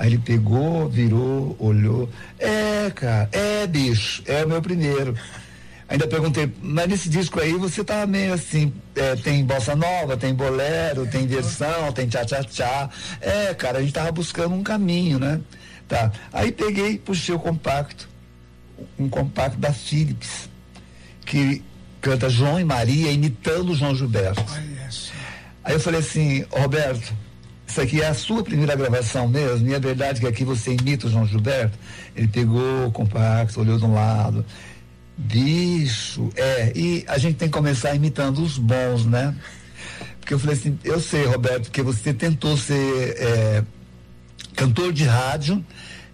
Aí 0.00 0.06
ele 0.06 0.18
pegou, 0.18 0.88
virou, 0.88 1.54
olhou. 1.58 2.08
É, 2.38 2.90
cara, 2.94 3.28
é, 3.32 3.66
bicho, 3.66 4.22
é 4.24 4.42
o 4.46 4.48
meu 4.48 4.62
primeiro. 4.62 5.14
Ainda 5.86 6.08
perguntei, 6.08 6.50
mas 6.62 6.88
nesse 6.88 7.10
disco 7.10 7.38
aí 7.38 7.52
você 7.52 7.84
tá 7.84 8.06
meio 8.06 8.32
assim, 8.32 8.72
é, 8.96 9.14
tem 9.16 9.44
bossa 9.44 9.76
nova, 9.76 10.16
tem 10.16 10.32
bolero, 10.32 11.06
tem 11.06 11.26
versão, 11.26 11.92
tem 11.92 12.08
tchá-tchá-tchá. 12.08 12.88
É, 13.20 13.52
cara, 13.52 13.76
a 13.76 13.82
gente 13.82 13.92
tava 13.92 14.10
buscando 14.10 14.54
um 14.54 14.62
caminho, 14.62 15.18
né? 15.18 15.38
Tá. 15.86 16.10
Aí 16.32 16.50
peguei, 16.50 16.96
puxei 16.96 17.34
o 17.34 17.38
compacto, 17.38 18.08
um 18.98 19.06
compacto 19.06 19.58
da 19.58 19.70
Philips, 19.70 20.48
que 21.26 21.62
canta 22.00 22.30
João 22.30 22.58
e 22.58 22.64
Maria 22.64 23.12
imitando 23.12 23.72
o 23.72 23.76
João 23.76 23.94
Gilberto. 23.94 24.42
Aí 25.62 25.74
eu 25.74 25.80
falei 25.80 26.00
assim, 26.00 26.42
Roberto, 26.50 27.12
isso 27.70 27.80
aqui 27.80 28.02
é 28.02 28.08
a 28.08 28.14
sua 28.14 28.42
primeira 28.42 28.74
gravação 28.74 29.28
mesmo? 29.28 29.68
E 29.68 29.74
é 29.74 29.80
verdade 29.80 30.20
que 30.20 30.26
aqui 30.26 30.44
você 30.44 30.72
imita 30.72 31.06
o 31.06 31.10
João 31.10 31.26
Gilberto? 31.26 31.78
Ele 32.16 32.26
pegou 32.26 32.86
o 32.86 32.90
compacto, 32.90 33.60
olhou 33.60 33.78
de 33.78 33.84
um 33.84 33.94
lado. 33.94 34.44
Bicho, 35.16 36.30
é, 36.34 36.72
e 36.74 37.04
a 37.06 37.16
gente 37.16 37.36
tem 37.36 37.48
que 37.48 37.56
começar 37.56 37.94
imitando 37.94 38.42
os 38.42 38.58
bons, 38.58 39.06
né? 39.06 39.34
Porque 40.18 40.34
eu 40.34 40.38
falei 40.38 40.56
assim, 40.56 40.78
eu 40.82 41.00
sei, 41.00 41.24
Roberto, 41.26 41.64
porque 41.64 41.82
você 41.82 42.12
tentou 42.12 42.56
ser 42.56 43.16
é, 43.18 43.62
cantor 44.56 44.92
de 44.92 45.04
rádio, 45.04 45.64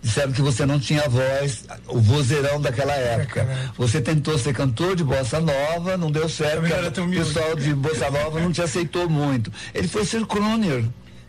disseram 0.02 0.32
que 0.32 0.42
você 0.42 0.66
não 0.66 0.78
tinha 0.78 1.08
voz, 1.08 1.64
o 1.88 1.98
vozeirão 1.98 2.60
daquela 2.60 2.92
época. 2.92 3.40
Época. 3.40 3.72
Você 3.78 4.00
tentou 4.00 4.38
ser 4.38 4.52
cantor 4.52 4.94
de 4.94 5.04
bossa 5.04 5.40
nova, 5.40 5.96
não 5.96 6.10
deu 6.10 6.28
certo, 6.28 6.66
o 7.00 7.10
pessoal 7.10 7.56
de 7.56 7.72
bossa 7.74 8.10
nova 8.10 8.40
não 8.40 8.52
te 8.52 8.60
aceitou 8.60 9.08
muito. 9.08 9.50
Ele 9.74 9.88
foi 9.88 10.04
ser 10.04 10.24
crooner, 10.26 10.84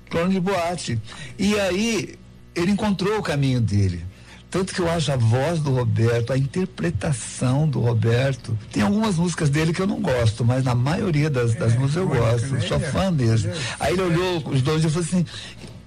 crooner 0.09 0.31
de 0.31 0.39
boate. 0.39 0.99
E 1.37 1.59
aí 1.59 2.15
ele 2.55 2.71
encontrou 2.71 3.17
o 3.19 3.23
caminho 3.23 3.61
dele. 3.61 4.05
Tanto 4.49 4.73
que 4.73 4.79
eu 4.79 4.89
acho 4.89 5.11
a 5.11 5.17
voz 5.17 5.59
do 5.59 5.71
Roberto, 5.75 6.31
a 6.31 6.37
interpretação 6.37 7.67
do 7.67 7.81
Roberto. 7.81 8.57
Tem 8.71 8.81
algumas 8.81 9.17
músicas 9.17 9.49
dele 9.49 9.73
que 9.73 9.81
eu 9.81 9.87
não 9.87 9.99
gosto, 9.99 10.45
mas 10.45 10.63
na 10.63 10.73
maioria 10.73 11.29
das, 11.29 11.53
das 11.53 11.73
É, 11.73 11.77
músicas 11.77 12.03
eu 12.03 12.07
gosto. 12.07 12.47
né? 12.53 12.59
Sou 12.61 12.79
fã 12.79 13.11
mesmo. 13.11 13.51
Aí 13.79 13.93
ele 13.93 14.01
olhou 14.03 14.43
os 14.49 14.61
dois 14.61 14.83
e 14.85 14.89
falou 14.89 15.05
assim: 15.05 15.25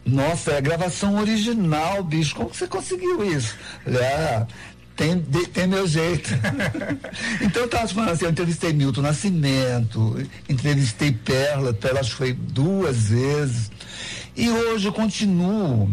Nossa, 0.04 0.52
é 0.52 0.58
a 0.58 0.60
gravação 0.60 1.18
original, 1.18 2.02
bicho. 2.04 2.34
Como 2.36 2.50
que 2.50 2.56
você 2.58 2.66
conseguiu 2.66 3.24
isso? 3.24 3.56
Ah, 3.88 4.46
tem, 5.00 5.18
de- 5.18 5.46
tem 5.46 5.66
meu 5.66 5.86
jeito. 5.86 6.28
então 7.40 7.62
eu 7.62 7.68
tava 7.68 7.86
te 7.86 7.94
falando 7.94 8.10
assim, 8.10 8.26
eu 8.26 8.30
entrevistei 8.30 8.70
Milton 8.74 9.00
Nascimento, 9.00 10.16
entrevistei 10.46 11.10
Perla, 11.10 11.72
Perla 11.72 12.00
acho 12.00 12.10
que 12.10 12.16
foi 12.16 12.32
duas 12.34 13.04
vezes. 13.08 13.70
E 14.36 14.50
hoje 14.50 14.86
eu 14.86 14.92
continuo. 14.92 15.90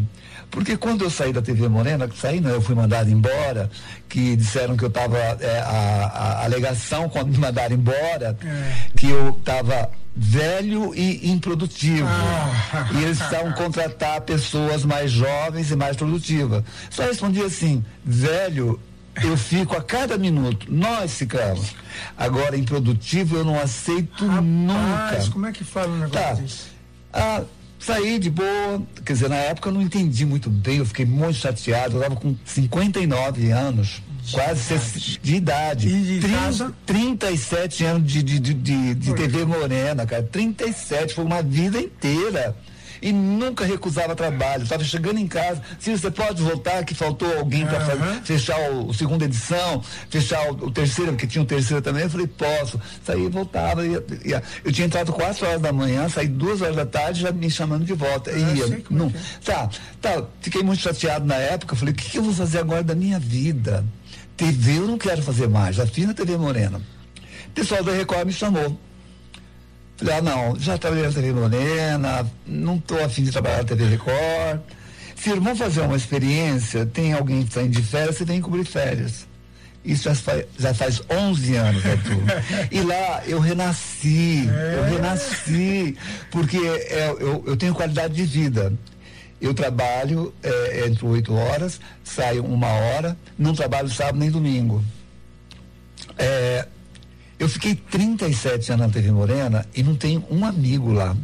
Porque 0.51 0.75
quando 0.77 1.03
eu 1.03 1.09
saí 1.09 1.31
da 1.33 1.41
TV 1.41 1.67
Morena, 1.67 2.07
que 2.07 2.17
saí, 2.17 2.39
não, 2.39 2.49
eu 2.51 2.61
fui 2.61 2.73
mandado 2.75 3.09
embora, 3.09 3.69
que 4.09 4.35
disseram 4.35 4.75
que 4.77 4.83
eu 4.83 4.87
estava, 4.89 5.17
a, 5.17 6.05
a 6.41 6.43
alegação 6.45 7.09
quando 7.09 7.27
me 7.29 7.37
mandaram 7.37 7.75
embora, 7.75 8.37
É. 8.45 8.73
que 8.95 9.09
eu 9.09 9.29
estava 9.37 9.89
velho 10.15 10.95
e 10.95 11.29
improdutivo. 11.29 12.07
Ah. 12.09 12.89
E 12.93 13.03
eles 13.03 13.17
precisavam 13.19 13.51
contratar 13.53 14.21
pessoas 14.21 14.83
mais 14.85 15.11
jovens 15.11 15.69
e 15.69 15.75
mais 15.75 15.95
produtivas. 15.97 16.63
Só 16.89 17.03
respondi 17.03 17.41
assim, 17.43 17.83
velho, 18.05 18.79
eu 19.23 19.35
fico 19.37 19.75
a 19.75 19.81
cada 19.81 20.17
minuto, 20.17 20.67
nós 20.69 21.13
ficamos. 21.15 21.75
Agora, 22.17 22.55
improdutivo, 22.57 23.37
eu 23.37 23.45
não 23.45 23.59
aceito 23.59 24.25
nunca. 24.25 24.73
Mas 25.13 25.29
como 25.29 25.45
é 25.45 25.51
que 25.51 25.63
fala 25.63 25.87
um 25.87 25.97
negócio 25.99 26.19
Tá. 26.19 26.33
desse? 26.33 26.59
Ah, 27.13 27.41
saí 27.79 28.19
de 28.19 28.29
boa, 28.29 28.81
quer 29.05 29.13
dizer, 29.13 29.29
na 29.29 29.35
época 29.35 29.69
eu 29.69 29.73
não 29.73 29.81
entendi 29.81 30.25
muito 30.25 30.49
bem, 30.49 30.77
eu 30.77 30.85
fiquei 30.85 31.05
muito 31.05 31.35
chateado, 31.37 31.95
eu 31.95 32.01
estava 32.01 32.15
com 32.19 32.35
59 32.45 33.51
anos, 33.51 34.01
quase 34.31 35.19
de 35.21 35.35
idade. 35.35 35.87
E 35.87 36.01
de 36.03 36.19
Trin- 36.19 36.33
casa? 36.33 36.73
37 36.85 37.85
anos 37.85 38.11
de, 38.11 38.21
de, 38.23 38.39
de, 38.39 38.53
de, 38.53 38.93
de 38.95 39.13
TV 39.15 39.45
Morena, 39.45 40.05
cara. 40.05 40.23
37, 40.23 41.13
foi 41.15 41.23
uma 41.23 41.41
vida 41.41 41.79
inteira. 41.79 42.55
E 43.01 43.11
nunca 43.11 43.65
recusava 43.65 44.15
trabalho. 44.15 44.63
Estava 44.63 44.83
chegando 44.83 45.19
em 45.19 45.27
casa. 45.27 45.61
Se 45.79 45.91
você 45.95 46.09
pode 46.09 46.41
voltar, 46.41 46.83
que 46.83 46.95
faltou 46.95 47.37
alguém 47.37 47.65
para 47.65 47.77
Aham. 47.79 48.21
fechar 48.23 48.59
o, 48.71 48.87
o 48.89 48.93
segunda 48.93 49.25
edição, 49.25 49.83
fechar 50.09 50.51
o, 50.51 50.65
o 50.65 50.71
terceiro, 50.71 51.11
porque 51.11 51.27
tinha 51.27 51.41
o 51.41 51.45
terceiro 51.45 51.81
também. 51.81 52.03
Eu 52.03 52.09
falei, 52.09 52.27
posso. 52.27 52.79
Saí, 53.03 53.27
voltava. 53.29 53.85
Ia, 53.85 54.03
ia. 54.25 54.43
Eu 54.63 54.71
tinha 54.71 54.87
entrado 54.87 55.11
quatro 55.13 55.45
horas 55.45 55.61
da 55.61 55.71
manhã, 55.71 56.07
saí 56.09 56.27
duas 56.27 56.61
horas 56.61 56.75
da 56.75 56.85
tarde, 56.85 57.21
já 57.21 57.31
me 57.31 57.49
chamando 57.49 57.85
de 57.85 57.93
volta. 57.93 58.31
Ah, 58.31 58.37
ia. 58.37 58.65
é 58.65 58.81
Não, 58.89 59.07
é. 59.07 59.11
tá, 59.43 59.69
tá. 60.01 60.23
Fiquei 60.41 60.63
muito 60.63 60.81
chateado 60.81 61.25
na 61.25 61.35
época. 61.35 61.75
Falei, 61.75 61.93
o 61.93 61.97
que, 61.97 62.09
que 62.09 62.17
eu 62.17 62.23
vou 62.23 62.33
fazer 62.33 62.59
agora 62.59 62.83
da 62.83 62.95
minha 62.95 63.19
vida? 63.19 63.85
TV 64.35 64.77
eu 64.77 64.87
não 64.87 64.97
quero 64.97 65.21
fazer 65.23 65.47
mais. 65.47 65.75
Já 65.75 65.87
fiz 65.87 66.05
na 66.05 66.13
TV 66.13 66.37
Morena. 66.37 66.79
O 67.47 67.51
pessoal 67.51 67.83
da 67.83 67.91
Record 67.91 68.27
me 68.27 68.33
chamou. 68.33 68.79
Falei, 69.97 70.13
ah, 70.15 70.21
não, 70.21 70.59
já 70.59 70.77
trabalhei 70.77 71.07
na 71.07 71.11
TV 71.11 71.33
Morena, 71.33 72.31
não 72.45 72.75
estou 72.75 73.03
afim 73.03 73.23
de 73.23 73.31
trabalhar 73.31 73.57
na 73.57 73.63
TV 73.63 73.85
Record. 73.85 74.61
Filho, 75.15 75.41
vamos 75.41 75.57
fazer 75.57 75.81
uma 75.81 75.97
experiência, 75.97 76.85
tem 76.85 77.13
alguém 77.13 77.43
que 77.43 77.51
saindo 77.51 77.71
de 77.71 77.81
férias, 77.81 78.15
você 78.15 78.23
vem 78.23 78.39
cobrir 78.39 78.63
férias. 78.63 79.25
Isso 79.83 80.03
já 80.03 80.13
faz, 80.13 80.45
já 80.59 80.73
faz 80.73 81.01
11 81.09 81.55
anos, 81.55 81.83
Arthur. 81.83 82.23
e 82.69 82.81
lá 82.81 83.23
eu 83.25 83.39
renasci, 83.39 84.47
eu 84.75 84.83
renasci, 84.83 85.97
porque 86.29 86.57
é, 86.57 87.15
eu, 87.19 87.43
eu 87.47 87.57
tenho 87.57 87.73
qualidade 87.73 88.13
de 88.13 88.23
vida. 88.23 88.71
Eu 89.41 89.53
trabalho 89.53 90.33
é, 90.43 90.85
entre 90.87 91.05
oito 91.05 91.33
horas, 91.33 91.79
saio 92.03 92.43
uma 92.45 92.67
hora, 92.67 93.17
não 93.37 93.55
trabalho 93.55 93.89
sábado 93.89 94.19
nem 94.19 94.29
domingo. 94.29 94.83
É, 96.17 96.67
eu 97.39 97.47
fiquei 97.47 97.75
37 97.75 98.71
anos 98.71 98.87
na 98.87 98.93
TV 98.93 99.11
Morena 99.11 99.65
e 99.75 99.83
não 99.83 99.95
tenho 99.95 100.23
um 100.29 100.45
amigo 100.45 100.91
lá. 100.91 101.15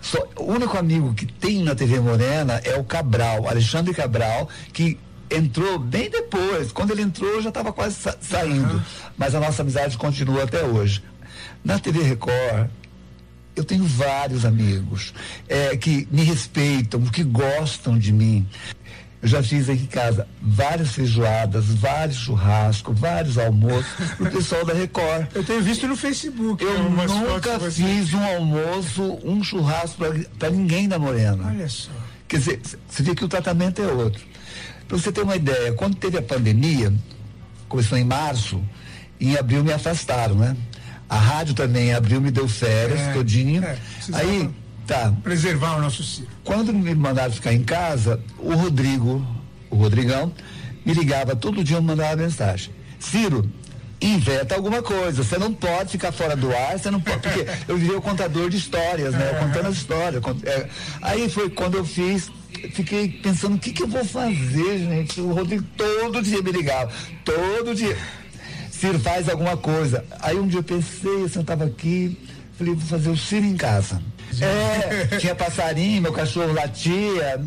Só, 0.00 0.18
o 0.36 0.52
único 0.52 0.76
amigo 0.76 1.14
que 1.14 1.26
tem 1.26 1.62
na 1.62 1.74
TV 1.74 1.98
Morena 1.98 2.60
é 2.64 2.76
o 2.76 2.84
Cabral, 2.84 3.48
Alexandre 3.48 3.92
Cabral, 3.92 4.48
que 4.72 4.98
entrou 5.30 5.78
bem 5.78 6.10
depois. 6.10 6.70
Quando 6.72 6.92
ele 6.92 7.02
entrou, 7.02 7.28
eu 7.30 7.42
já 7.42 7.48
estava 7.48 7.72
quase 7.72 7.96
sa 7.96 8.16
saindo. 8.20 8.74
Uhum. 8.74 8.82
Mas 9.16 9.34
a 9.34 9.40
nossa 9.40 9.62
amizade 9.62 9.96
continua 9.96 10.44
até 10.44 10.62
hoje. 10.62 11.02
Na 11.64 11.78
TV 11.78 12.02
Record, 12.02 12.68
eu 13.56 13.64
tenho 13.64 13.84
vários 13.84 14.44
amigos 14.44 15.14
é, 15.48 15.76
que 15.76 16.06
me 16.10 16.22
respeitam, 16.22 17.00
que 17.06 17.24
gostam 17.24 17.98
de 17.98 18.12
mim. 18.12 18.46
Eu 19.26 19.30
já 19.30 19.42
fiz 19.42 19.68
aqui 19.68 19.82
em 19.82 19.86
casa 19.86 20.28
várias 20.40 20.92
feijoadas, 20.92 21.64
vários 21.64 22.16
churrascos, 22.16 22.96
vários 22.96 23.36
almoços 23.36 23.90
pro 24.16 24.30
pessoal 24.30 24.64
da 24.64 24.72
Record. 24.72 25.26
Eu 25.34 25.42
tenho 25.42 25.60
visto 25.62 25.88
no 25.88 25.96
Facebook. 25.96 26.62
Eu 26.62 26.88
nunca 26.88 27.58
fiz 27.68 28.14
um 28.14 28.24
almoço, 28.24 29.18
um 29.24 29.42
churrasco 29.42 30.04
para 30.38 30.50
ninguém 30.50 30.88
da 30.88 30.96
Morena. 30.96 31.44
Olha 31.44 31.68
só. 31.68 31.90
Quer 32.28 32.36
dizer, 32.36 32.60
você 32.88 33.02
vê 33.02 33.16
que 33.16 33.24
o 33.24 33.28
tratamento 33.28 33.82
é 33.82 33.88
outro. 33.88 34.22
Para 34.86 34.96
você 34.96 35.10
ter 35.10 35.22
uma 35.22 35.34
ideia, 35.34 35.72
quando 35.72 35.96
teve 35.96 36.16
a 36.16 36.22
pandemia, 36.22 36.92
começou 37.68 37.98
em 37.98 38.04
março, 38.04 38.62
em 39.20 39.36
abril 39.36 39.64
me 39.64 39.72
afastaram, 39.72 40.36
né? 40.36 40.56
A 41.08 41.18
rádio 41.18 41.52
também 41.52 41.88
em 41.88 41.94
abril 41.94 42.20
me 42.20 42.30
deu 42.30 42.46
férias, 42.46 43.00
é, 43.00 43.12
todinho. 43.12 43.64
É, 43.64 43.76
aí, 44.12 44.48
tá. 44.86 45.12
Preservar 45.22 45.76
o 45.76 45.80
nosso 45.80 46.02
ciclo. 46.02 46.28
Quando 46.44 46.72
me 46.72 46.94
mandaram 46.94 47.32
ficar 47.32 47.52
em 47.52 47.62
casa, 47.62 48.20
o 48.38 48.54
Rodrigo, 48.54 49.26
o 49.70 49.76
Rodrigão, 49.76 50.32
me 50.84 50.94
ligava 50.94 51.34
todo 51.34 51.64
dia, 51.64 51.80
me 51.80 51.88
mandava 51.88 52.16
mensagem. 52.16 52.72
Ciro, 52.98 53.50
inventa 54.00 54.54
alguma 54.54 54.82
coisa. 54.82 55.22
Você 55.22 55.38
não 55.38 55.52
pode 55.52 55.92
ficar 55.92 56.12
fora 56.12 56.36
do 56.36 56.54
ar, 56.54 56.78
você 56.78 56.90
não 56.90 57.00
pode. 57.00 57.20
Porque 57.20 57.46
eu 57.68 57.76
virei 57.76 57.96
o 57.96 58.02
contador 58.02 58.48
de 58.48 58.56
histórias, 58.56 59.12
né? 59.14 59.30
Eu 59.32 59.46
contando 59.46 59.66
as 59.66 59.76
histórias. 59.76 60.22
É, 60.44 60.68
aí 61.02 61.28
foi 61.28 61.50
quando 61.50 61.76
eu 61.76 61.84
fiz 61.84 62.30
fiquei 62.72 63.08
pensando 63.08 63.56
o 63.56 63.58
que, 63.58 63.72
que 63.72 63.82
eu 63.82 63.88
vou 63.88 64.04
fazer, 64.04 64.78
gente. 64.78 65.20
O 65.20 65.32
Rodrigo 65.32 65.64
todo 65.76 66.22
dia 66.22 66.42
me 66.42 66.50
ligava, 66.52 66.90
todo 67.24 67.74
dia. 67.74 67.96
Ciro, 68.70 68.98
faz 68.98 69.28
alguma 69.28 69.56
coisa. 69.56 70.04
Aí 70.20 70.38
um 70.38 70.46
dia 70.46 70.60
eu 70.60 70.64
pensei, 70.64 71.22
eu 71.22 71.28
sentava 71.28 71.64
aqui, 71.64 72.18
falei, 72.58 72.74
vou 72.74 72.86
fazer 72.86 73.10
o 73.10 73.16
Ciro 73.16 73.46
em 73.46 73.56
casa. 73.56 74.00
É, 74.44 75.16
tinha 75.18 75.34
passarinho, 75.34 76.02
meu 76.02 76.12
cachorro 76.12 76.52
latia, 76.52 77.40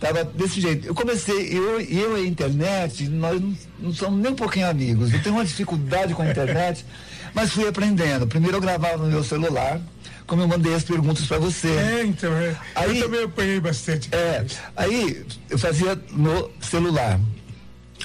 tava 0.00 0.24
desse 0.24 0.60
jeito. 0.60 0.86
Eu 0.86 0.94
comecei, 0.94 1.56
eu, 1.56 1.80
eu 1.80 2.18
e 2.18 2.22
a 2.22 2.26
internet, 2.26 3.08
nós 3.08 3.40
não, 3.40 3.56
não 3.78 3.92
somos 3.92 4.20
nem 4.20 4.32
um 4.32 4.36
pouquinho 4.36 4.68
amigos. 4.68 5.12
Eu 5.12 5.22
tenho 5.22 5.34
uma 5.34 5.44
dificuldade 5.44 6.14
com 6.14 6.22
a 6.22 6.30
internet, 6.30 6.84
mas 7.32 7.52
fui 7.52 7.66
aprendendo. 7.66 8.26
Primeiro 8.26 8.56
eu 8.56 8.60
gravava 8.60 8.98
no 8.98 9.10
meu 9.10 9.24
celular, 9.24 9.80
como 10.26 10.42
eu 10.42 10.48
mandei 10.48 10.74
as 10.74 10.84
perguntas 10.84 11.26
para 11.26 11.38
você. 11.38 11.68
É, 11.68 12.04
então, 12.04 12.32
é. 12.32 12.56
Aí, 12.74 12.98
eu 12.98 13.04
também 13.04 13.24
apanhei 13.24 13.60
bastante. 13.60 14.08
É, 14.12 14.44
aí 14.76 15.24
eu 15.50 15.58
fazia 15.58 15.98
no 16.10 16.50
celular. 16.60 17.20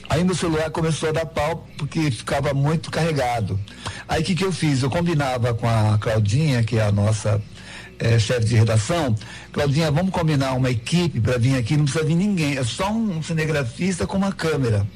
Aí 0.10 0.24
meu 0.24 0.36
celular 0.36 0.70
começou 0.72 1.10
a 1.10 1.12
dar 1.12 1.26
pau 1.26 1.68
porque 1.78 2.10
ficava 2.12 2.54
muito 2.54 2.90
carregado. 2.90 3.60
Aí 4.08 4.22
o 4.22 4.26
que, 4.26 4.36
que 4.36 4.44
eu 4.44 4.52
fiz? 4.52 4.82
Eu 4.82 4.90
combinava 4.90 5.54
com 5.54 5.68
a 5.68 5.98
Claudinha, 6.00 6.64
que 6.64 6.78
é 6.78 6.84
a 6.84 6.92
nossa 6.92 7.42
é, 8.00 8.18
chefe 8.18 8.46
de 8.46 8.56
redação, 8.56 9.16
Claudinha, 9.52 9.92
vamos 9.92 10.12
combinar 10.12 10.54
uma 10.54 10.72
equipe 10.72 11.20
para 11.20 11.38
vir 11.38 11.58
aqui, 11.58 11.76
não 11.76 11.84
precisa 11.84 12.04
vir 12.04 12.16
ninguém, 12.16 12.58
é 12.58 12.64
só 12.64 12.92
um 12.92 13.22
cinegrafista 13.22 14.08
com 14.08 14.18
uma 14.18 14.32
câmera. 14.32 14.88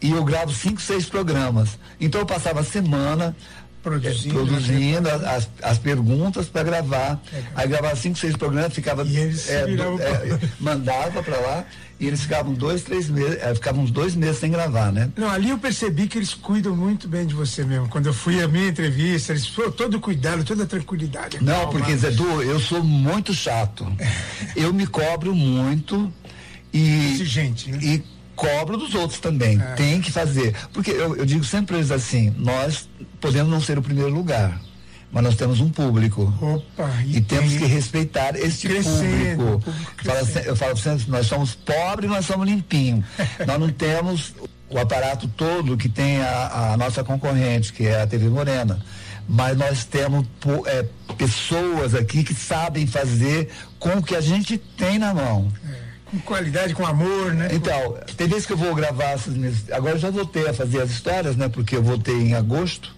E 0.00 0.12
eu 0.12 0.22
gravo 0.24 0.52
cinco, 0.52 0.80
seis 0.80 1.06
programas. 1.06 1.78
Então 2.00 2.20
eu 2.20 2.26
passava 2.26 2.60
a 2.60 2.64
semana 2.64 3.34
produzindo, 3.82 4.34
produzindo 4.34 5.08
né? 5.08 5.28
as, 5.28 5.48
as 5.62 5.78
perguntas 5.78 6.46
para 6.46 6.62
gravar. 6.62 7.20
É, 7.32 7.42
Aí 7.54 7.68
gravava 7.68 7.96
cinco, 7.96 8.18
seis 8.18 8.36
programas, 8.36 8.72
ficava. 8.72 9.02
E 9.04 9.16
eles 9.16 9.48
é, 9.48 9.62
é, 9.62 10.40
mandava 10.60 11.22
para 11.22 11.36
lá 11.38 11.64
e 12.00 12.06
eles 12.06 12.22
ficavam 12.22 12.54
dois, 12.54 12.82
três 12.82 13.08
meses, 13.08 13.38
é, 13.42 13.52
ficavam 13.54 13.82
uns 13.82 13.90
dois 13.90 14.14
meses 14.14 14.38
sem 14.38 14.50
gravar, 14.50 14.92
né? 14.92 15.10
Não, 15.16 15.28
ali 15.28 15.50
eu 15.50 15.58
percebi 15.58 16.06
que 16.06 16.16
eles 16.16 16.32
cuidam 16.32 16.76
muito 16.76 17.08
bem 17.08 17.26
de 17.26 17.34
você 17.34 17.64
mesmo. 17.64 17.88
Quando 17.88 18.06
eu 18.06 18.14
fui 18.14 18.40
à 18.40 18.46
minha 18.46 18.68
entrevista, 18.68 19.32
eles 19.32 19.46
foram 19.48 19.72
todo 19.72 19.98
cuidado, 19.98 20.44
toda 20.44 20.64
tranquilidade. 20.64 21.42
Não, 21.42 21.54
calma. 21.54 21.72
porque 21.72 21.96
Zé 21.96 22.10
Du, 22.10 22.42
eu 22.42 22.60
sou 22.60 22.84
muito 22.84 23.34
chato. 23.34 23.84
eu 24.54 24.72
me 24.72 24.86
cobro 24.86 25.34
muito 25.34 26.12
e. 26.72 27.14
Exigente, 27.14 27.70
né? 27.70 27.78
E 27.82 28.02
cobro 28.36 28.76
dos 28.76 28.94
outros 28.94 29.18
também. 29.18 29.60
É. 29.60 29.74
Tem 29.74 30.00
que 30.00 30.12
fazer. 30.12 30.54
Porque 30.72 30.92
eu, 30.92 31.16
eu 31.16 31.26
digo 31.26 31.42
sempre 31.42 31.76
eles 31.76 31.90
assim, 31.90 32.32
nós 32.38 32.88
podemos 33.20 33.50
não 33.50 33.60
ser 33.60 33.76
o 33.76 33.82
primeiro 33.82 34.10
lugar 34.10 34.60
mas 35.10 35.24
nós 35.24 35.36
temos 35.36 35.60
um 35.60 35.70
público. 35.70 36.32
Opa, 36.40 36.90
e, 37.06 37.16
e 37.16 37.20
temos 37.20 37.54
que 37.54 37.64
respeitar 37.64 38.36
este 38.36 38.68
público. 38.68 39.60
público 39.60 39.74
Fala, 40.04 40.20
eu 40.44 40.56
falo 40.56 40.76
sempre, 40.76 41.10
nós 41.10 41.26
somos 41.26 41.54
pobres, 41.54 42.10
nós 42.10 42.26
somos 42.26 42.46
limpinhos. 42.46 43.04
nós 43.46 43.58
não 43.58 43.70
temos 43.70 44.34
o 44.70 44.78
aparato 44.78 45.26
todo 45.28 45.76
que 45.76 45.88
tem 45.88 46.20
a, 46.20 46.72
a, 46.72 46.76
nossa 46.76 47.02
concorrente, 47.02 47.72
que 47.72 47.86
é 47.86 48.02
a 48.02 48.06
TV 48.06 48.28
Morena. 48.28 48.78
Mas 49.26 49.56
nós 49.56 49.84
temos 49.84 50.26
é, 50.66 50.84
pessoas 51.16 51.94
aqui 51.94 52.24
que 52.24 52.34
sabem 52.34 52.86
fazer 52.86 53.50
com 53.78 53.98
o 53.98 54.02
que 54.02 54.14
a 54.14 54.20
gente 54.20 54.56
tem 54.56 54.98
na 54.98 55.12
mão. 55.12 55.52
É 55.84 55.88
com 56.10 56.18
qualidade, 56.20 56.74
com 56.74 56.86
amor, 56.86 57.34
né? 57.34 57.48
Então, 57.52 57.96
tem 58.16 58.26
vezes 58.26 58.46
que 58.46 58.52
eu 58.52 58.56
vou 58.56 58.74
gravar 58.74 59.10
essas 59.10 59.34
minhas. 59.34 59.70
Agora 59.70 59.94
eu 59.94 59.98
já 59.98 60.10
voltei 60.10 60.48
a 60.48 60.54
fazer 60.54 60.80
as 60.80 60.90
histórias, 60.90 61.36
né? 61.36 61.48
Porque 61.48 61.76
eu 61.76 61.82
voltei 61.82 62.14
em 62.14 62.34
agosto. 62.34 62.94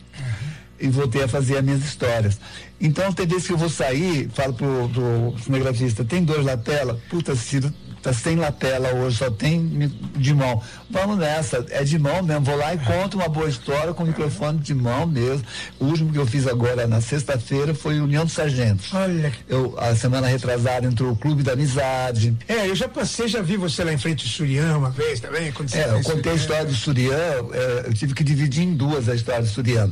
E 0.80 0.88
voltei 0.88 1.22
a 1.22 1.28
fazer 1.28 1.58
as 1.58 1.64
minhas 1.64 1.84
histórias. 1.84 2.38
Então, 2.80 3.12
tem 3.12 3.26
vezes 3.26 3.46
que 3.46 3.52
eu 3.52 3.58
vou 3.58 3.68
sair, 3.68 4.30
falo 4.32 4.54
pro, 4.54 4.88
pro 4.88 5.34
cinegrafista, 5.44 6.04
tem 6.04 6.24
dois 6.24 6.44
na 6.44 6.56
tela? 6.56 6.98
Puta, 7.10 7.36
Ciro, 7.36 7.72
tá 8.02 8.12
sem 8.12 8.36
lapela 8.36 8.94
hoje, 8.94 9.18
só 9.18 9.30
tem 9.30 9.90
de 10.16 10.34
mão. 10.34 10.62
Vamos 10.88 11.18
nessa, 11.18 11.64
é 11.70 11.84
de 11.84 11.98
mão 11.98 12.22
mesmo. 12.22 12.44
Vou 12.44 12.56
lá 12.56 12.74
e 12.74 12.78
conto 12.78 13.16
uma 13.16 13.28
boa 13.28 13.48
história 13.48 13.92
com 13.92 14.02
o 14.02 14.06
microfone 14.06 14.58
de 14.58 14.74
mão 14.74 15.06
mesmo. 15.06 15.44
O 15.78 15.86
último 15.86 16.12
que 16.12 16.18
eu 16.18 16.26
fiz 16.26 16.46
agora 16.46 16.86
na 16.86 17.00
sexta-feira 17.00 17.74
foi 17.74 18.00
União 18.00 18.24
dos 18.24 18.32
Sargentos. 18.32 18.92
Olha. 18.92 19.32
Eu, 19.48 19.78
a 19.78 19.94
semana 19.94 20.26
retrasada 20.26 20.86
entrou 20.86 21.12
o 21.12 21.16
Clube 21.16 21.42
da 21.42 21.52
Amizade. 21.52 22.36
É, 22.48 22.66
eu 22.66 22.74
já 22.74 22.88
passei, 22.88 23.28
já 23.28 23.42
vi 23.42 23.56
você 23.56 23.84
lá 23.84 23.92
em 23.92 23.98
frente 23.98 24.24
do 24.24 24.30
Surian 24.30 24.78
uma 24.78 24.90
vez 24.90 25.20
também. 25.20 25.52
Quando 25.52 25.74
é, 25.74 25.90
eu 25.90 26.02
contei 26.02 26.32
a 26.32 26.34
história 26.34 26.64
do 26.64 26.74
Surian, 26.74 27.12
é, 27.12 27.84
eu 27.86 27.94
tive 27.94 28.14
que 28.14 28.24
dividir 28.24 28.64
em 28.64 28.74
duas 28.74 29.08
a 29.08 29.14
história 29.14 29.42
do 29.42 29.48
Surian. 29.48 29.90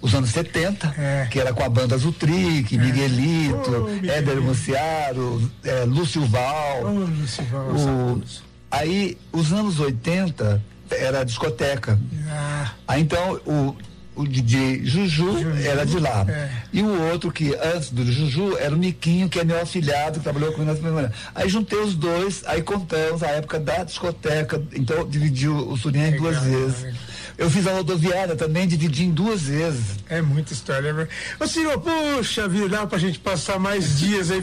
Os 0.00 0.14
anos 0.14 0.25
70, 0.30 0.94
é. 0.98 1.28
que 1.30 1.38
era 1.38 1.52
com 1.52 1.62
a 1.62 1.68
banda 1.68 1.96
Zutric, 1.96 2.74
é. 2.74 2.78
Miguelito, 2.78 3.86
oh, 3.86 4.06
Éder 4.06 4.40
Muciaro, 4.40 5.50
é, 5.64 5.84
Lúcio 5.84 6.24
Val. 6.26 6.82
Oh, 6.82 6.88
Lúcio 6.90 7.44
o, 7.44 8.22
aí, 8.70 9.16
os 9.32 9.52
anos 9.52 9.80
80 9.80 10.62
era 10.90 11.24
discoteca. 11.24 11.98
Ah. 12.28 12.72
Aí 12.86 13.02
então 13.02 13.40
o, 13.46 13.76
o 14.16 14.26
DJ 14.26 14.84
Juju, 14.84 15.38
Juju 15.38 15.66
era 15.66 15.84
de 15.84 15.98
lá. 15.98 16.24
É. 16.28 16.50
E 16.72 16.82
o 16.82 17.02
outro 17.10 17.30
que 17.30 17.54
antes 17.54 17.90
do 17.90 18.04
Juju 18.10 18.56
era 18.58 18.74
o 18.74 18.78
Miquinho, 18.78 19.28
que 19.28 19.38
é 19.38 19.44
meu 19.44 19.60
afilhado, 19.60 20.18
que 20.18 20.24
trabalhou 20.24 20.52
comigo 20.52 20.72
na 20.72 20.78
primeira 20.78 21.12
Aí 21.34 21.48
juntei 21.48 21.78
os 21.78 21.94
dois, 21.94 22.42
aí 22.46 22.62
contamos 22.62 23.22
a 23.22 23.28
época 23.28 23.60
da 23.60 23.84
discoteca, 23.84 24.62
então 24.74 25.06
dividiu 25.08 25.54
o 25.54 25.76
Surinha 25.76 26.08
em 26.08 26.16
duas 26.16 26.42
vezes. 26.42 26.82
Legal. 26.82 27.00
Eu 27.38 27.50
fiz 27.50 27.66
a 27.66 27.72
rodoviária 27.72 28.34
também, 28.34 28.66
dividi 28.66 29.04
em 29.04 29.10
duas 29.10 29.42
vezes. 29.42 29.96
É 30.08 30.22
muita 30.22 30.52
história. 30.52 30.92
Né? 30.92 31.08
Ô 31.38 31.46
senhor, 31.46 31.78
puxa 31.80 32.48
vida, 32.48 32.68
dá 32.68 32.86
pra 32.86 32.98
gente 32.98 33.18
passar 33.18 33.58
mais 33.58 33.98
dias 33.98 34.30
aí. 34.30 34.42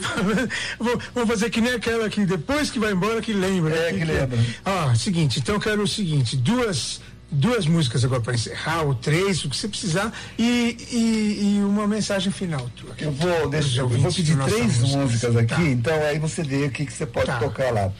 vou, 0.77 0.99
vou, 1.13 1.27
fazer 1.27 1.49
que 1.49 1.59
nem 1.59 1.73
aquela 1.73 2.09
que 2.09 2.25
depois 2.25 2.69
que 2.69 2.79
vai 2.79 2.91
embora 2.91 3.21
que 3.21 3.33
lembra. 3.33 3.75
É, 3.75 3.91
que, 3.91 3.99
que 3.99 4.05
lembra. 4.05 4.39
Ó, 4.65 4.93
seguinte, 4.95 5.39
então 5.39 5.55
eu 5.55 5.61
quero 5.61 5.81
o 5.81 5.87
seguinte, 5.87 6.37
duas 6.37 7.01
duas 7.33 7.65
músicas 7.65 8.05
agora 8.05 8.21
para 8.21 8.35
encerrar, 8.35 8.83
ou 8.83 8.93
três, 8.93 9.43
o 9.43 9.49
que 9.49 9.57
você 9.57 9.67
precisar, 9.67 10.13
e, 10.37 10.77
e, 10.91 11.57
e 11.57 11.63
uma 11.63 11.87
mensagem 11.87 12.31
final. 12.31 12.69
Tua, 12.75 12.93
eu 12.99 13.11
vou, 13.11 13.49
deixa, 13.49 13.81
eu 13.81 13.89
vou 13.89 14.13
pedir 14.13 14.37
três 14.37 14.79
músicas 14.79 15.35
aqui, 15.35 15.55
tá. 15.55 15.63
então 15.63 16.03
aí 16.03 16.19
você 16.19 16.43
vê 16.43 16.65
o 16.65 16.69
que, 16.69 16.85
que 16.85 16.93
você 16.93 17.05
pode 17.05 17.25
tá. 17.25 17.39
tocar 17.39 17.73
lá. 17.73 17.91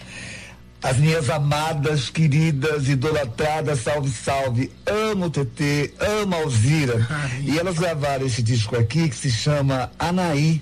As 0.84 0.98
minhas 0.98 1.30
amadas, 1.30 2.10
queridas, 2.10 2.90
idolatradas, 2.90 3.80
salve, 3.80 4.10
salve. 4.12 4.72
Amo 4.86 5.28
o 5.28 5.30
TT, 5.30 5.94
amo 6.22 6.36
a 6.36 6.40
Alzira. 6.40 7.08
Ai, 7.10 7.44
e 7.48 7.58
elas 7.58 7.80
gravaram 7.80 8.26
esse 8.26 8.44
disco 8.44 8.76
aqui 8.76 9.08
que 9.08 9.16
se 9.16 9.32
chama 9.32 9.90
Anaí. 9.98 10.62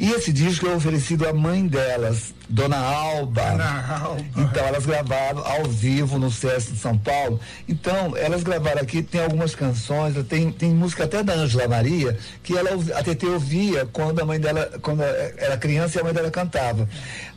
E 0.00 0.12
esse 0.12 0.32
disco 0.32 0.66
é 0.66 0.74
oferecido 0.74 1.28
à 1.28 1.32
mãe 1.34 1.66
delas, 1.66 2.32
Dona 2.48 2.78
Alba. 2.78 3.50
Dona 3.50 3.98
Alba. 4.00 4.24
Então 4.34 4.64
elas 4.64 4.86
gravaram 4.86 5.46
ao 5.46 5.64
vivo 5.64 6.18
no 6.18 6.30
CS 6.30 6.72
de 6.72 6.78
São 6.78 6.96
Paulo. 6.96 7.38
Então 7.68 8.16
elas 8.16 8.42
gravaram 8.42 8.80
aqui, 8.80 9.02
tem 9.02 9.20
algumas 9.20 9.54
canções, 9.54 10.14
tem, 10.26 10.50
tem 10.50 10.70
música 10.70 11.04
até 11.04 11.22
da 11.22 11.34
Ângela 11.34 11.68
Maria, 11.68 12.18
que 12.42 12.56
ela, 12.56 12.70
a 12.94 13.02
TT 13.02 13.26
ouvia 13.26 13.86
quando 13.92 14.20
a 14.20 14.24
mãe 14.24 14.40
dela, 14.40 14.70
quando 14.80 15.02
era 15.02 15.58
criança 15.58 15.98
e 15.98 16.00
a 16.00 16.04
mãe 16.04 16.14
dela 16.14 16.30
cantava. 16.30 16.88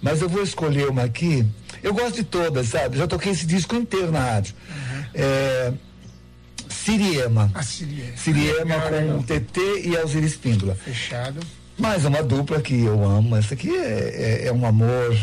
Mas 0.02 0.22
eu 0.22 0.30
vou 0.30 0.42
escolher 0.42 0.88
uma 0.88 1.04
aqui. 1.04 1.46
Eu 1.84 1.94
gosto 1.94 2.16
de 2.16 2.24
todas, 2.24 2.70
sabe? 2.70 2.98
Já 2.98 3.06
toquei 3.06 3.34
esse 3.34 3.46
disco 3.46 3.76
inteiro 3.76 4.10
na 4.10 4.22
rádio. 4.22 4.56
Uhum. 4.70 5.04
É, 5.16 5.74
Siriema. 6.70 7.52
A 7.54 7.62
Siriema. 7.62 8.16
Siriema 8.16 8.76
com 8.80 9.20
o 9.20 9.24
TT 9.24 9.82
e 9.84 9.98
Alzira 9.98 10.26
Espíndola. 10.26 10.76
Fechado. 10.76 11.42
Mais 11.78 12.06
uma 12.06 12.22
dupla 12.22 12.62
que 12.62 12.84
eu 12.84 13.04
amo. 13.04 13.36
Essa 13.36 13.56
aqui 13.56 13.76
é, 13.76 14.42
é, 14.44 14.48
é 14.48 14.54
um 14.54 14.66
amor 14.66 15.18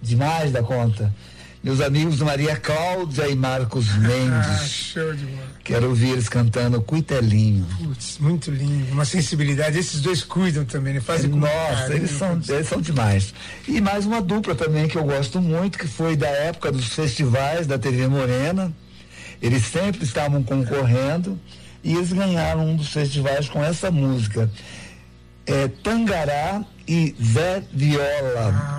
demais 0.00 0.50
da 0.50 0.62
conta. 0.62 1.14
Meus 1.62 1.80
amigos 1.80 2.20
Maria 2.20 2.56
Cláudia 2.56 3.28
e 3.28 3.34
Marcos 3.34 3.94
Mendes. 3.96 4.48
Ah, 4.48 4.64
show 4.64 5.14
de 5.14 5.26
bola. 5.26 5.48
Quero 5.64 5.88
ouvir 5.88 6.10
eles 6.10 6.28
cantando 6.28 6.80
Cuitelinho. 6.80 7.66
Putz, 7.76 8.18
muito 8.18 8.50
lindo. 8.50 8.92
Uma 8.92 9.04
sensibilidade. 9.04 9.78
Esses 9.78 10.00
dois 10.00 10.22
cuidam 10.22 10.64
também, 10.64 10.94
né? 10.94 11.00
Fazem 11.00 11.30
Nossa, 11.30 11.92
eles 11.92 12.12
são, 12.12 12.40
eles 12.48 12.68
são 12.68 12.80
demais. 12.80 13.34
E 13.66 13.80
mais 13.80 14.06
uma 14.06 14.22
dupla 14.22 14.54
também 14.54 14.88
que 14.88 14.96
eu 14.96 15.04
gosto 15.04 15.40
muito, 15.40 15.78
que 15.78 15.86
foi 15.86 16.16
da 16.16 16.28
época 16.28 16.72
dos 16.72 16.94
festivais 16.94 17.66
da 17.66 17.76
TV 17.76 18.06
Morena. 18.06 18.72
Eles 19.42 19.66
sempre 19.66 20.04
estavam 20.04 20.42
concorrendo 20.42 21.38
e 21.84 21.94
eles 21.94 22.12
ganharam 22.12 22.66
um 22.66 22.76
dos 22.76 22.88
festivais 22.88 23.48
com 23.48 23.62
essa 23.62 23.90
música 23.90 24.50
é, 25.48 25.68
Tangará 25.82 26.64
e 26.86 27.14
Zé 27.20 27.62
Viola. 27.72 28.78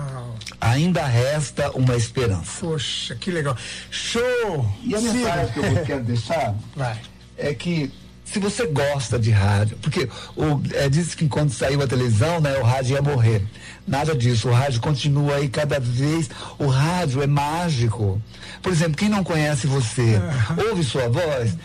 Ainda 0.60 1.04
resta 1.04 1.70
uma 1.72 1.96
esperança. 1.96 2.60
Poxa, 2.60 3.14
que 3.14 3.30
legal. 3.30 3.56
Show! 3.90 4.70
E 4.84 4.94
a 4.94 5.00
mensagem 5.00 5.52
que 5.52 5.58
eu 5.58 5.84
quero 5.84 6.04
deixar 6.04 6.54
Vai. 6.76 6.98
é 7.36 7.54
que 7.54 7.90
se 8.24 8.38
você 8.38 8.66
gosta 8.66 9.18
de 9.18 9.30
rádio, 9.30 9.76
porque 9.82 10.08
o, 10.36 10.60
é, 10.74 10.88
diz 10.88 11.14
que 11.16 11.26
quando 11.26 11.50
saiu 11.50 11.82
a 11.82 11.86
televisão, 11.86 12.40
né, 12.40 12.56
o 12.58 12.62
rádio 12.62 12.94
ia 12.94 13.02
morrer. 13.02 13.42
Nada 13.88 14.14
disso, 14.14 14.48
o 14.48 14.52
rádio 14.52 14.80
continua 14.80 15.36
aí 15.36 15.48
cada 15.48 15.80
vez. 15.80 16.30
O 16.56 16.68
rádio 16.68 17.22
é 17.22 17.26
mágico. 17.26 18.22
Por 18.62 18.70
exemplo, 18.70 18.96
quem 18.96 19.08
não 19.08 19.24
conhece 19.24 19.66
você, 19.66 20.20
ouve 20.68 20.84
sua 20.84 21.08
voz, 21.08 21.56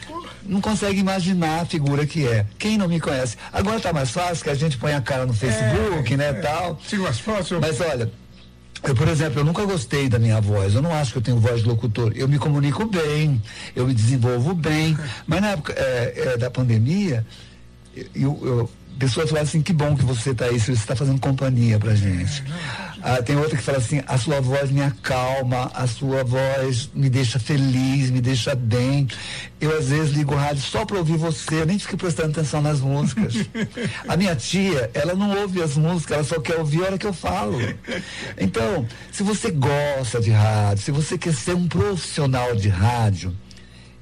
não 0.46 0.62
consegue 0.62 1.00
imaginar 1.00 1.62
a 1.62 1.66
figura 1.66 2.06
que 2.06 2.28
é. 2.28 2.46
Quem 2.58 2.78
não 2.78 2.88
me 2.88 3.00
conhece? 3.00 3.38
Agora 3.52 3.78
está 3.78 3.92
mais 3.92 4.12
fácil 4.12 4.44
que 4.44 4.50
a 4.50 4.56
gente 4.56 4.78
põe 4.78 4.94
a 4.94 5.02
cara 5.02 5.26
no 5.26 5.34
Facebook, 5.34 6.14
é, 6.14 6.18
né, 6.18 6.30
é. 6.30 6.34
tal. 6.34 6.76
Tira 6.88 7.02
umas 7.02 7.20
fotos. 7.20 7.52
Mas 7.60 7.80
olha, 7.82 8.12
eu, 8.84 8.96
por 8.96 9.08
exemplo, 9.08 9.40
eu 9.40 9.46
nunca 9.46 9.66
gostei 9.66 10.08
da 10.08 10.20
minha 10.20 10.40
voz. 10.40 10.76
Eu 10.76 10.82
não 10.82 10.94
acho 10.94 11.12
que 11.12 11.18
eu 11.18 11.22
tenho 11.22 11.40
voz 11.40 11.62
de 11.62 11.68
locutor. 11.68 12.14
Eu 12.16 12.28
me 12.28 12.38
comunico 12.38 12.86
bem, 12.86 13.42
eu 13.76 13.88
me 13.88 13.94
desenvolvo 13.94 14.54
bem. 14.54 14.98
Mas 15.26 15.42
na 15.42 15.52
época 15.52 15.74
é, 15.74 16.14
é, 16.34 16.38
da 16.38 16.52
pandemia, 16.52 17.26
eu, 18.14 18.40
eu 18.44 18.72
pessoas 19.00 19.30
falam 19.30 19.44
assim, 19.44 19.62
que 19.62 19.74
bom 19.74 19.96
que 19.96 20.04
você 20.04 20.32
está 20.32 20.46
aí, 20.46 20.60
você 20.60 20.72
está 20.72 20.96
fazendo 20.96 21.20
companhia 21.20 21.80
pra 21.80 21.96
gente. 21.96 22.44
Ah, 23.08 23.22
tem 23.22 23.36
outra 23.36 23.56
que 23.56 23.62
fala 23.62 23.78
assim, 23.78 24.02
a 24.08 24.18
sua 24.18 24.42
voz 24.42 24.72
me 24.72 24.82
acalma, 24.82 25.70
a 25.76 25.86
sua 25.86 26.24
voz 26.24 26.90
me 26.92 27.08
deixa 27.08 27.38
feliz, 27.38 28.10
me 28.10 28.20
deixa 28.20 28.56
bem. 28.56 29.08
Eu 29.62 29.78
às 29.78 29.90
vezes 29.90 30.12
ligo 30.14 30.34
o 30.34 30.36
rádio 30.36 30.64
só 30.64 30.84
para 30.86 30.98
ouvir 30.98 31.16
você, 31.16 31.62
eu 31.62 31.68
nem 31.68 31.78
fico 31.78 31.98
prestando 31.98 32.32
atenção 32.32 32.64
nas 32.64 32.80
músicas. 32.80 33.36
a 34.10 34.18
minha 34.18 34.36
tia, 34.36 34.90
ela 34.92 35.14
não 35.14 35.40
ouve 35.40 35.62
as 35.62 35.78
músicas, 35.78 36.18
ela 36.18 36.24
só 36.24 36.40
quer 36.40 36.56
ouvir 36.56 36.82
a 36.82 36.86
hora 36.86 36.98
que 36.98 37.06
eu 37.06 37.14
falo. 37.14 37.60
Então, 38.40 38.88
se 39.12 39.22
você 39.22 39.52
gosta 39.52 40.20
de 40.20 40.32
rádio, 40.32 40.84
se 40.84 40.90
você 40.90 41.16
quer 41.16 41.36
ser 41.36 41.54
um 41.54 41.68
profissional 41.68 42.56
de 42.56 42.70
rádio, 42.70 43.38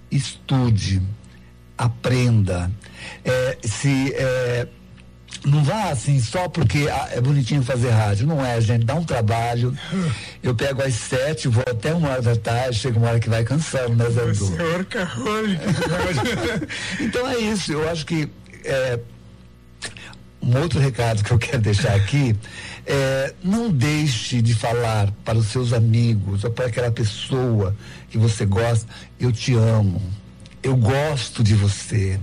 estude, 0.10 1.02
aprenda. 1.78 2.72
É, 3.26 3.58
se 3.68 4.14
é, 4.16 4.66
não 5.46 5.64
vá 5.64 5.90
assim 5.90 6.20
só 6.20 6.48
porque 6.48 6.88
ah, 6.90 7.10
é 7.12 7.22
bonitinho 7.22 7.64
fazer 7.64 7.90
rádio. 7.90 8.26
Não 8.26 8.44
é, 8.46 8.60
gente. 8.62 8.86
Dá 8.86 8.96
um 8.96 9.04
trabalho. 9.04 9.78
Eu 10.42 10.56
pego 10.56 10.82
às 10.82 10.94
sete, 10.94 11.48
vou 11.48 11.64
até 11.70 11.94
uma 11.94 12.10
hora 12.10 12.22
da 12.22 12.36
tarde, 12.36 12.80
chega 12.80 12.98
uma 12.98 13.10
hora 13.10 13.20
que 13.20 13.30
vai 13.30 13.44
cansando, 13.44 13.96
né, 13.96 14.10
Zé 14.10 14.26
Você 14.26 14.54
é 14.62 14.78
então 17.04 17.28
é 17.30 17.38
isso. 17.38 17.72
Eu 17.74 17.90
acho 17.90 18.06
que 18.06 18.30
é, 18.64 19.00
um 20.42 20.58
outro 20.60 20.80
recado 20.80 21.24
que 21.24 21.32
eu 21.32 21.38
quero 21.38 21.62
deixar 21.62 21.96
aqui 21.96 22.36
é 22.86 23.34
não 23.44 23.70
deixe 23.72 24.42
de 24.42 24.54
falar 24.54 25.10
para 25.24 25.38
os 25.38 25.48
seus 25.48 25.72
amigos 25.72 26.44
ou 26.44 26.52
para 26.52 26.66
aquela 26.66 26.92
pessoa 26.92 27.76
que 28.10 28.18
você 28.18 28.46
gosta, 28.46 28.88
eu 29.20 29.32
te 29.32 29.54
amo. 29.54 30.02
Eu 30.62 30.76
gosto 30.76 31.44
de 31.44 31.56
você 31.56 32.20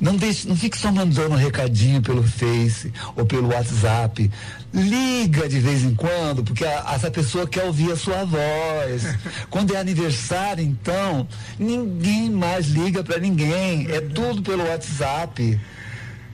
não, 0.00 0.16
deixe, 0.16 0.48
não 0.48 0.56
fique 0.56 0.76
só 0.78 0.90
mandando 0.90 1.34
um 1.34 1.38
recadinho 1.38 2.02
pelo 2.02 2.22
Face 2.22 2.92
ou 3.16 3.24
pelo 3.24 3.48
WhatsApp. 3.48 4.30
Liga 4.72 5.48
de 5.48 5.60
vez 5.60 5.82
em 5.84 5.94
quando, 5.94 6.42
porque 6.42 6.64
a, 6.64 6.92
essa 6.94 7.10
pessoa 7.10 7.46
quer 7.46 7.64
ouvir 7.64 7.92
a 7.92 7.96
sua 7.96 8.24
voz. 8.24 9.04
Quando 9.50 9.74
é 9.74 9.78
aniversário, 9.78 10.64
então, 10.64 11.28
ninguém 11.58 12.30
mais 12.30 12.68
liga 12.68 13.04
para 13.04 13.18
ninguém. 13.18 13.86
É 13.90 14.00
tudo 14.00 14.42
pelo 14.42 14.66
WhatsApp 14.66 15.60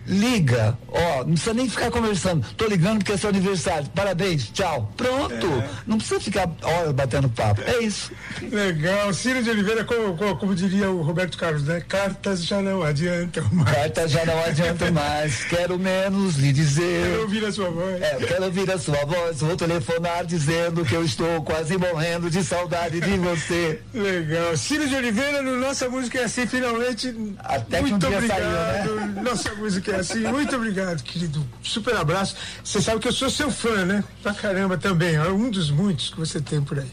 liga, 0.08 0.76
ó, 0.88 1.18
não 1.18 1.32
precisa 1.32 1.54
nem 1.54 1.68
ficar 1.68 1.90
conversando. 1.90 2.44
Tô 2.56 2.66
ligando 2.66 2.98
porque 2.98 3.12
é 3.12 3.16
seu 3.16 3.30
aniversário. 3.30 3.88
Parabéns, 3.94 4.50
tchau. 4.50 4.92
Pronto. 4.96 5.46
É. 5.46 5.68
Não 5.86 5.98
precisa 5.98 6.20
ficar 6.20 6.50
horas 6.62 6.92
batendo 6.92 7.28
papo. 7.28 7.60
É 7.62 7.78
isso. 7.82 8.10
Legal. 8.42 9.12
Ciro 9.12 9.42
de 9.42 9.50
Oliveira, 9.50 9.84
como, 9.84 10.16
como, 10.16 10.36
como, 10.36 10.54
diria 10.54 10.90
o 10.90 11.02
Roberto 11.02 11.36
Carlos, 11.36 11.64
né? 11.64 11.82
Cartas 11.86 12.44
já 12.44 12.62
não 12.62 12.82
adiantam 12.82 13.46
mais. 13.52 13.76
Cartas 13.76 14.10
já 14.10 14.24
não 14.24 14.44
adiantam 14.44 14.92
mais. 14.92 15.44
Quero 15.50 15.78
menos 15.78 16.36
lhe 16.36 16.52
dizer. 16.52 17.10
Quero 17.10 17.22
ouvir 17.22 17.44
a 17.44 17.52
sua 17.52 17.70
voz. 17.70 18.02
É, 18.02 18.16
quero 18.16 18.44
ouvir 18.44 18.70
a 18.70 18.78
sua 18.78 19.04
voz. 19.04 19.40
Vou 19.40 19.56
telefonar 19.56 20.24
dizendo 20.24 20.84
que 20.84 20.94
eu 20.94 21.04
estou 21.04 21.42
quase 21.42 21.76
morrendo 21.76 22.30
de 22.30 22.42
saudade 22.42 23.00
de 23.00 23.18
você. 23.18 23.80
Legal. 23.92 24.56
Ciro 24.56 24.88
de 24.88 24.94
Oliveira, 24.94 25.42
no 25.42 25.56
Nossa 25.58 25.88
Música 25.88 26.20
é 26.20 26.24
assim, 26.24 26.46
finalmente. 26.46 27.14
Até 27.38 27.82
que 27.82 27.92
um 27.92 27.98
dia 27.98 28.08
obrigado. 28.08 28.38
saiu, 28.38 28.94
né? 28.96 29.22
Nossa 29.22 29.54
Música 29.54 29.92
é 29.92 29.97
assim, 30.00 30.20
muito 30.20 30.54
obrigado, 30.56 31.02
querido. 31.02 31.44
Super 31.62 31.96
abraço. 31.96 32.36
Você 32.62 32.80
sabe 32.80 33.00
que 33.00 33.08
eu 33.08 33.12
sou 33.12 33.30
seu 33.30 33.50
fã, 33.50 33.84
né? 33.84 34.04
Pra 34.22 34.34
caramba 34.34 34.76
também. 34.76 35.14
É 35.14 35.28
um 35.28 35.50
dos 35.50 35.70
muitos 35.70 36.10
que 36.10 36.18
você 36.18 36.40
tem 36.40 36.62
por 36.62 36.78
aí. 36.78 36.90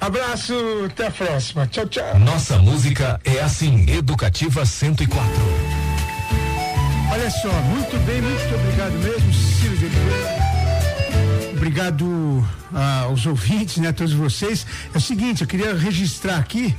Abraço, 0.00 0.54
até 0.86 1.06
a 1.06 1.10
próxima. 1.10 1.66
Tchau, 1.66 1.86
tchau. 1.86 2.18
Nossa 2.18 2.58
música 2.58 3.20
é 3.24 3.40
assim, 3.40 3.88
Educativa 3.90 4.64
104. 4.64 5.24
Olha 7.12 7.30
só, 7.30 7.52
muito 7.52 7.98
bem, 8.06 8.22
muito 8.22 8.54
obrigado 8.54 8.92
mesmo, 8.92 9.32
Ciro 9.32 9.76
de 9.76 9.84
Oliveira. 9.86 10.50
Obrigado 11.52 12.48
ah, 12.72 13.00
aos 13.00 13.26
ouvintes, 13.26 13.78
né, 13.78 13.88
a 13.88 13.92
todos 13.92 14.14
vocês. 14.14 14.66
É 14.94 14.96
o 14.96 15.00
seguinte, 15.00 15.42
eu 15.42 15.46
queria 15.46 15.74
registrar 15.74 16.38
aqui 16.38 16.74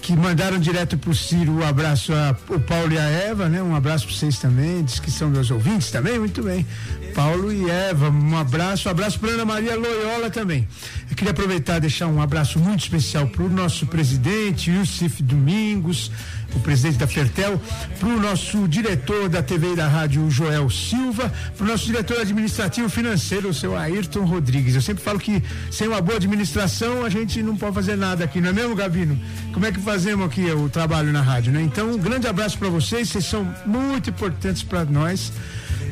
que 0.00 0.14
mandaram 0.16 0.58
direto 0.58 0.96
pro 0.96 1.14
Ciro 1.14 1.52
o 1.52 1.58
um 1.58 1.66
abraço 1.66 2.12
a 2.12 2.36
o 2.48 2.60
Paulo 2.60 2.92
e 2.92 2.98
a 2.98 3.02
Eva, 3.02 3.48
né? 3.48 3.62
Um 3.62 3.74
abraço 3.74 4.06
para 4.06 4.14
vocês 4.14 4.38
também, 4.38 4.82
diz 4.82 4.98
que 4.98 5.10
são 5.10 5.28
meus 5.28 5.50
ouvintes 5.50 5.90
também, 5.90 6.18
muito 6.18 6.42
bem. 6.42 6.66
Paulo 7.14 7.52
e 7.52 7.68
Eva, 7.68 8.10
um 8.10 8.36
abraço, 8.36 8.88
um 8.88 8.92
abraço 8.92 9.18
para 9.18 9.30
Ana 9.30 9.44
Maria 9.44 9.76
Loyola 9.76 10.30
também. 10.30 10.66
Eu 11.10 11.16
queria 11.16 11.32
aproveitar 11.32 11.78
e 11.78 11.80
deixar 11.80 12.06
um 12.06 12.20
abraço 12.20 12.58
muito 12.58 12.80
especial 12.80 13.26
para 13.26 13.42
o 13.42 13.48
nosso 13.48 13.86
presidente, 13.86 14.70
Yusuf 14.70 15.22
Domingos, 15.22 16.10
o 16.54 16.60
presidente 16.60 16.98
da 16.98 17.06
Fertel, 17.06 17.60
para 17.98 18.08
o 18.08 18.20
nosso 18.20 18.66
diretor 18.68 19.28
da 19.28 19.42
TV 19.42 19.72
e 19.72 19.76
da 19.76 19.86
rádio, 19.86 20.30
Joel 20.30 20.70
Silva, 20.70 21.32
para 21.56 21.64
o 21.64 21.68
nosso 21.68 21.86
diretor 21.86 22.20
administrativo 22.20 22.88
financeiro, 22.88 23.48
o 23.48 23.54
seu 23.54 23.76
Ayrton 23.76 24.24
Rodrigues. 24.24 24.74
Eu 24.74 24.82
sempre 24.82 25.02
falo 25.02 25.18
que 25.18 25.42
sem 25.70 25.88
uma 25.88 26.00
boa 26.00 26.16
administração 26.16 27.04
a 27.04 27.10
gente 27.10 27.42
não 27.42 27.56
pode 27.56 27.74
fazer 27.74 27.96
nada 27.96 28.24
aqui, 28.24 28.40
não 28.40 28.50
é 28.50 28.52
mesmo, 28.52 28.74
Gabino? 28.74 29.18
Como 29.52 29.66
é 29.66 29.72
que 29.72 29.80
fazemos 29.88 30.26
aqui 30.26 30.44
o 30.50 30.68
trabalho 30.68 31.10
na 31.10 31.22
rádio, 31.22 31.50
né? 31.50 31.62
Então, 31.62 31.92
um 31.92 31.96
grande 31.96 32.26
abraço 32.26 32.58
para 32.58 32.68
vocês, 32.68 33.08
vocês 33.08 33.24
são 33.24 33.50
muito 33.64 34.10
importantes 34.10 34.62
para 34.62 34.84
nós 34.84 35.32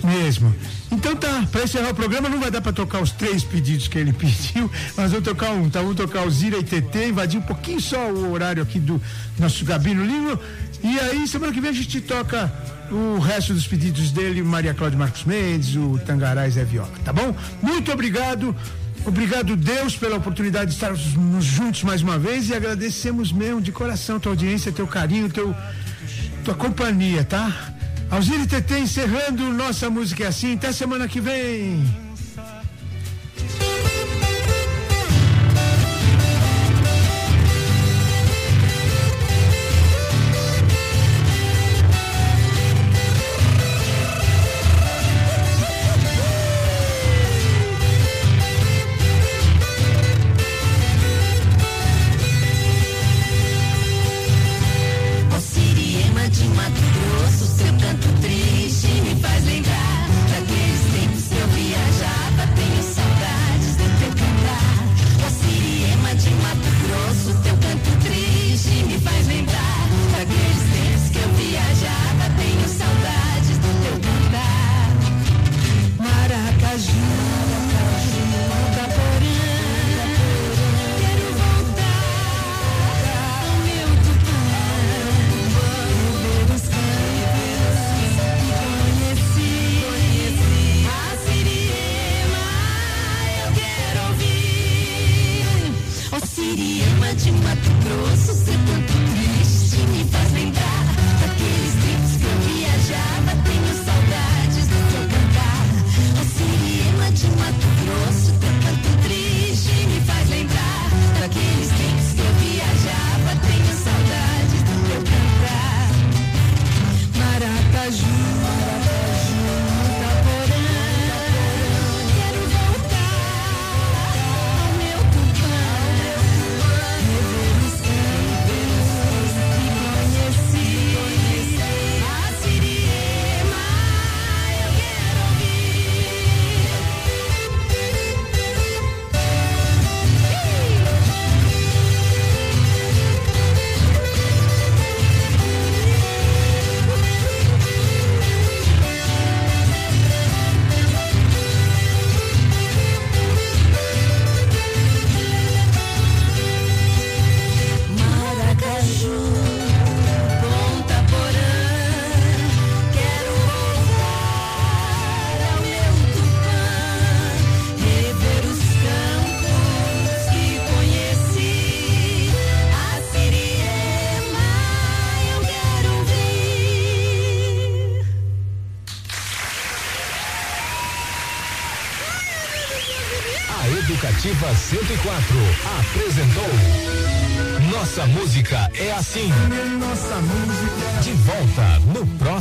mesmo. 0.05 0.55
Então 0.93 1.17
tá, 1.17 1.49
para 1.51 1.65
encerrar 1.65 1.93
o 1.93 1.95
programa 1.95 2.29
não 2.29 2.39
vai 2.39 2.51
dar 2.51 2.61
para 2.61 2.75
tocar 2.75 3.01
os 3.01 3.11
três 3.11 3.43
pedidos 3.43 3.89
que 3.89 3.99
ele 3.99 4.13
pediu, 4.15 4.71
mas 4.99 5.13
vamos 5.13 5.25
tocar 5.25 5.51
um, 5.53 5.71
tá? 5.71 5.81
Vamos 5.81 5.97
tocar 5.97 6.27
o 6.27 6.31
Zira 6.31 6.59
e 6.59 6.63
TT, 6.63 7.09
invadir 7.09 7.39
um 7.41 7.43
pouquinho 7.43 7.81
só 7.81 8.11
o 8.11 8.33
horário 8.33 8.63
aqui 8.63 8.79
do 8.79 9.01
nosso 9.39 9.65
Gabino 9.65 10.05
Lima. 10.05 10.39
E 10.85 11.01
aí, 11.01 11.27
semana 11.27 11.51
que 11.51 11.61
vem 11.63 11.71
a 11.71 11.73
gente 11.73 11.99
toca 12.03 12.53
o 12.91 13.19
resto 13.19 13.55
dos 13.55 13.67
pedidos 13.67 14.11
dele, 14.11 14.43
Maria 14.43 14.75
Cláudia 14.75 14.99
Marcos 14.99 15.25
Mendes, 15.25 15.75
o 15.75 15.99
Tangará 16.05 16.47
Zé 16.51 16.67
Viola, 16.67 16.93
tá 17.03 17.15
bom? 17.15 17.35
Muito 17.63 17.91
obrigado. 17.91 18.55
Obrigado, 19.07 19.55
Deus, 19.55 19.97
pela 19.97 20.17
oportunidade 20.17 20.71
de 20.71 20.75
estarmos 20.75 21.45
juntos 21.45 21.85
mais 21.85 22.03
uma 22.03 22.19
vez 22.19 22.49
e 22.49 22.55
agradecemos 22.55 23.31
mesmo 23.31 23.61
de 23.61 23.71
coração 23.71 24.19
tua 24.19 24.33
audiência, 24.33 24.73
teu 24.73 24.87
carinho, 24.87 25.31
teu, 25.31 25.55
tua 26.45 26.55
companhia, 26.55 27.25
tá? 27.25 27.73
Alzire 28.11 28.47
TT 28.47 28.81
encerrando 28.81 29.53
Nossa 29.53 29.89
Música 29.89 30.25
é 30.25 30.27
Assim. 30.27 30.55
Até 30.55 30.73
semana 30.73 31.07
que 31.07 31.21
vem. 31.21 32.06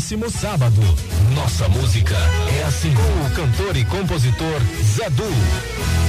próximo 0.05 0.29
sábado. 0.29 0.81
Nossa 1.33 1.67
música 1.67 2.15
é 2.59 2.63
assim 2.65 2.93
com 2.93 3.25
o 3.25 3.31
cantor 3.31 3.75
e 3.75 3.83
compositor 3.85 4.61
Zé 4.83 5.09
Du. 5.09 6.04